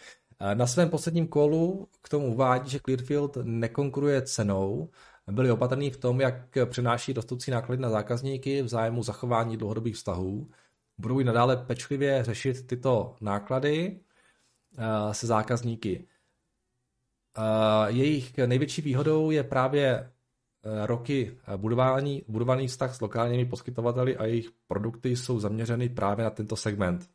Eh, 0.41 0.55
na 0.55 0.66
svém 0.66 0.91
posledním 0.91 1.28
kolu 1.28 1.89
k 2.03 2.09
tomu 2.09 2.33
uvádí, 2.33 2.70
že 2.70 2.80
Clearfield 2.80 3.37
nekonkuruje 3.43 4.22
cenou, 4.22 4.89
byli 5.30 5.51
opatrní 5.51 5.91
v 5.91 5.97
tom, 5.97 6.20
jak 6.20 6.59
přenáší 6.66 7.12
rostoucí 7.12 7.51
náklady 7.51 7.83
na 7.83 7.91
zákazníky 7.91 8.62
v 8.62 8.68
zájmu 8.68 9.03
zachování 9.03 9.57
dlouhodobých 9.57 9.97
vztahů. 9.97 10.51
Budou 10.99 11.20
i 11.20 11.24
nadále 11.24 11.57
pečlivě 11.57 12.24
řešit 12.24 12.66
tyto 12.66 13.16
náklady 13.20 14.01
se 15.12 15.26
zákazníky. 15.26 16.07
Jejich 17.87 18.39
největší 18.39 18.83
výhodou 18.83 19.30
je 19.30 19.45
právě 19.45 19.89
eh, 19.95 20.87
roky 20.87 21.39
eh, 21.47 21.57
budování, 21.57 22.24
budovaný 22.28 22.68
vztah 22.68 22.95
s 22.95 23.01
lokálními 23.01 23.45
poskytovateli 23.45 24.16
a 24.16 24.24
jejich 24.24 24.51
produkty 24.66 25.16
jsou 25.16 25.41
zaměřeny 25.41 25.89
právě 25.89 26.24
na 26.24 26.30
tento 26.30 26.57
segment. 26.57 27.11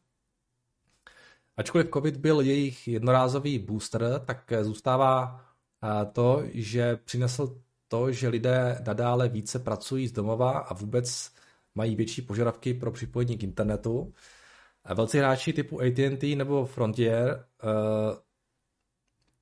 Ačkoliv 1.58 1.90
COVID 1.94 2.18
byl 2.18 2.42
jejich 2.42 2.88
jednorázový 2.88 3.60
booster, 3.60 4.22
tak 4.26 4.52
eh, 4.52 4.64
zůstává 4.64 5.44
to, 6.14 6.44
že 6.54 6.96
přinesl 6.96 7.62
to, 7.88 8.12
že 8.12 8.28
lidé 8.28 8.82
nadále 8.88 9.30
více 9.30 9.60
pracují 9.60 10.08
z 10.08 10.12
domova 10.12 10.60
a 10.60 10.74
vůbec 10.74 11.32
mají 11.76 11.96
větší 11.96 12.22
požadavky 12.22 12.74
pro 12.74 12.92
připojení 12.92 13.38
k 13.38 13.44
internetu. 13.44 14.14
Velcí 14.96 15.18
hráči 15.18 15.54
typu 15.54 15.82
AT&T 15.82 16.36
nebo 16.36 16.66
Frontier 16.66 17.46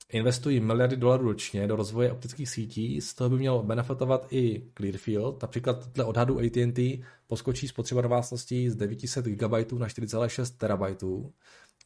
investují 0.09 0.59
miliardy 0.59 0.97
dolarů 0.97 1.23
ročně 1.23 1.67
do 1.67 1.75
rozvoje 1.75 2.11
optických 2.11 2.49
sítí, 2.49 3.01
z 3.01 3.13
toho 3.13 3.29
by 3.29 3.37
měl 3.37 3.63
benefitovat 3.63 4.27
i 4.33 4.63
Clearfield. 4.77 5.41
Například 5.41 5.87
dle 5.87 6.05
odhadu 6.05 6.39
AT&T 6.39 7.03
poskočí 7.27 7.67
spotřeba 7.67 8.01
domácností 8.01 8.69
z 8.69 8.75
900 8.75 9.25
GB 9.25 9.51
na 9.51 9.87
4,6 9.87 10.95
TB 10.95 11.01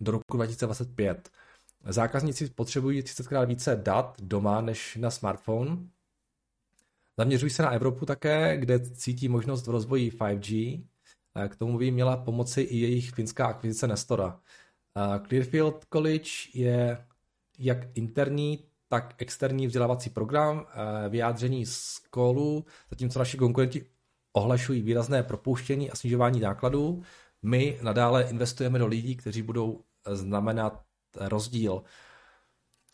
do 0.01 0.11
roku 0.11 0.37
2025. 0.37 1.29
Zákazníci 1.85 2.49
potřebují 2.49 3.03
30 3.03 3.27
krát 3.27 3.45
více 3.45 3.75
dat 3.83 4.17
doma 4.21 4.61
než 4.61 4.95
na 4.95 5.11
smartphone. 5.11 5.77
Zaměřují 7.17 7.49
se 7.49 7.63
na 7.63 7.69
Evropu 7.69 8.05
také, 8.05 8.57
kde 8.57 8.79
cítí 8.79 9.27
možnost 9.27 9.67
v 9.67 9.71
rozvoji 9.71 10.11
5G. 10.11 10.83
K 11.49 11.55
tomu 11.55 11.77
by 11.77 11.91
měla 11.91 12.17
pomoci 12.17 12.61
i 12.61 12.77
jejich 12.77 13.11
finská 13.11 13.47
akvizice 13.47 13.87
Nestora. 13.87 14.39
Clearfield 15.27 15.85
College 15.93 16.29
je 16.53 17.05
jak 17.59 17.97
interní, 17.97 18.65
tak 18.87 19.15
externí 19.17 19.67
vzdělávací 19.67 20.09
program, 20.09 20.65
eh, 21.05 21.09
vyjádření 21.09 21.65
z 21.65 21.99
kolu, 22.09 22.65
zatímco 22.89 23.19
naši 23.19 23.37
konkurenti 23.37 23.85
ohlašují 24.33 24.81
výrazné 24.81 25.23
propouštění 25.23 25.91
a 25.91 25.95
snižování 25.95 26.39
nákladů. 26.39 27.03
My 27.41 27.79
nadále 27.81 28.23
investujeme 28.23 28.79
do 28.79 28.87
lidí, 28.87 29.15
kteří 29.15 29.41
budou 29.41 29.83
znamenat 30.05 30.83
rozdíl. 31.15 31.83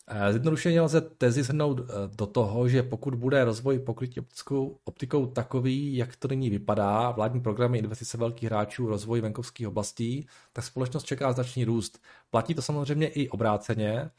Eh, 0.08 0.32
zjednodušeně 0.32 0.80
lze 0.80 1.00
tezi 1.00 1.42
zhrnout 1.42 1.80
eh, 1.80 1.84
do 2.16 2.26
toho, 2.26 2.68
že 2.68 2.82
pokud 2.82 3.14
bude 3.14 3.44
rozvoj 3.44 3.78
pokrytí 3.78 4.20
optickou, 4.20 4.78
optikou 4.84 5.26
takový, 5.26 5.96
jak 5.96 6.16
to 6.16 6.28
nyní 6.28 6.50
vypadá, 6.50 7.10
vládní 7.10 7.40
programy 7.40 7.78
investice 7.78 8.18
velkých 8.18 8.48
hráčů, 8.48 8.86
rozvoj 8.86 9.20
venkovských 9.20 9.68
oblastí, 9.68 10.26
tak 10.52 10.64
společnost 10.64 11.04
čeká 11.04 11.32
značný 11.32 11.64
růst. 11.64 12.02
Platí 12.30 12.54
to 12.54 12.62
samozřejmě 12.62 13.08
i 13.08 13.28
obráceně. 13.28 14.10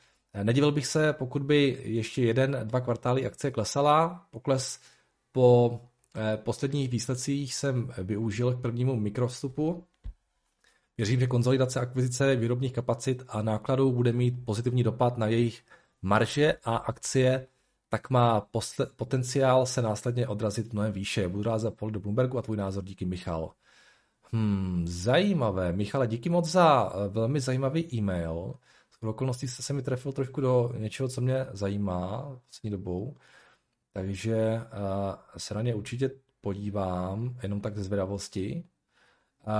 Nedivil 0.43 0.71
bych 0.71 0.87
se, 0.87 1.13
pokud 1.13 1.43
by 1.43 1.77
ještě 1.83 2.23
jeden, 2.23 2.59
dva 2.63 2.79
kvartály 2.79 3.25
akce 3.25 3.51
klesala. 3.51 4.25
Pokles 4.31 4.79
po 5.31 5.79
eh, 6.15 6.37
posledních 6.37 6.89
výsledcích 6.89 7.55
jsem 7.55 7.91
využil 7.97 8.53
k 8.53 8.61
prvnímu 8.61 8.95
mikrovstupu. 8.95 9.83
Věřím, 10.97 11.19
že 11.19 11.27
konzolidace 11.27 11.79
akvizice 11.79 12.35
výrobních 12.35 12.73
kapacit 12.73 13.23
a 13.27 13.41
nákladů 13.41 13.91
bude 13.91 14.13
mít 14.13 14.45
pozitivní 14.45 14.83
dopad 14.83 15.17
na 15.17 15.27
jejich 15.27 15.63
marže 16.01 16.53
a 16.63 16.75
akcie, 16.75 17.47
tak 17.89 18.09
má 18.09 18.47
potenciál 18.95 19.65
se 19.65 19.81
následně 19.81 20.27
odrazit 20.27 20.73
mnohem 20.73 20.91
výše. 20.91 21.27
Budu 21.27 21.43
rád 21.43 21.57
za 21.57 21.71
pol 21.71 21.91
do 21.91 21.99
Bloombergu 21.99 22.37
a 22.37 22.41
tvůj 22.41 22.57
názor 22.57 22.83
díky 22.83 23.05
Michal. 23.05 23.51
Hmm, 24.31 24.83
zajímavé. 24.87 25.71
Michale, 25.71 26.07
díky 26.07 26.29
moc 26.29 26.49
za 26.49 26.93
eh, 26.93 27.07
velmi 27.07 27.39
zajímavý 27.39 27.95
e-mail 27.95 28.53
v 29.01 29.07
okolností 29.07 29.47
se, 29.47 29.63
se 29.63 29.73
mi 29.73 29.81
trefil 29.81 30.11
trošku 30.11 30.41
do 30.41 30.73
něčeho, 30.77 31.09
co 31.09 31.21
mě 31.21 31.45
zajímá 31.51 32.31
poslední 32.47 32.71
dobou, 32.71 33.15
takže 33.93 34.55
uh, 34.55 35.15
se 35.37 35.53
na 35.53 35.61
ně 35.61 35.75
určitě 35.75 36.11
podívám, 36.41 37.39
jenom 37.43 37.61
tak 37.61 37.77
ze 37.77 37.83
zvědavosti. 37.83 38.63
Uh, 39.47 39.53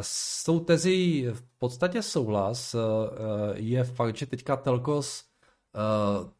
s 0.00 0.44
tou 0.44 0.60
tezí 0.60 1.26
v 1.32 1.42
podstatě 1.58 2.02
souhlas 2.02 2.74
uh, 2.74 2.80
je 3.54 3.84
fakt, 3.84 4.16
že 4.16 4.26
teďka 4.26 4.56
telkos 4.56 5.24
uh, 5.74 6.30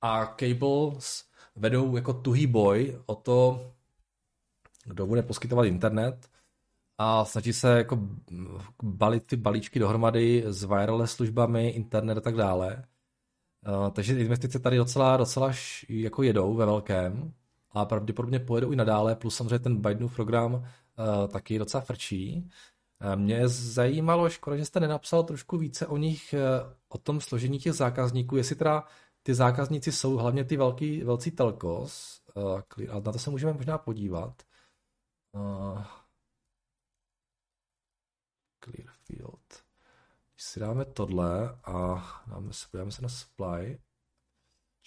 a 0.00 0.26
cables 0.26 1.24
vedou 1.56 1.96
jako 1.96 2.12
tuhý 2.12 2.46
boj 2.46 3.02
o 3.06 3.14
to, 3.14 3.70
kdo 4.84 5.06
bude 5.06 5.22
poskytovat 5.22 5.66
internet 5.66 6.28
a 6.98 7.24
snaží 7.24 7.52
se 7.52 7.78
jako 7.78 8.08
balit 8.82 9.26
ty 9.26 9.36
balíčky 9.36 9.78
dohromady 9.78 10.44
s 10.46 10.64
wireless 10.64 11.12
službami, 11.12 11.68
internet 11.68 12.18
a 12.18 12.20
tak 12.20 12.36
dále. 12.36 12.84
Takže 13.92 14.20
investice 14.20 14.58
tady 14.58 14.76
docela, 14.76 15.16
docela 15.16 15.52
jako 15.88 16.22
jedou 16.22 16.54
ve 16.54 16.66
velkém 16.66 17.32
a 17.70 17.84
pravděpodobně 17.84 18.38
pojedou 18.38 18.70
i 18.72 18.76
nadále, 18.76 19.16
plus 19.16 19.36
samozřejmě 19.36 19.58
ten 19.58 19.76
Bidenův 19.76 20.14
program 20.14 20.64
taky 21.28 21.58
docela 21.58 21.80
frčí. 21.80 22.50
Mě 23.14 23.48
zajímalo, 23.48 24.30
škoda, 24.30 24.56
že 24.56 24.64
jste 24.64 24.80
nenapsal 24.80 25.24
trošku 25.24 25.58
více 25.58 25.86
o 25.86 25.96
nich, 25.96 26.34
uh, 26.34 26.72
o 26.88 26.98
tom 26.98 27.20
složení 27.20 27.58
těch 27.58 27.72
zákazníků, 27.72 28.36
jestli 28.36 28.56
teda 28.56 28.84
ty 29.22 29.34
zákazníci 29.34 29.92
jsou 29.92 30.16
hlavně 30.16 30.44
ty 30.44 30.56
velký, 30.56 31.04
velcí 31.04 31.30
telkos, 31.30 32.20
a 32.90 32.94
na 33.00 33.12
to 33.12 33.18
se 33.18 33.30
můžeme 33.30 33.52
možná 33.52 33.78
podívat. 33.78 34.42
Uh, 35.32 35.82
Clearfield. 38.66 39.64
Když 40.34 40.44
si 40.44 40.60
dáme 40.60 40.84
tohle 40.84 41.58
a 41.64 42.02
dáme 42.26 42.52
se, 42.52 42.66
podíváme 42.70 42.92
se 42.92 43.02
na 43.02 43.08
supply, 43.08 43.78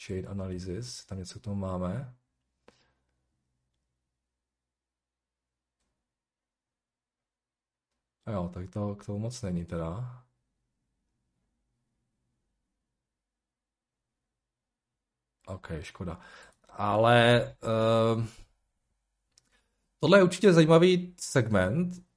chain 0.06 0.30
analysis, 0.30 1.06
tam 1.06 1.18
něco 1.18 1.40
k 1.40 1.44
tomu 1.44 1.56
máme. 1.56 2.16
A 8.26 8.32
jo, 8.32 8.50
tak 8.54 8.70
to 8.70 8.96
k 8.96 9.06
tomu 9.06 9.20
moc 9.20 9.42
není 9.42 9.66
teda. 9.66 10.24
OK, 15.48 15.68
škoda. 15.82 16.20
Ale 16.70 17.56
uh, 18.16 18.26
tohle 20.00 20.20
je 20.20 20.24
určitě 20.24 20.54
zajímavý 20.54 21.16
segment, 21.20 22.09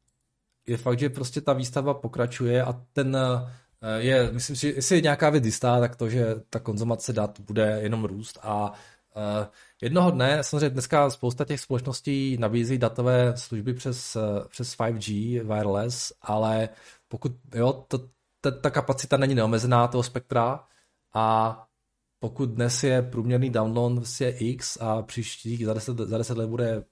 je 0.67 0.77
fakt, 0.77 0.99
že 0.99 1.11
prostě 1.11 1.41
ta 1.41 1.53
výstava 1.53 1.95
pokračuje 1.95 2.63
a 2.63 2.73
ten 2.93 3.17
eh, 3.17 4.01
je, 4.01 4.33
myslím 4.33 4.57
si, 4.57 4.67
jestli 4.67 4.97
je 4.97 5.03
nějaká 5.03 5.31
věc 5.31 5.45
jistá, 5.45 5.81
tak 5.81 5.97
to, 5.97 6.09
že 6.09 6.35
ta 6.51 6.61
konzumace 6.61 7.13
dat 7.13 7.41
bude 7.41 7.79
jenom 7.83 8.05
růst 8.05 8.39
a 8.43 8.71
uh, 8.71 9.47
jednoho 9.83 10.11
dne, 10.11 10.45
samozřejmě 10.45 10.71
dneska 10.71 11.11
spousta 11.11 11.45
těch 11.45 11.61
společností 11.61 12.37
nabízí 12.41 12.79
datové 12.79 13.37
služby 13.37 13.75
přes, 13.75 14.17
uh, 14.17 14.23
přes 14.49 14.79
5G 14.79 15.43
wireless, 15.43 16.13
ale 16.23 16.69
pokud, 17.09 17.33
jo, 17.55 17.85
to, 17.89 17.99
ta, 18.41 18.51
ta 18.51 18.71
kapacita 18.71 19.17
není 19.17 19.35
neomezená 19.35 19.89
toho 19.89 20.03
spektra, 20.03 20.61
a 21.15 21.59
pokud 22.21 22.51
dnes 22.51 22.85
je 22.85 23.03
průměrný 23.03 23.51
download 23.51 23.93
vlastně 23.93 24.31
X 24.31 24.79
a 24.81 25.03
příští 25.03 25.65
za 25.65 25.75
10, 25.75 25.99
za 25.99 26.19
10 26.19 26.39
let 26.39 26.47
bude 26.47 26.85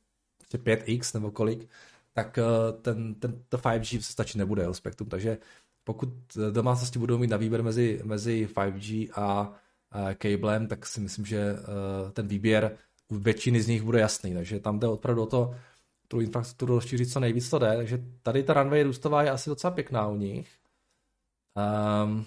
5X 0.54 1.14
nebo 1.14 1.30
kolik, 1.30 1.68
tak 2.12 2.38
eh, 2.38 2.72
ten, 2.82 3.14
ten, 3.14 3.44
to 3.48 3.58
5G 3.58 4.00
se 4.00 4.12
stačit 4.12 4.38
nebude, 4.38 4.64
jo, 4.64 4.74
spektrum. 4.74 5.08
Takže 5.08 5.38
pokud 5.84 6.08
domácnosti 6.50 6.98
budou 6.98 7.18
mít 7.18 7.30
na 7.30 7.36
výběr 7.36 7.62
mezi, 7.62 8.00
mezi 8.04 8.48
5G 8.54 9.10
a, 9.14 9.52
a 9.90 10.14
kablem, 10.14 10.66
tak 10.66 10.86
si 10.86 11.00
myslím, 11.00 11.26
že 11.26 11.56
ten 12.12 12.28
výběr 12.28 12.76
u 13.08 13.18
většiny 13.18 13.62
z 13.62 13.68
nich 13.68 13.82
bude 13.82 14.00
jasný. 14.00 14.34
Takže 14.34 14.60
tam 14.60 14.78
jde 14.78 14.86
opravdu 14.86 15.22
o 15.22 15.26
to, 15.26 15.54
tu 16.08 16.20
infrastrukturu 16.20 16.74
rozšířit 16.74 17.12
co 17.12 17.20
nejvíc 17.20 17.50
to 17.50 17.58
jde. 17.58 17.76
Takže 17.76 18.04
tady 18.22 18.42
ta 18.42 18.52
runway 18.52 18.82
růstová 18.82 19.22
je 19.22 19.30
asi 19.30 19.50
docela 19.50 19.70
pěkná 19.70 20.08
u 20.08 20.16
nich. 20.16 20.48
Um, 22.04 22.26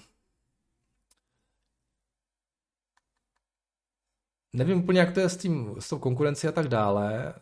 nevím 4.53 4.77
úplně, 4.77 4.99
jak 4.99 5.11
to 5.11 5.19
je 5.19 5.29
s, 5.29 5.37
tím, 5.37 5.75
s 5.79 5.89
tou 5.89 5.99
konkurencí 5.99 6.47
a 6.47 6.51
tak 6.51 6.67
dále. 6.67 7.33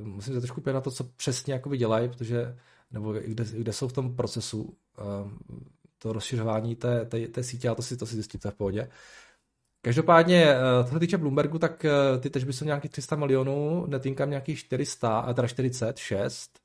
Uh, 0.00 0.06
musím 0.06 0.34
se 0.34 0.40
trošku 0.40 0.62
na 0.72 0.80
to, 0.80 0.90
co 0.90 1.04
přesně 1.04 1.54
jakoby 1.54 1.78
dělají, 1.78 2.08
protože, 2.08 2.56
nebo 2.90 3.12
kde, 3.12 3.44
kde 3.44 3.72
jsou 3.72 3.88
v 3.88 3.92
tom 3.92 4.16
procesu 4.16 4.62
uh, 4.62 5.30
to 5.98 6.12
rozšiřování 6.12 6.76
té, 6.76 7.04
té, 7.04 7.28
té 7.28 7.42
sítě, 7.42 7.68
a 7.68 7.74
to 7.74 7.82
si, 7.82 7.96
to 7.96 8.06
si 8.06 8.14
zjistíte 8.14 8.50
v 8.50 8.54
pohodě. 8.54 8.88
Každopádně, 9.82 10.54
uh, 10.54 10.86
co 10.86 10.92
se 10.92 11.00
týče 11.00 11.18
Bloombergu, 11.18 11.58
tak 11.58 11.84
uh, 11.84 12.20
ty 12.20 12.30
tržby 12.30 12.52
jsou 12.52 12.64
nějakých 12.64 12.90
300 12.90 13.16
milionů, 13.16 13.86
netinkám 13.86 14.30
nějakých 14.30 14.58
400, 14.58 15.18
a 15.18 15.32
teda 15.32 15.48
46. 15.48 16.60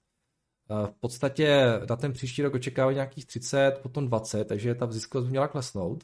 Uh, 0.70 0.88
v 0.88 0.94
podstatě 1.00 1.66
na 1.90 1.96
ten 1.96 2.14
příští 2.14 2.42
rok 2.42 2.54
očekávají 2.54 2.96
nějakých 2.96 3.26
30, 3.26 3.80
potom 3.84 4.08
20, 4.08 4.48
takže 4.48 4.76
ta 4.76 4.92
ziskovost 4.92 5.30
měla 5.30 5.48
klesnout. 5.48 6.04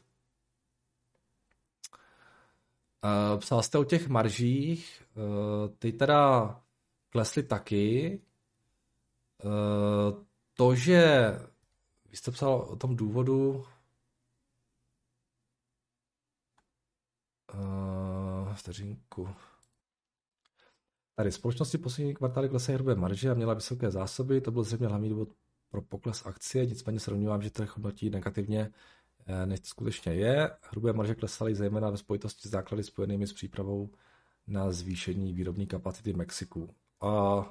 Uh, 3.04 3.40
psal 3.40 3.62
jste 3.62 3.78
o 3.78 3.84
těch 3.84 4.08
maržích, 4.08 5.02
uh, 5.16 5.76
ty 5.78 5.92
teda 5.92 6.54
klesly 7.10 7.42
taky. 7.42 8.20
Uh, 9.44 10.24
to, 10.54 10.74
že 10.74 11.30
vy 12.10 12.16
jste 12.16 12.30
psal 12.30 12.54
o 12.54 12.76
tom 12.76 12.96
důvodu, 12.96 13.64
uh, 17.54 18.54
vteřinku. 18.54 19.28
Tady 21.14 21.32
společnosti 21.32 21.78
poslední 21.78 22.14
kvartály 22.14 22.48
klesají 22.48 22.74
hrubé 22.74 22.94
marže 22.94 23.30
a 23.30 23.34
měla 23.34 23.54
vysoké 23.54 23.90
zásoby, 23.90 24.40
to 24.40 24.50
byl 24.50 24.62
zřejmě 24.62 24.86
hlavní 24.86 25.08
důvod 25.08 25.28
pro 25.68 25.82
pokles 25.82 26.26
akcie, 26.26 26.66
nicméně 26.66 27.00
se 27.00 27.10
domnívám, 27.10 27.42
že 27.42 27.50
trh 27.50 27.76
hodnotí 27.76 28.10
negativně 28.10 28.70
Eh, 28.70 28.97
než 29.44 29.60
to 29.60 29.66
skutečně 29.66 30.12
je. 30.14 30.50
Hrubé 30.70 30.92
marže 30.92 31.14
klesaly 31.14 31.54
zejména 31.54 31.90
ve 31.90 31.96
spojitosti 31.96 32.48
s 32.48 32.50
základy 32.50 32.82
spojenými 32.82 33.26
s 33.26 33.32
přípravou 33.32 33.90
na 34.46 34.72
zvýšení 34.72 35.32
výrobní 35.32 35.66
kapacity 35.66 36.12
Mexiku. 36.12 36.74
A 37.00 37.44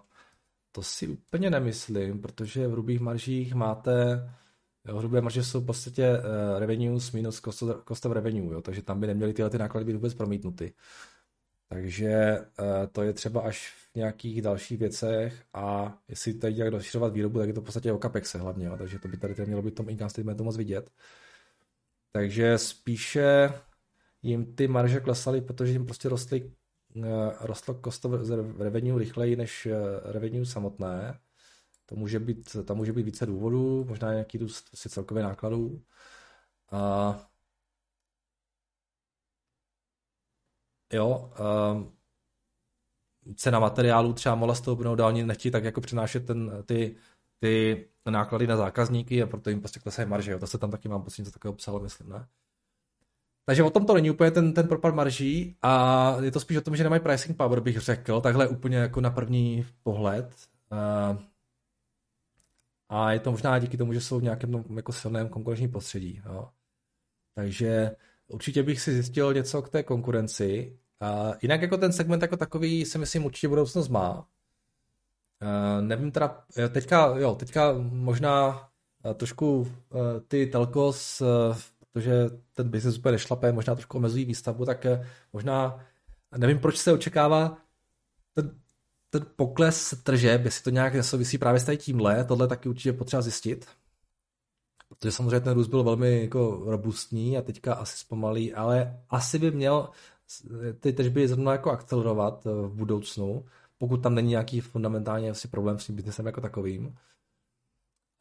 to 0.71 0.83
si 0.83 1.07
úplně 1.07 1.49
nemyslím, 1.49 2.21
protože 2.21 2.67
v 2.67 2.71
hrubých 2.71 2.99
maržích 2.99 3.53
máte, 3.53 4.29
jo, 4.87 4.97
hrubé 4.97 5.21
marže 5.21 5.43
jsou 5.43 5.61
v 5.61 5.65
podstatě 5.65 6.09
uh, 6.09 6.59
revenues 6.59 7.11
minus 7.11 7.41
cost 7.41 7.61
of, 7.61 7.83
cost 7.87 8.05
of 8.05 8.11
revenue, 8.11 8.53
jo, 8.53 8.61
takže 8.61 8.81
tam 8.81 8.99
by 8.99 9.07
neměly 9.07 9.33
tyhle 9.33 9.49
ty 9.49 9.57
náklady 9.57 9.85
být 9.85 9.93
vůbec 9.93 10.13
promítnuty. 10.13 10.73
Takže 11.69 12.39
uh, 12.39 12.65
to 12.91 13.01
je 13.01 13.13
třeba 13.13 13.41
až 13.41 13.73
v 13.91 13.95
nějakých 13.95 14.41
dalších 14.41 14.79
věcech 14.79 15.43
a 15.53 15.97
jestli 16.07 16.33
tady 16.33 16.57
jak 16.57 16.69
rozšiřovat 16.69 17.13
výrobu, 17.13 17.39
tak 17.39 17.47
je 17.47 17.53
to 17.53 17.61
v 17.61 17.65
podstatě 17.65 17.91
o 17.91 17.97
capex 17.97 18.35
hlavně, 18.35 18.65
jo, 18.65 18.77
takže 18.77 18.99
to 18.99 19.07
by 19.07 19.17
tady 19.17 19.45
mělo 19.45 19.61
být 19.61 19.71
v 19.71 19.75
tom 19.75 19.89
income 19.89 20.09
statementu 20.09 20.43
moc 20.43 20.57
vidět. 20.57 20.91
Takže 22.11 22.57
spíše 22.57 23.53
jim 24.21 24.55
ty 24.55 24.67
marže 24.67 24.99
klesaly, 24.99 25.41
protože 25.41 25.71
jim 25.71 25.85
prostě 25.85 26.09
rostly, 26.09 26.53
eh, 27.03 27.31
rostlo 27.41 27.81
cost 27.85 28.05
of 28.05 28.29
revenue 28.59 28.99
rychleji 28.99 29.35
než 29.35 29.65
eh, 29.65 29.73
revenue 30.11 30.45
samotné. 30.45 31.19
To 31.85 31.95
může 31.95 32.19
být, 32.19 32.57
tam 32.65 32.77
může 32.77 32.93
být 32.93 33.03
více 33.03 33.25
důvodů, 33.25 33.85
možná 33.85 34.11
nějaký 34.13 34.37
růst 34.37 34.69
si 34.75 34.89
celkově 34.89 35.23
nákladů. 35.23 35.83
A 36.71 37.31
jo, 40.93 41.33
um, 41.73 41.97
cena 43.35 43.59
materiálů 43.59 44.13
třeba 44.13 44.35
mohla 44.35 44.55
stoupnout, 44.55 44.99
ale 44.99 45.11
oni 45.13 45.25
nechtějí 45.25 45.51
tak 45.51 45.63
jako 45.63 45.81
přenášet 45.81 46.25
ten, 46.25 46.63
ty 46.65 46.95
ty 47.39 47.85
náklady 48.09 48.47
na 48.47 48.57
zákazníky 48.57 49.23
a 49.23 49.27
proto 49.27 49.49
jim 49.49 49.59
prostě 49.59 49.79
klesají 49.79 50.07
marže. 50.07 50.31
Jo. 50.31 50.39
To 50.39 50.47
se 50.47 50.57
tam 50.57 50.71
taky 50.71 50.89
mám 50.89 51.03
pocit, 51.03 51.17
že 51.17 51.23
to 51.23 51.31
takého 51.31 51.53
psalo, 51.53 51.79
myslím, 51.79 52.09
ne? 52.09 52.27
Takže 53.45 53.63
o 53.63 53.69
tom 53.69 53.85
to 53.85 53.93
není 53.93 54.11
úplně 54.11 54.31
ten, 54.31 54.53
ten 54.53 54.67
propad 54.67 54.95
marží 54.95 55.57
a 55.61 56.15
je 56.21 56.31
to 56.31 56.39
spíš 56.39 56.57
o 56.57 56.61
tom, 56.61 56.75
že 56.75 56.83
nemají 56.83 57.01
pricing 57.01 57.37
power, 57.37 57.59
bych 57.59 57.79
řekl, 57.79 58.21
takhle 58.21 58.47
úplně 58.47 58.77
jako 58.77 59.01
na 59.01 59.09
první 59.09 59.65
pohled. 59.83 60.35
A 62.89 63.11
je 63.11 63.19
to 63.19 63.31
možná 63.31 63.59
díky 63.59 63.77
tomu, 63.77 63.93
že 63.93 64.01
jsou 64.01 64.19
v 64.19 64.23
nějakém 64.23 64.65
jako 64.75 64.93
silném 64.93 65.29
konkurenčním 65.29 65.71
prostředí. 65.71 66.21
Jo. 66.25 66.49
Takže 67.35 67.95
určitě 68.27 68.63
bych 68.63 68.81
si 68.81 68.93
zjistil 68.93 69.33
něco 69.33 69.61
k 69.61 69.69
té 69.69 69.83
konkurenci. 69.83 70.79
A 70.99 71.31
jinak 71.41 71.61
jako 71.61 71.77
ten 71.77 71.93
segment 71.93 72.21
jako 72.21 72.37
takový 72.37 72.85
si 72.85 72.97
myslím 72.97 73.25
určitě 73.25 73.47
budoucnost 73.47 73.87
má. 73.87 74.27
Uh, 75.41 75.81
nevím 75.81 76.11
teda, 76.11 76.45
teďka, 76.69 77.17
jo, 77.17 77.35
teďka 77.35 77.73
možná 77.79 78.69
uh, 79.05 79.13
trošku 79.13 79.71
ty 80.27 80.47
telkos, 80.47 81.21
protože 81.91 82.29
ten 82.53 82.69
biznes 82.69 82.97
úplně 82.97 83.11
nešlape, 83.11 83.51
možná 83.51 83.75
trošku 83.75 83.97
omezují 83.97 84.25
výstavbu, 84.25 84.65
tak 84.65 84.85
možná, 85.33 85.85
nevím, 86.37 86.59
proč 86.59 86.77
se 86.77 86.93
očekává 86.93 87.57
ten, 88.33 88.59
ten 89.09 89.25
pokles 89.35 89.93
tržeb, 90.03 90.45
jestli 90.45 90.63
to 90.63 90.69
nějak 90.69 90.93
nesouvisí 90.93 91.37
právě 91.37 91.59
s 91.59 91.77
tímhle, 91.77 92.23
tohle 92.23 92.47
taky 92.47 92.69
určitě 92.69 92.93
potřeba 92.93 93.21
zjistit. 93.21 93.67
Protože 94.89 95.11
samozřejmě 95.11 95.39
ten 95.39 95.53
růst 95.53 95.67
byl 95.67 95.83
velmi 95.83 96.21
jako 96.21 96.63
robustní 96.65 97.37
a 97.37 97.41
teďka 97.41 97.73
asi 97.73 97.97
zpomalí, 97.97 98.53
ale 98.53 98.99
asi 99.09 99.39
by 99.39 99.51
měl 99.51 99.89
ty 100.79 100.93
tržby 100.93 101.27
zrovna 101.27 101.51
jako 101.51 101.71
akcelerovat 101.71 102.45
v 102.45 102.73
budoucnu, 102.73 103.45
pokud 103.77 103.97
tam 104.03 104.15
není 104.15 104.29
nějaký 104.29 104.61
fundamentálně 104.61 105.29
asi 105.31 105.47
problém 105.47 105.79
s 105.79 105.85
tím 105.85 105.95
biznesem 105.95 106.25
jako 106.25 106.41
takovým. 106.41 106.97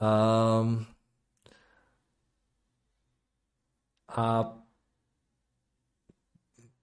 Um, 0.00 0.86
a 4.08 4.56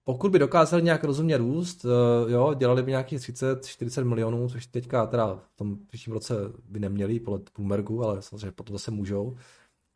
pokud 0.04 0.32
by 0.32 0.38
dokázali 0.38 0.82
nějak 0.82 1.04
rozumně 1.04 1.36
růst, 1.36 1.84
uh, 1.84 2.30
jo, 2.30 2.54
dělali 2.54 2.82
by 2.82 2.90
nějakých 2.90 3.18
30-40 3.18 4.04
milionů, 4.04 4.48
což 4.48 4.66
teďka 4.66 5.06
teda 5.06 5.34
v 5.36 5.56
tom 5.56 5.86
příštím 5.86 6.12
roce 6.12 6.34
by 6.64 6.80
neměli 6.80 7.20
podle 7.20 7.40
Bloombergu, 7.56 8.04
ale 8.04 8.22
samozřejmě 8.22 8.52
potom 8.52 8.74
zase 8.74 8.90
můžou, 8.90 9.36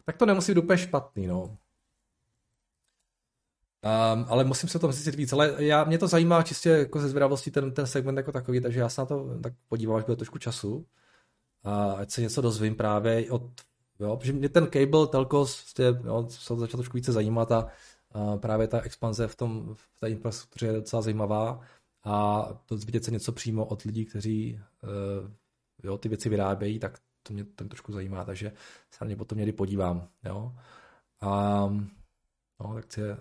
tak 0.04 0.16
to 0.16 0.26
nemusí 0.26 0.54
být 0.54 0.60
úplně 0.60 0.78
špatný, 0.78 1.26
no. 1.26 1.56
Um, 3.84 4.26
ale 4.28 4.44
musím 4.44 4.68
se 4.68 4.78
o 4.78 4.80
tom 4.80 4.92
zjistit 4.92 5.14
víc, 5.14 5.32
ale 5.32 5.64
já, 5.64 5.84
mě 5.84 5.98
to 5.98 6.08
zajímá 6.08 6.42
čistě 6.42 6.70
jako 6.70 7.00
ze 7.00 7.08
zvědavosti 7.08 7.50
ten, 7.50 7.72
ten 7.72 7.86
segment 7.86 8.16
jako 8.16 8.32
takový, 8.32 8.60
takže 8.60 8.80
já 8.80 8.88
se 8.88 9.00
na 9.00 9.04
to 9.06 9.38
tak 9.42 9.52
podívám, 9.68 9.96
až 9.96 10.04
bude 10.04 10.16
trošku 10.16 10.38
času. 10.38 10.86
A 11.64 11.92
ať 11.92 12.10
se 12.10 12.20
něco 12.20 12.40
dozvím 12.40 12.76
právě 12.76 13.30
od, 13.30 13.42
jo, 14.00 14.16
protože 14.16 14.32
mě 14.32 14.48
ten 14.48 14.68
cable 14.72 15.06
telcos, 15.06 15.62
prostě, 15.62 15.82
jo, 16.04 16.26
se 16.28 16.56
začal 16.56 16.78
trošku 16.78 16.96
více 16.96 17.12
zajímat 17.12 17.52
a, 17.52 17.68
a 18.12 18.36
právě 18.36 18.68
ta 18.68 18.80
expanze 18.80 19.28
v, 19.28 19.36
tom, 19.36 19.74
v 19.74 20.00
té 20.00 20.10
infrastruktuře 20.10 20.66
je 20.66 20.72
docela 20.72 21.02
zajímavá 21.02 21.60
a 22.04 22.44
to 22.66 22.76
zvidět 22.76 23.04
se 23.04 23.10
něco 23.10 23.32
přímo 23.32 23.64
od 23.64 23.82
lidí, 23.82 24.04
kteří 24.04 24.60
uh, 24.82 25.30
jo, 25.82 25.98
ty 25.98 26.08
věci 26.08 26.28
vyrábějí, 26.28 26.78
tak 26.78 26.98
to 27.22 27.32
mě 27.32 27.44
ten 27.44 27.68
trošku 27.68 27.92
zajímá, 27.92 28.24
takže 28.24 28.52
se 28.90 29.04
na 29.04 29.08
ně 29.08 29.16
potom 29.16 29.38
někdy 29.38 29.52
podívám. 29.52 30.08
Jo. 30.24 30.52
A, 31.20 31.66
no, 32.60 32.74
tak 32.74 32.98
je 32.98 33.16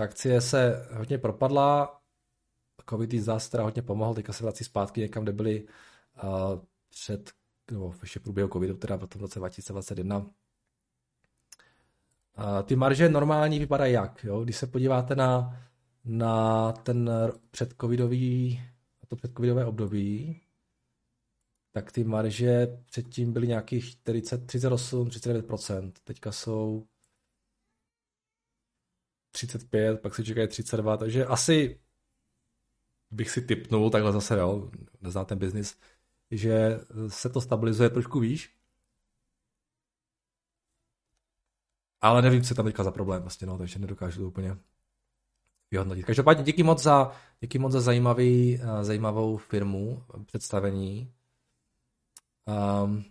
ta 0.00 0.04
akcie 0.04 0.40
se 0.40 0.88
hodně 0.92 1.18
propadla, 1.18 2.00
covid 2.90 3.12
zase 3.14 3.50
teda 3.50 3.62
hodně 3.62 3.82
pomohl, 3.82 4.14
teďka 4.14 4.32
se 4.32 4.44
vrací 4.44 4.64
zpátky 4.64 5.00
někam, 5.00 5.22
kde 5.22 5.32
byli 5.32 5.66
uh, 6.22 6.60
před, 6.90 7.30
nebo 7.70 7.94
ještě 8.02 8.20
průběhu 8.20 8.48
covidu, 8.48 8.76
teda 8.76 8.96
v 8.96 9.06
tom 9.06 9.22
roce 9.22 9.38
2021. 9.38 10.18
Uh, 10.18 10.26
ty 12.64 12.76
marže 12.76 13.08
normální 13.08 13.58
vypadají 13.58 13.92
jak? 13.92 14.24
Jo? 14.24 14.44
Když 14.44 14.56
se 14.56 14.66
podíváte 14.66 15.16
na, 15.16 15.58
na 16.04 16.72
ten 16.72 17.10
předcovidový, 17.50 18.60
to 19.08 19.16
předcovidové 19.16 19.66
období, 19.66 20.40
tak 21.72 21.92
ty 21.92 22.04
marže 22.04 22.78
předtím 22.86 23.32
byly 23.32 23.48
nějakých 23.48 23.84
40, 23.84 24.46
38, 24.46 25.08
39%. 25.08 25.92
Teďka 26.04 26.32
jsou 26.32 26.86
35, 29.30 30.00
pak 30.00 30.14
se 30.14 30.24
čekají 30.24 30.48
32, 30.48 30.96
takže 30.96 31.26
asi 31.26 31.80
bych 33.10 33.30
si 33.30 33.42
typnul, 33.42 33.90
takhle 33.90 34.12
zase, 34.12 34.38
jo, 34.38 34.70
neznám 35.00 35.26
ten 35.26 35.38
biznis, 35.38 35.78
že 36.30 36.80
se 37.08 37.28
to 37.28 37.40
stabilizuje 37.40 37.90
trošku 37.90 38.20
výš. 38.20 38.60
ale 42.00 42.22
nevím, 42.22 42.42
co 42.42 42.52
je 42.52 42.56
tam 42.56 42.64
teďka 42.64 42.84
za 42.84 42.90
problém 42.90 43.22
vlastně, 43.22 43.46
no, 43.46 43.58
takže 43.58 43.78
nedokážu 43.78 44.20
to 44.20 44.28
úplně 44.28 44.56
vyhodnotit. 45.70 46.06
Každopádně 46.06 46.44
díky 46.44 46.62
moc 46.62 46.82
za, 46.82 47.12
díky 47.40 47.58
moc 47.58 47.72
za 47.72 47.80
zajímavý, 47.80 48.58
uh, 48.58 48.82
zajímavou 48.82 49.36
firmu, 49.36 50.04
představení. 50.26 51.12
Um, 52.84 53.04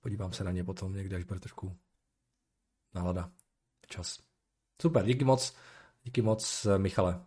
podívám 0.00 0.32
se 0.32 0.44
na 0.44 0.50
ně 0.50 0.64
potom 0.64 0.94
někde, 0.94 1.16
až 1.16 1.24
bude 1.24 1.40
trošku 1.40 1.76
nálada, 2.94 3.30
čas. 3.90 4.18
Super, 4.82 5.04
díky 5.04 5.24
moc, 5.24 5.56
díky 6.04 6.22
moc, 6.22 6.66
Michale. 6.76 7.26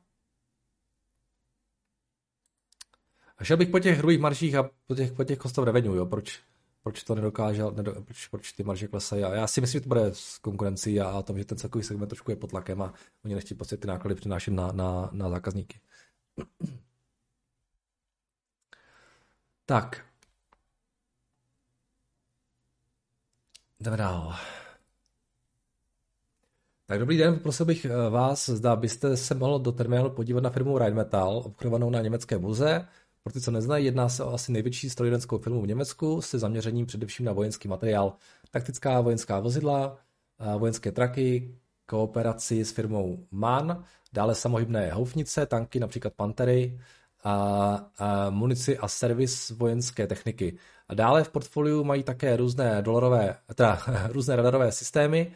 A 3.37 3.43
šel 3.43 3.57
bych 3.57 3.69
po 3.69 3.79
těch 3.79 3.97
hrubých 3.97 4.19
marších 4.19 4.55
a 4.55 4.69
po 4.87 4.95
těch, 4.95 5.11
po 5.11 5.23
těch 5.23 5.39
cost 5.39 5.57
of 5.57 5.65
revenue, 5.65 5.97
jo, 5.97 6.05
proč, 6.05 6.41
proč 6.83 7.03
to 7.03 7.15
nedokáže, 7.15 7.63
nedo, 7.75 8.01
proč, 8.01 8.27
proč 8.27 8.51
ty 8.51 8.63
marže 8.63 8.87
klesají. 8.87 9.23
A 9.23 9.33
já 9.33 9.47
si 9.47 9.61
myslím, 9.61 9.79
že 9.79 9.83
to 9.83 9.87
bude 9.87 10.05
s 10.13 10.37
konkurencí 10.37 11.01
a, 11.01 11.09
a 11.09 11.21
tom, 11.21 11.37
že 11.37 11.45
ten 11.45 11.57
celkový 11.57 11.83
segment 11.83 12.07
trošku 12.07 12.31
je 12.31 12.37
pod 12.37 12.49
tlakem 12.49 12.81
a 12.81 12.93
oni 13.25 13.35
nechtějí 13.35 13.57
prostě 13.57 13.77
ty 13.77 13.87
náklady 13.87 14.15
přinášet 14.15 14.51
na, 14.51 14.71
na, 14.71 15.09
na 15.11 15.29
zákazníky. 15.29 15.79
Tak. 19.65 20.05
Jdeme 23.79 23.97
dál. 23.97 24.35
Tak 26.87 26.99
dobrý 26.99 27.17
den, 27.17 27.39
prosil 27.39 27.65
bych 27.65 27.85
eh, 27.85 28.09
vás, 28.09 28.49
zda 28.49 28.75
byste 28.75 29.17
se 29.17 29.35
mohl 29.35 29.59
do 29.59 29.71
terminálu 29.71 30.09
podívat 30.09 30.43
na 30.43 30.49
firmu 30.49 30.77
Rheinmetall, 30.77 31.37
obchodovanou 31.37 31.89
na 31.89 32.01
německé 32.01 32.37
burze. 32.37 32.87
Pro 33.23 33.33
ty, 33.33 33.41
co 33.41 33.51
neznají, 33.51 33.85
jedná 33.85 34.09
se 34.09 34.23
o 34.23 34.33
asi 34.33 34.51
největší 34.51 34.89
strojírenskou 34.89 35.37
firmu 35.37 35.61
v 35.61 35.67
Německu 35.67 36.21
se 36.21 36.39
zaměřením 36.39 36.85
především 36.85 37.25
na 37.25 37.33
vojenský 37.33 37.67
materiál, 37.67 38.13
taktická 38.51 39.01
vojenská 39.01 39.39
vozidla, 39.39 39.97
vojenské 40.57 40.91
traky, 40.91 41.55
kooperaci 41.85 42.65
s 42.65 42.71
firmou 42.71 43.25
MAN, 43.31 43.83
dále 44.13 44.35
samohybné 44.35 44.91
houfnice, 44.91 45.45
tanky, 45.45 45.79
například 45.79 46.13
Pantery, 46.13 46.79
a, 47.23 47.33
a 47.97 48.29
munici 48.29 48.77
a 48.77 48.87
servis 48.87 49.49
vojenské 49.49 50.07
techniky. 50.07 50.57
A 50.87 50.93
dále 50.93 51.23
v 51.23 51.29
portfoliu 51.29 51.83
mají 51.83 52.03
také 52.03 52.37
různé 52.37 52.81
dolarové, 52.81 53.35
teda 53.55 53.79
různé 54.11 54.35
radarové 54.35 54.71
systémy 54.71 55.31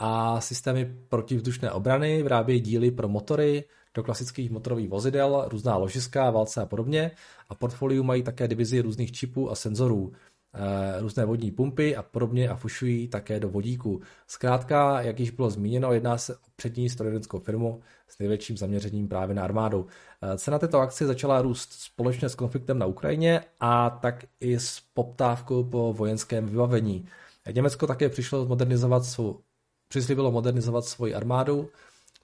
a 0.00 0.40
systémy 0.40 0.96
protivzdušné 1.08 1.72
obrany, 1.72 2.22
vyrábějí 2.22 2.60
díly 2.60 2.90
pro 2.90 3.08
motory, 3.08 3.64
do 3.94 4.02
klasických 4.02 4.50
motorových 4.50 4.88
vozidel, 4.88 5.44
různá 5.50 5.76
ložiska, 5.76 6.30
válce 6.30 6.62
a 6.62 6.66
podobně. 6.66 7.10
A 7.48 7.54
portfoliu 7.54 8.02
mají 8.02 8.22
také 8.22 8.48
divizi 8.48 8.80
různých 8.80 9.12
čipů 9.12 9.50
a 9.50 9.54
senzorů, 9.54 10.12
eh, 10.54 11.00
různé 11.00 11.24
vodní 11.24 11.50
pumpy 11.50 11.96
a 11.96 12.02
podobně 12.02 12.48
a 12.48 12.56
fušují 12.56 13.08
také 13.08 13.40
do 13.40 13.48
vodíku. 13.48 14.00
Zkrátka, 14.26 15.00
jak 15.00 15.20
již 15.20 15.30
bylo 15.30 15.50
zmíněno, 15.50 15.92
jedná 15.92 16.18
se 16.18 16.36
o 16.36 16.38
přední 16.56 16.90
strojírenskou 16.90 17.38
firmu 17.38 17.80
s 18.08 18.18
největším 18.18 18.56
zaměřením 18.56 19.08
právě 19.08 19.34
na 19.34 19.44
armádu. 19.44 19.86
Eh, 20.22 20.38
cena 20.38 20.58
této 20.58 20.78
akcie 20.78 21.08
začala 21.08 21.42
růst 21.42 21.72
společně 21.72 22.28
s 22.28 22.34
konfliktem 22.34 22.78
na 22.78 22.86
Ukrajině 22.86 23.40
a 23.60 23.90
tak 23.90 24.24
i 24.40 24.58
s 24.58 24.80
poptávkou 24.94 25.64
po 25.64 25.92
vojenském 25.92 26.46
vybavení. 26.46 27.08
Německo 27.52 27.86
také 27.86 28.08
přišlo 28.08 28.46
modernizovat 28.46 29.04
svou, 29.04 29.40
přislíbilo 29.90 30.30
modernizovat 30.32 30.84
svoji 30.84 31.14
armádu, 31.14 31.70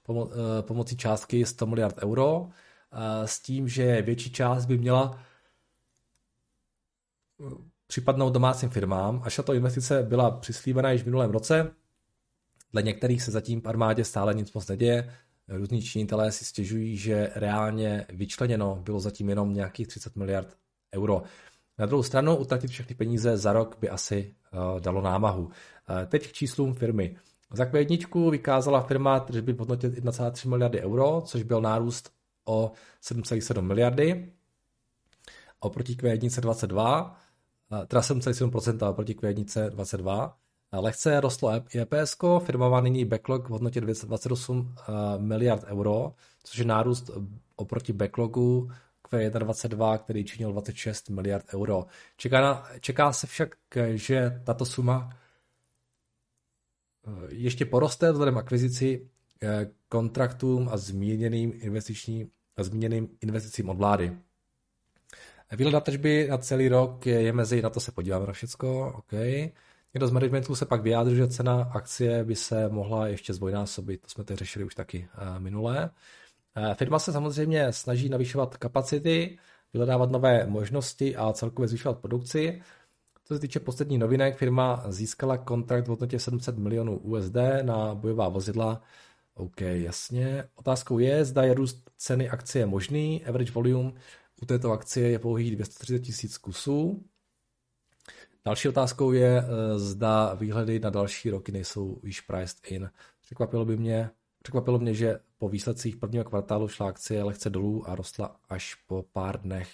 pomo- 0.07 0.29
eh, 0.31 0.61
pomocí 0.61 0.97
částky 0.97 1.45
100 1.45 1.65
miliard 1.65 2.03
euro 2.03 2.49
eh, 2.49 3.27
s 3.27 3.39
tím, 3.39 3.67
že 3.67 4.01
větší 4.01 4.31
část 4.31 4.65
by 4.65 4.77
měla 4.77 5.19
eh, 7.39 7.49
připadnout 7.87 8.33
domácím 8.33 8.69
firmám, 8.69 9.21
až 9.23 9.35
tato 9.35 9.53
investice 9.53 10.03
byla 10.03 10.31
přislíbena 10.31 10.91
již 10.91 11.01
v 11.01 11.05
minulém 11.05 11.31
roce. 11.31 11.71
Dle 12.73 12.83
některých 12.83 13.23
se 13.23 13.31
zatím 13.31 13.61
v 13.61 13.67
armádě 13.67 14.03
stále 14.03 14.33
nic 14.33 14.53
moc 14.53 14.67
neděje. 14.67 15.13
Různí 15.47 15.81
činitelé 15.81 16.31
si 16.31 16.45
stěžují, 16.45 16.97
že 16.97 17.31
reálně 17.35 18.05
vyčleněno 18.09 18.75
bylo 18.75 18.99
zatím 18.99 19.29
jenom 19.29 19.53
nějakých 19.53 19.87
30 19.87 20.15
miliard 20.15 20.57
euro. 20.95 21.23
Na 21.77 21.85
druhou 21.85 22.03
stranu 22.03 22.35
utratit 22.35 22.71
všechny 22.71 22.95
peníze 22.95 23.37
za 23.37 23.53
rok 23.53 23.77
by 23.79 23.89
asi 23.89 24.35
uh, 24.53 24.79
dalo 24.79 25.01
námahu. 25.01 25.43
Uh, 25.43 25.51
teď 26.07 26.27
k 26.27 26.33
číslům 26.33 26.73
firmy. 26.73 27.17
Za 27.51 27.65
Q1 27.65 28.31
vykázala 28.31 28.81
firma 28.81 29.19
tržby 29.19 29.53
v 29.53 29.59
hodnotě 29.59 29.89
1,3 29.89 30.49
miliardy 30.49 30.81
euro, 30.81 31.21
což 31.25 31.43
byl 31.43 31.61
nárůst 31.61 32.11
o 32.45 32.71
7,7 33.03 33.61
miliardy. 33.61 34.31
Oproti 35.59 35.93
Q1 35.93 36.41
22, 36.41 37.17
teda 37.87 38.01
7,7% 38.01 38.89
oproti 38.89 39.13
Q1 39.13 39.69
22. 39.69 40.37
Lehce 40.71 41.21
rostlo 41.21 41.51
EPS, 41.75 42.17
firma 42.39 42.69
má 42.69 42.81
nyní 42.81 43.05
backlog 43.05 43.47
v 43.47 43.51
hodnotě 43.51 43.81
28 43.81 44.75
eh, 44.77 44.91
miliard 45.17 45.63
euro, 45.63 46.13
což 46.43 46.57
je 46.57 46.65
nárůst 46.65 47.09
oproti 47.55 47.93
backlogu 47.93 48.71
Q1 49.11 49.97
který 49.97 50.25
činil 50.25 50.51
26 50.51 51.09
miliard 51.09 51.45
euro. 51.53 51.85
Čeká, 52.17 52.41
na, 52.41 52.67
čeká 52.79 53.13
se 53.13 53.27
však, 53.27 53.55
že 53.95 54.41
tato 54.45 54.65
suma 54.65 55.09
Eh, 55.09 55.26
ještě 57.29 57.65
poroste 57.65 58.11
vzhledem 58.11 58.37
akvizici 58.37 59.07
eh, 59.43 59.69
kontraktům 59.89 60.69
a 60.71 60.77
zmíněným, 60.77 61.53
investiční, 61.55 62.29
a 62.57 62.63
zmíněným 62.63 63.09
investicím 63.21 63.69
od 63.69 63.77
vlády. 63.77 64.17
Výhled 65.51 65.73
na 65.73 65.79
tržby 65.79 66.27
na 66.29 66.37
celý 66.37 66.69
rok 66.69 67.05
je, 67.05 67.33
mezi, 67.33 67.61
na 67.61 67.69
to 67.69 67.79
se 67.79 67.91
podíváme 67.91 68.27
na 68.27 68.33
všecko, 68.33 68.93
OK. 68.97 69.11
Někdo 69.93 70.07
z 70.07 70.11
managementu 70.11 70.55
se 70.55 70.65
pak 70.65 70.81
vyjádřil, 70.81 71.15
že 71.15 71.27
cena 71.27 71.71
akcie 71.73 72.23
by 72.23 72.35
se 72.35 72.69
mohla 72.69 73.07
ještě 73.07 73.33
zdvojnásobit, 73.33 74.01
to 74.01 74.09
jsme 74.09 74.23
teď 74.23 74.37
řešili 74.37 74.65
už 74.65 74.75
taky 74.75 75.07
uh, 75.17 75.39
minulé. 75.39 75.89
Firma 76.73 76.99
se 76.99 77.11
samozřejmě 77.11 77.73
snaží 77.73 78.09
navyšovat 78.09 78.57
kapacity, 78.57 79.37
vyhledávat 79.73 80.11
nové 80.11 80.47
možnosti 80.47 81.15
a 81.15 81.33
celkově 81.33 81.67
zvyšovat 81.67 81.99
produkci. 81.99 82.61
Co 83.27 83.33
se 83.33 83.39
týče 83.39 83.59
posledních 83.59 83.99
novinek, 83.99 84.37
firma 84.37 84.83
získala 84.87 85.37
kontrakt 85.37 85.85
v 85.85 85.89
hodnotě 85.89 86.19
700 86.19 86.57
milionů 86.57 86.97
USD 86.97 87.35
na 87.61 87.95
bojová 87.95 88.29
vozidla. 88.29 88.81
OK, 89.33 89.61
jasně. 89.61 90.43
Otázkou 90.55 90.99
je, 90.99 91.25
zda 91.25 91.43
je 91.43 91.53
růst 91.53 91.89
ceny 91.97 92.29
akcie 92.29 92.65
možný. 92.65 93.25
Average 93.25 93.51
volume 93.51 93.91
u 94.41 94.45
této 94.45 94.71
akcie 94.71 95.09
je 95.09 95.19
pouhých 95.19 95.55
230 95.55 95.99
tisíc 95.99 96.37
kusů. 96.37 97.03
Další 98.45 98.69
otázkou 98.69 99.11
je, 99.11 99.43
eh, 99.43 99.79
zda 99.79 100.33
výhledy 100.33 100.79
na 100.79 100.89
další 100.89 101.29
roky 101.29 101.51
nejsou 101.51 101.99
již 102.03 102.21
priced 102.21 102.71
in. 102.71 102.91
Překvapilo 103.21 103.65
by 103.65 103.77
mě, 103.77 104.09
překvapilo 104.41 104.79
mě, 104.79 104.93
že 104.93 105.19
po 105.37 105.49
výsledcích 105.49 105.95
prvního 105.95 106.23
kvartálu 106.25 106.67
šla 106.67 106.87
akcie 106.87 107.23
lehce 107.23 107.49
dolů 107.49 107.89
a 107.89 107.95
rostla 107.95 108.39
až 108.49 108.75
po 108.75 109.05
pár 109.13 109.41
dnech. 109.41 109.69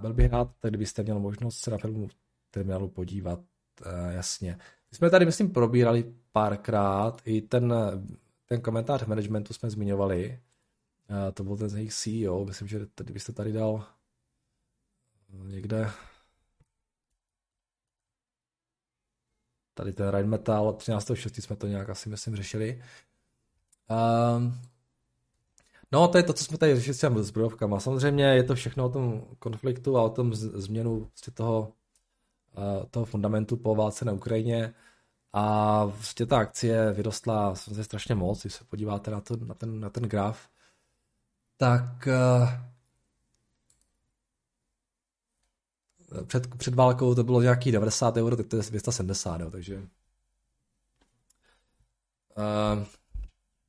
Byl 0.00 0.14
bych 0.14 0.32
rád, 0.32 0.50
kdybyste 0.62 1.02
měl 1.02 1.18
možnost 1.20 1.58
se 1.58 1.70
na 1.70 1.78
filmu 1.78 2.08
terminálu 2.50 2.88
podívat, 2.88 3.38
uh, 3.38 4.10
jasně. 4.10 4.58
My 4.90 4.96
jsme 4.96 5.10
tady, 5.10 5.26
myslím, 5.26 5.50
probírali 5.50 6.14
párkrát, 6.32 7.22
i 7.24 7.42
ten, 7.42 7.74
ten 8.46 8.60
komentář 8.60 9.04
managementu 9.04 9.52
jsme 9.52 9.70
zmiňovali, 9.70 10.40
to 11.34 11.44
byl 11.44 11.56
ten 11.56 11.68
z 11.68 11.74
jejich 11.74 11.94
CEO, 11.94 12.44
myslím, 12.44 12.68
že 12.68 12.86
tady 12.86 13.12
byste 13.12 13.32
tady 13.32 13.52
dal 13.52 13.86
někde 15.28 15.90
tady 19.76 19.92
ten 19.92 20.08
Rheinmetall 20.08 20.72
13.6. 20.72 21.40
jsme 21.40 21.56
to 21.56 21.66
nějak 21.66 21.90
asi, 21.90 22.08
myslím, 22.08 22.36
řešili. 22.36 22.82
Um, 24.36 24.60
No, 25.92 26.08
to 26.08 26.18
je 26.18 26.22
to, 26.22 26.32
co 26.32 26.44
jsme 26.44 26.58
tady 26.58 26.74
řešili 26.74 26.94
s 26.94 27.00
těmi 27.00 27.22
zbrojovkama. 27.22 27.80
Samozřejmě 27.80 28.24
je 28.24 28.42
to 28.42 28.54
všechno 28.54 28.84
o 28.84 28.88
tom 28.88 29.22
konfliktu 29.38 29.98
a 29.98 30.02
o 30.02 30.10
tom 30.10 30.34
změnu 30.34 30.98
vlastně 30.98 31.32
toho, 31.32 31.72
toho 32.90 33.04
fundamentu 33.04 33.56
po 33.56 33.74
válce 33.74 34.04
na 34.04 34.12
Ukrajině. 34.12 34.74
A 35.32 35.84
vlastně 35.84 36.26
ta 36.26 36.38
akcie 36.38 36.92
vyrostla 36.92 37.54
samozřejmě 37.54 37.84
strašně 37.84 38.14
moc, 38.14 38.40
když 38.40 38.54
se 38.54 38.64
podíváte 38.64 39.10
na, 39.10 39.20
to, 39.20 39.36
na, 39.36 39.54
ten, 39.54 39.80
na 39.80 39.90
ten 39.90 40.04
graf. 40.04 40.48
Tak 41.56 42.08
před, 46.26 46.56
před 46.56 46.74
válkou 46.74 47.14
to 47.14 47.24
bylo 47.24 47.42
nějaký 47.42 47.72
90 47.72 48.16
euro, 48.16 48.36
teď 48.36 48.48
to 48.48 48.56
je 48.56 48.62
270, 48.62 49.40
jo, 49.40 49.50
takže 49.50 49.76
uh, 49.76 49.82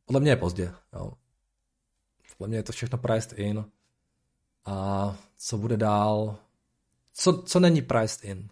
podle 0.05 0.19
mě 0.19 0.31
je 0.31 0.35
pozdě. 0.35 0.73
Jo. 0.93 1.13
Podle 2.37 2.47
mě 2.47 2.57
je 2.57 2.63
to 2.63 2.71
všechno 2.71 2.97
priced 2.97 3.33
in. 3.39 3.65
A 4.65 5.17
co 5.37 5.57
bude 5.57 5.77
dál? 5.77 6.37
Co, 7.13 7.41
co 7.41 7.59
není 7.59 7.81
priced 7.81 8.23
in? 8.23 8.49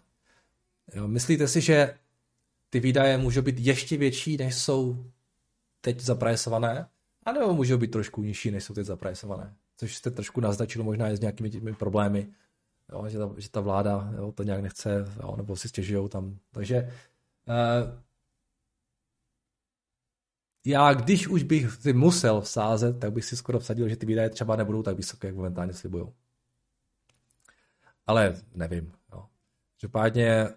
Jo, 0.94 1.08
myslíte 1.08 1.48
si, 1.48 1.60
že 1.60 1.98
ty 2.70 2.80
výdaje 2.80 3.18
můžou 3.18 3.42
být 3.42 3.58
ještě 3.58 3.96
větší, 3.96 4.36
než 4.36 4.54
jsou 4.54 5.04
teď 5.80 6.00
zaprajsované? 6.00 6.88
A 7.24 7.32
nebo 7.32 7.54
můžou 7.54 7.78
být 7.78 7.90
trošku 7.90 8.22
nižší, 8.22 8.50
než 8.50 8.64
jsou 8.64 8.74
teď 8.74 8.86
zaprajsované? 8.86 9.54
Což 9.76 9.96
jste 9.96 10.10
trošku 10.10 10.40
naznačil 10.40 10.84
možná 10.84 11.10
i 11.10 11.16
s 11.16 11.20
nějakými 11.20 11.50
těmi 11.50 11.74
problémy, 11.74 12.28
jo, 12.92 13.08
že, 13.08 13.18
ta, 13.18 13.34
že 13.36 13.50
ta 13.50 13.60
vláda 13.60 14.12
jo, 14.16 14.32
to 14.32 14.42
nějak 14.42 14.62
nechce, 14.62 15.04
jo, 15.22 15.36
nebo 15.36 15.56
si 15.56 15.68
stěžují 15.68 16.08
tam. 16.08 16.38
Takže 16.50 16.92
Uh, 17.48 17.98
já, 20.66 20.92
když 20.92 21.28
už 21.28 21.42
bych 21.42 21.72
si 21.72 21.92
musel 21.92 22.40
vsázet, 22.40 23.00
tak 23.00 23.12
bych 23.12 23.24
si 23.24 23.36
skoro 23.36 23.58
vsadil, 23.60 23.88
že 23.88 23.96
ty 23.96 24.06
výdaje 24.06 24.30
třeba 24.30 24.56
nebudou 24.56 24.82
tak 24.82 24.96
vysoké, 24.96 25.26
jak 25.26 25.36
momentálně 25.36 25.72
slibujou. 25.72 26.14
Ale 28.06 28.36
nevím. 28.54 28.92
Jo. 29.12 29.26
Každopádně 29.74 30.48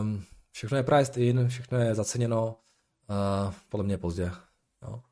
um, 0.00 0.24
všechno 0.50 0.76
je 0.76 0.82
priced 0.82 1.16
in, 1.16 1.48
všechno 1.48 1.78
je 1.78 1.94
zaceněno, 1.94 2.46
uh, 2.46 3.54
podle 3.68 3.84
mě 3.84 3.98
pozdě. 3.98 4.30
Jo. 4.82 5.02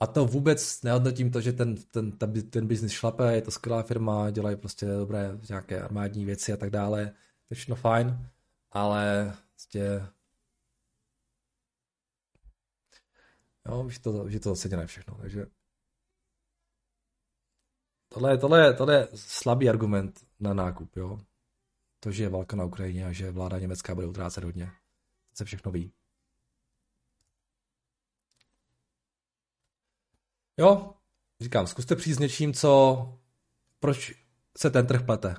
A 0.00 0.06
to 0.06 0.24
vůbec 0.24 0.82
nehodnotím 0.82 1.30
to, 1.30 1.40
že 1.40 1.52
ten, 1.52 1.76
ten, 1.76 2.12
ten, 2.12 2.50
ten 2.50 2.66
biznis 2.66 2.92
šlape, 2.92 3.34
je 3.34 3.42
to 3.42 3.50
skvělá 3.50 3.82
firma, 3.82 4.30
dělají 4.30 4.56
prostě 4.56 4.86
dobré 4.86 5.38
nějaké 5.48 5.82
armádní 5.82 6.24
věci 6.24 6.52
a 6.52 6.56
tak 6.56 6.70
dále, 6.70 7.06
to 7.06 7.46
je 7.50 7.54
všechno 7.54 7.76
fajn, 7.76 8.28
ale 8.72 9.34
prostě 9.50 10.02
Jo, 13.68 13.84
už 13.84 13.98
to, 13.98 14.10
už 14.10 14.32
je 14.32 14.40
to 14.40 14.48
zasaděné 14.48 14.86
všechno, 14.86 15.18
takže 15.20 15.46
tohle, 18.08 18.38
tohle, 18.38 18.74
tohle 18.74 18.94
je 18.94 19.08
slabý 19.14 19.68
argument 19.68 20.26
na 20.40 20.54
nákup, 20.54 20.96
jo. 20.96 21.20
To, 22.00 22.10
že 22.10 22.22
je 22.22 22.28
válka 22.28 22.56
na 22.56 22.64
Ukrajině 22.64 23.06
a 23.06 23.12
že 23.12 23.30
vláda 23.30 23.58
německá 23.58 23.94
bude 23.94 24.06
utrácet 24.06 24.44
hodně. 24.44 24.66
To 25.30 25.36
se 25.36 25.44
všechno 25.44 25.72
ví. 25.72 25.92
Jo, 30.56 30.94
říkám, 31.40 31.66
zkuste 31.66 31.96
přijít 31.96 32.14
s 32.14 32.18
něčím, 32.18 32.54
co, 32.54 33.18
proč 33.80 34.12
se 34.58 34.70
ten 34.70 34.86
trh 34.86 35.02
plete. 35.02 35.36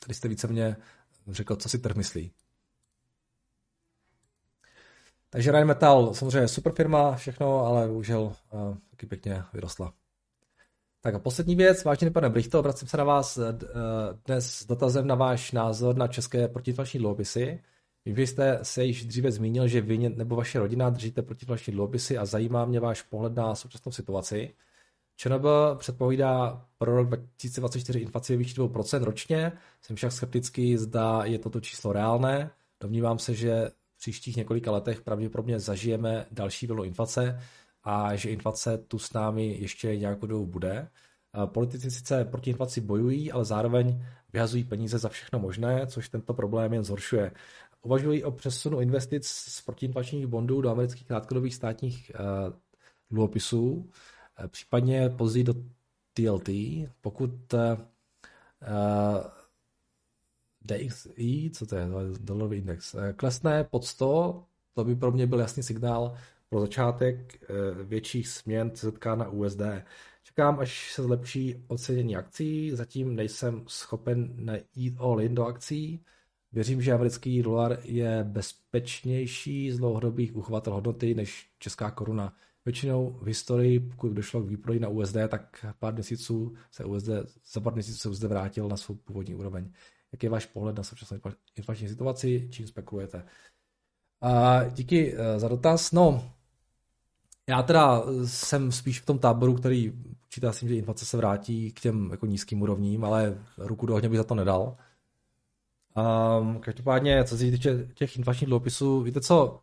Tady 0.00 0.14
jste 0.14 0.28
více 0.28 0.48
mě 0.48 0.76
řekl, 1.26 1.56
co 1.56 1.68
si 1.68 1.78
trh 1.78 1.96
myslí. 1.96 2.32
Takže 5.32 5.52
Rheinmetall 5.52 6.14
samozřejmě 6.14 6.48
super 6.48 6.72
firma, 6.72 7.16
všechno, 7.16 7.66
ale 7.66 7.88
bohužel 7.88 8.20
uh, 8.20 8.76
taky 8.90 9.06
pěkně 9.06 9.42
vyrostla. 9.52 9.92
Tak 11.00 11.14
a 11.14 11.18
poslední 11.18 11.56
věc, 11.56 11.84
vážený 11.84 12.12
pane 12.12 12.30
Brichto, 12.30 12.60
obracím 12.60 12.88
se 12.88 12.96
na 12.96 13.04
vás 13.04 13.36
uh, 13.36 13.44
dnes 14.26 14.54
s 14.54 14.66
dotazem 14.66 15.06
na 15.06 15.14
váš 15.14 15.52
názor 15.52 15.96
na 15.96 16.08
české 16.08 16.48
protiinflační 16.48 17.00
dluhopisy. 17.00 17.60
Vím, 18.04 18.16
že 18.16 18.22
jste 18.22 18.58
se 18.62 18.84
již 18.84 19.04
dříve 19.04 19.32
zmínil, 19.32 19.68
že 19.68 19.80
vy 19.80 19.98
nebo 19.98 20.36
vaše 20.36 20.58
rodina 20.58 20.90
držíte 20.90 21.22
protiinflační 21.22 21.72
dluhopisy 21.72 22.18
a 22.18 22.24
zajímá 22.24 22.64
mě 22.64 22.80
váš 22.80 23.02
pohled 23.02 23.34
na 23.34 23.54
současnou 23.54 23.92
situaci. 23.92 24.54
ČNB 25.16 25.44
předpovídá 25.78 26.66
pro 26.78 26.96
rok 26.96 27.06
2024 27.08 27.98
inflaci 27.98 28.36
výši 28.36 28.60
2% 28.60 29.02
ročně, 29.02 29.52
jsem 29.82 29.96
však 29.96 30.12
skeptický, 30.12 30.76
zda 30.76 31.24
je 31.24 31.38
toto 31.38 31.60
číslo 31.60 31.92
reálné. 31.92 32.50
Domnívám 32.80 33.18
se, 33.18 33.34
že 33.34 33.70
příštích 34.02 34.36
několika 34.36 34.70
letech 34.70 35.00
pravděpodobně 35.00 35.60
zažijeme 35.60 36.26
další 36.30 36.66
vlnu 36.66 36.84
inflace 36.84 37.40
a 37.84 38.16
že 38.16 38.30
inflace 38.30 38.78
tu 38.78 38.98
s 38.98 39.12
námi 39.12 39.56
ještě 39.60 39.96
nějakou 39.96 40.26
dobu 40.26 40.46
bude. 40.46 40.88
Politici 41.46 41.90
sice 41.90 42.24
proti 42.24 42.50
inflaci 42.50 42.80
bojují, 42.80 43.32
ale 43.32 43.44
zároveň 43.44 44.04
vyhazují 44.32 44.64
peníze 44.64 44.98
za 44.98 45.08
všechno 45.08 45.38
možné, 45.38 45.86
což 45.86 46.08
tento 46.08 46.34
problém 46.34 46.72
jen 46.72 46.84
zhoršuje. 46.84 47.32
Uvažují 47.82 48.24
o 48.24 48.30
přesunu 48.30 48.80
investic 48.80 49.26
z 49.26 49.60
protiinflačních 49.60 50.26
bondů 50.26 50.60
do 50.60 50.70
amerických 50.70 51.06
krátkodobých 51.06 51.54
státních 51.54 52.12
uh, 52.14 52.52
dluhopisů, 53.10 53.72
uh, 53.72 53.86
případně 54.46 55.10
později 55.10 55.44
do 55.44 55.54
TLT, 56.14 56.48
pokud 57.00 57.54
uh, 57.54 57.78
DXI, 60.64 61.50
co 61.54 61.66
to 61.66 61.76
je, 61.76 61.88
dolarový 62.20 62.58
index, 62.58 62.94
eh, 62.94 63.12
klesne 63.12 63.64
pod 63.64 63.84
100, 63.84 64.44
to 64.74 64.84
by 64.84 64.96
pro 64.96 65.12
mě 65.12 65.26
byl 65.26 65.40
jasný 65.40 65.62
signál 65.62 66.14
pro 66.48 66.60
začátek 66.60 67.42
eh, 67.42 67.84
větších 67.84 68.28
směn 68.28 68.70
CZK 68.70 69.06
na 69.14 69.28
USD. 69.28 69.60
Čekám, 70.22 70.60
až 70.60 70.92
se 70.92 71.02
zlepší 71.02 71.64
ocenění 71.66 72.16
akcí, 72.16 72.70
zatím 72.70 73.16
nejsem 73.16 73.64
schopen 73.66 74.50
jít 74.74 74.96
all 74.98 75.20
in 75.20 75.34
do 75.34 75.44
akcí. 75.44 76.04
Věřím, 76.52 76.82
že 76.82 76.92
americký 76.92 77.42
dolar 77.42 77.78
je 77.84 78.24
bezpečnější 78.24 79.72
z 79.72 79.78
dlouhodobých 79.78 80.36
uchovatel 80.36 80.72
hodnoty 80.72 81.14
než 81.14 81.50
česká 81.58 81.90
koruna. 81.90 82.36
Většinou 82.64 83.10
v 83.10 83.26
historii, 83.26 83.80
pokud 83.80 84.12
došlo 84.12 84.42
k 84.42 84.48
výproji 84.48 84.80
na 84.80 84.88
USD, 84.88 85.16
tak 85.28 85.66
pár 85.78 85.94
měsíců 85.94 86.54
se 86.70 86.84
USD, 86.84 87.08
za 87.52 87.60
pár 87.60 87.74
měsíců 87.74 87.98
se 87.98 88.08
USD 88.08 88.22
vrátil 88.22 88.68
na 88.68 88.76
svou 88.76 88.94
původní 88.94 89.34
úroveň. 89.34 89.72
Jaký 90.12 90.26
je 90.26 90.30
váš 90.30 90.46
pohled 90.46 90.76
na 90.76 90.82
současnou 90.82 91.18
inflační 91.56 91.88
situaci, 91.88 92.48
čím 92.50 92.66
spekulujete? 92.66 93.24
A 94.20 94.64
díky 94.64 95.14
eh, 95.16 95.38
za 95.38 95.48
dotaz. 95.48 95.92
No, 95.92 96.32
já 97.48 97.62
teda 97.62 98.02
jsem 98.24 98.72
spíš 98.72 99.00
v 99.00 99.06
tom 99.06 99.18
táboru, 99.18 99.54
který 99.54 99.92
počítá 100.20 100.52
s 100.52 100.58
tím, 100.58 100.68
že 100.68 100.74
inflace 100.74 101.06
se 101.06 101.16
vrátí 101.16 101.72
k 101.72 101.80
těm 101.80 102.08
jako 102.10 102.26
nízkým 102.26 102.62
úrovním, 102.62 103.04
ale 103.04 103.38
ruku 103.58 103.86
do 103.86 103.94
ohně 103.94 104.08
bych 104.08 104.18
za 104.18 104.24
to 104.24 104.34
nedal. 104.34 104.76
Um, 106.40 106.60
každopádně, 106.60 107.24
co 107.24 107.36
se 107.36 107.50
týče 107.50 107.88
těch 107.94 108.16
inflačních 108.16 108.48
dluhopisů, 108.48 109.02
víte 109.02 109.20
co, 109.20 109.60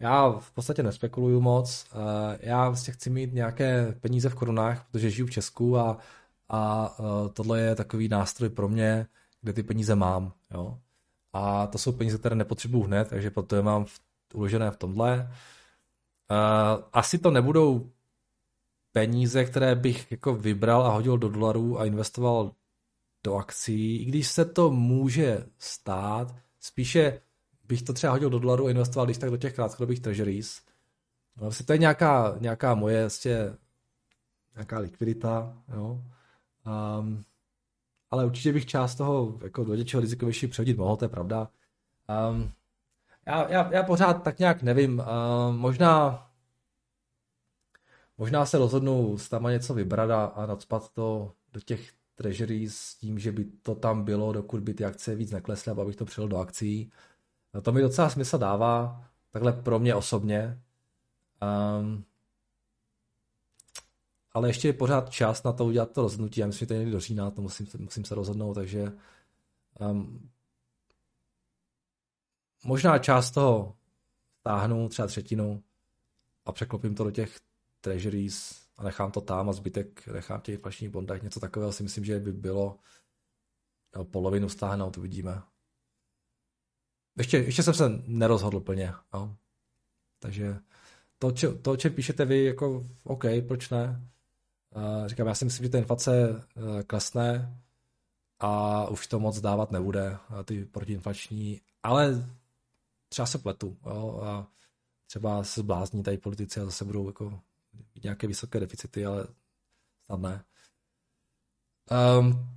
já 0.00 0.30
v 0.30 0.52
podstatě 0.52 0.82
nespekuluju 0.82 1.40
moc, 1.40 1.86
uh, 1.94 2.00
já 2.40 2.68
vlastně 2.68 2.92
chci 2.92 3.10
mít 3.10 3.34
nějaké 3.34 3.94
peníze 4.00 4.28
v 4.28 4.34
korunách, 4.34 4.86
protože 4.90 5.10
žiju 5.10 5.26
v 5.26 5.30
Česku 5.30 5.78
a, 5.78 5.98
a 6.48 6.90
uh, 6.98 7.28
tohle 7.28 7.60
je 7.60 7.74
takový 7.74 8.08
nástroj 8.08 8.48
pro 8.48 8.68
mě, 8.68 9.06
kde 9.46 9.52
ty 9.52 9.62
peníze 9.62 9.94
mám. 9.94 10.32
Jo? 10.54 10.78
A 11.32 11.66
to 11.66 11.78
jsou 11.78 11.92
peníze, 11.92 12.18
které 12.18 12.36
nepotřebuju 12.36 12.84
hned, 12.84 13.08
takže 13.08 13.30
proto 13.30 13.56
je 13.56 13.62
mám 13.62 13.84
v, 13.84 14.00
uložené 14.34 14.70
v 14.70 14.76
tomhle. 14.76 15.30
Uh, 16.30 16.84
asi 16.92 17.18
to 17.18 17.30
nebudou 17.30 17.90
peníze, 18.92 19.44
které 19.44 19.74
bych 19.74 20.10
jako 20.10 20.34
vybral 20.34 20.86
a 20.86 20.92
hodil 20.92 21.18
do 21.18 21.28
dolarů 21.28 21.80
a 21.80 21.84
investoval 21.84 22.52
do 23.24 23.34
akcí, 23.34 23.96
i 23.96 24.04
když 24.04 24.28
se 24.28 24.44
to 24.44 24.70
může 24.70 25.46
stát, 25.58 26.34
spíše 26.60 27.20
bych 27.64 27.82
to 27.82 27.92
třeba 27.92 28.12
hodil 28.12 28.30
do 28.30 28.38
dolarů 28.38 28.66
a 28.66 28.70
investoval 28.70 29.06
když 29.06 29.18
tak 29.18 29.30
do 29.30 29.36
těch 29.36 29.54
krátkodobých 29.54 30.00
treasuries. 30.00 30.62
No, 31.36 31.40
vlastně 31.40 31.66
to 31.66 31.72
je 31.72 31.78
nějaká, 31.78 32.36
nějaká 32.40 32.74
moje 32.74 33.00
vlastně, 33.00 33.54
nějaká 34.54 34.78
likvidita, 34.78 35.56
jo. 35.74 36.02
Um, 36.98 37.24
ale 38.10 38.24
určitě 38.24 38.52
bych 38.52 38.66
část 38.66 38.94
toho 38.94 39.38
jako 39.42 39.64
do 39.64 39.74
něčeho 39.74 40.00
rizikovější 40.00 40.46
přehodit 40.46 40.78
mohl, 40.78 40.96
to 40.96 41.04
je 41.04 41.08
pravda. 41.08 41.48
Um, 42.30 42.50
já, 43.26 43.48
já, 43.48 43.72
já 43.72 43.82
pořád 43.82 44.22
tak 44.22 44.38
nějak 44.38 44.62
nevím, 44.62 44.98
uh, 44.98 45.56
možná 45.56 46.26
možná 48.18 48.46
se 48.46 48.58
rozhodnu 48.58 49.18
s 49.18 49.28
tam 49.28 49.44
něco 49.44 49.74
vybrat 49.74 50.10
a, 50.10 50.24
a 50.24 50.46
nadspat 50.46 50.92
to 50.92 51.32
do 51.52 51.60
těch 51.60 51.92
treasury 52.14 52.70
s 52.70 52.94
tím, 52.94 53.18
že 53.18 53.32
by 53.32 53.44
to 53.44 53.74
tam 53.74 54.04
bylo, 54.04 54.32
dokud 54.32 54.60
by 54.60 54.74
ty 54.74 54.84
akce 54.84 55.14
víc 55.14 55.30
neklesly, 55.30 55.72
abych 55.72 55.96
to 55.96 56.04
přijel 56.04 56.28
do 56.28 56.38
akcí. 56.38 56.90
No 57.54 57.62
to 57.62 57.72
mi 57.72 57.80
docela 57.80 58.10
smysl 58.10 58.38
dává, 58.38 59.04
takhle 59.30 59.52
pro 59.52 59.78
mě 59.78 59.94
osobně. 59.94 60.60
Um, 61.80 62.04
ale 64.36 64.48
ještě 64.48 64.68
je 64.68 64.72
pořád 64.72 65.10
čas 65.10 65.42
na 65.42 65.52
to 65.52 65.64
udělat 65.64 65.92
to 65.92 66.02
rozhodnutí. 66.02 66.40
Já 66.40 66.46
myslím, 66.46 66.60
že 66.60 66.66
to 66.66 66.72
je 66.72 66.78
někdy 66.78 66.92
do 66.92 67.00
října, 67.00 67.30
to 67.30 67.42
musím, 67.42 67.66
musím 67.78 68.04
se 68.04 68.14
rozhodnout, 68.14 68.54
takže 68.54 68.92
um, 69.80 70.30
možná 72.64 72.98
část 72.98 73.30
toho 73.30 73.76
táhnu, 74.42 74.88
třeba 74.88 75.08
třetinu 75.08 75.62
a 76.44 76.52
překlopím 76.52 76.94
to 76.94 77.04
do 77.04 77.10
těch 77.10 77.40
treasuries 77.80 78.66
a 78.76 78.84
nechám 78.84 79.12
to 79.12 79.20
tam 79.20 79.48
a 79.48 79.52
zbytek 79.52 80.06
nechám 80.06 80.40
těch 80.40 80.54
inflačních 80.54 80.90
bondech. 80.90 81.22
Něco 81.22 81.40
takového 81.40 81.72
si 81.72 81.82
myslím, 81.82 82.04
že 82.04 82.20
by 82.20 82.32
bylo 82.32 82.78
no, 83.96 84.04
polovinu 84.04 84.48
stáhnout, 84.48 84.98
uvidíme. 84.98 85.42
Ještě, 87.18 87.38
ještě 87.38 87.62
jsem 87.62 87.74
se 87.74 87.88
nerozhodl 88.06 88.60
plně. 88.60 88.92
No. 89.14 89.36
Takže 90.18 90.58
to, 91.18 91.32
če, 91.32 91.48
to, 91.48 91.72
o 91.72 91.76
čem 91.76 91.94
píšete 91.94 92.24
vy, 92.24 92.44
jako 92.44 92.86
OK, 93.04 93.24
proč 93.48 93.70
ne? 93.70 94.08
Říkám, 95.06 95.26
já 95.26 95.34
si 95.34 95.44
myslím, 95.44 95.64
že 95.64 95.70
ta 95.70 95.78
inflace 95.78 96.42
eh, 96.56 96.82
klesne 96.82 97.56
a 98.38 98.84
už 98.88 99.06
to 99.06 99.20
moc 99.20 99.40
dávat 99.40 99.70
nebude, 99.70 100.18
ty 100.44 100.64
protiinflační, 100.64 101.60
ale 101.82 102.28
třeba 103.08 103.26
se 103.26 103.38
pletu. 103.38 103.76
Jo, 103.86 104.20
a 104.24 104.46
třeba 105.06 105.44
se 105.44 105.60
zblázní 105.60 106.02
tady 106.02 106.18
politici 106.18 106.60
a 106.60 106.64
zase 106.64 106.84
budou 106.84 107.06
jako 107.06 107.40
nějaké 108.02 108.26
vysoké 108.26 108.60
deficity, 108.60 109.06
ale 109.06 109.26
snad 110.04 110.20
ne. 110.20 110.44
Um, 112.18 112.48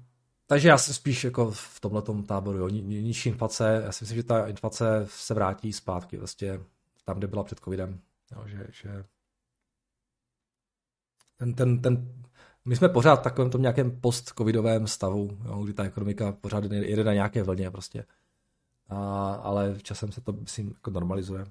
takže 0.47 0.69
já 0.69 0.77
jsem 0.77 0.93
spíš 0.93 1.23
jako 1.23 1.51
v 1.51 1.79
tomhle 1.79 2.03
táboru, 2.27 2.57
jo, 2.57 2.69
nižší 2.69 3.29
inflace, 3.29 3.81
já 3.85 3.91
si 3.91 4.03
myslím, 4.03 4.15
že 4.15 4.23
ta 4.23 4.47
inflace 4.47 5.07
se 5.09 5.33
vrátí 5.33 5.73
zpátky 5.73 6.17
vlastně 6.17 6.59
tam, 7.05 7.17
kde 7.17 7.27
byla 7.27 7.43
před 7.43 7.59
covidem, 7.59 8.01
jo, 8.31 8.43
že, 8.47 8.67
že 8.71 9.05
ten, 11.39 11.53
ten, 11.53 11.81
ten, 11.81 12.13
my 12.65 12.75
jsme 12.75 12.89
pořád 12.89 13.15
v 13.15 13.23
takovém 13.23 13.51
tom 13.51 13.61
nějakém 13.61 14.01
post-covidovém 14.01 14.87
stavu, 14.87 15.37
jo, 15.45 15.63
kdy 15.63 15.73
ta 15.73 15.83
ekonomika 15.83 16.31
pořád 16.31 16.63
jede 16.63 17.03
na 17.03 17.13
nějaké 17.13 17.43
vlně 17.43 17.71
prostě. 17.71 18.05
a, 18.89 19.33
ale 19.33 19.75
časem 19.81 20.11
se 20.11 20.21
to, 20.21 20.33
myslím, 20.33 20.67
jako 20.67 20.91
normalizuje. 20.91 21.45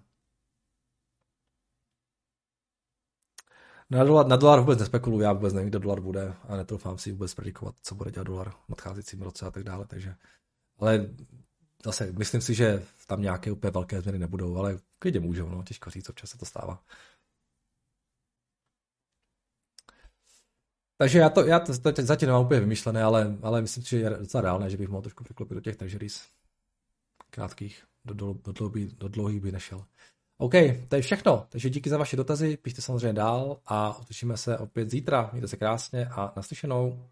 Na 3.91 4.05
dolar, 4.05 4.27
na 4.27 4.37
dolar 4.37 4.61
vůbec 4.61 4.79
nespekuluju, 4.79 5.23
já 5.23 5.33
vůbec 5.33 5.55
nevím, 5.55 5.71
kde 5.71 5.79
dolar 5.79 6.01
bude 6.01 6.35
a 6.49 6.57
netroufám 6.57 6.99
si 6.99 7.13
vůbec 7.13 7.35
predikovat, 7.35 7.75
co 7.83 7.95
bude 7.95 8.11
dělat 8.11 8.27
dolar 8.27 8.51
v 8.51 8.69
nadcházejícím 8.69 9.23
roce 9.23 9.47
a 9.47 9.51
tak 9.51 9.65
dále, 9.65 9.87
takže 9.87 10.15
ale 10.79 11.11
zase 11.85 12.13
myslím 12.13 12.41
si, 12.41 12.55
že 12.55 12.83
tam 13.07 13.23
nějaké 13.23 13.53
úplně 13.53 13.71
velké 13.71 14.01
změny 14.01 14.19
nebudou, 14.19 14.57
ale 14.57 14.79
klidně 14.99 15.21
můžou, 15.21 15.49
no, 15.49 15.63
těžko 15.63 15.91
říct, 15.91 16.09
občas 16.09 16.31
se 16.31 16.39
to 16.39 16.47
stává. 16.47 16.83
Takže 21.01 21.19
já 21.19 21.31
to, 21.31 21.47
já 21.47 21.61
to, 21.61 21.79
to 21.79 22.03
zatím 22.03 22.27
nemám 22.27 22.45
úplně 22.45 22.61
vymyšlené, 22.61 23.03
ale, 23.03 23.37
ale 23.43 23.63
myslím 23.63 23.85
si, 23.85 23.91
že 23.91 23.97
je 23.97 24.11
docela 24.11 24.41
reálné, 24.41 24.71
že 24.71 24.77
bych 24.77 24.89
mohl 24.89 25.03
trošku 25.03 25.25
překlopit 25.25 25.55
do 25.55 25.61
těch 25.61 25.77
treasuries 25.77 26.29
krátkých, 27.31 27.85
do, 28.05 28.15
do, 28.15 28.35
do, 28.45 28.53
dlouhých, 28.53 28.93
do 28.93 29.09
dlouhých 29.09 29.41
by 29.41 29.53
nešel. 29.53 29.85
OK, 30.39 30.53
to 30.89 30.97
je 30.97 31.03
všechno. 31.03 31.47
Takže 31.49 31.71
díky 31.71 31.91
za 31.91 31.99
vaše 31.99 32.17
dotazy, 32.17 32.57
pište 32.57 32.83
samozřejmě 32.83 33.13
dál 33.13 33.61
a 33.67 33.99
uslyšíme 33.99 34.37
se 34.37 34.59
opět 34.59 34.91
zítra. 34.91 35.31
Mějte 35.33 35.49
se 35.49 35.57
krásně 35.57 36.07
a 36.07 36.33
naslyšenou. 36.37 37.09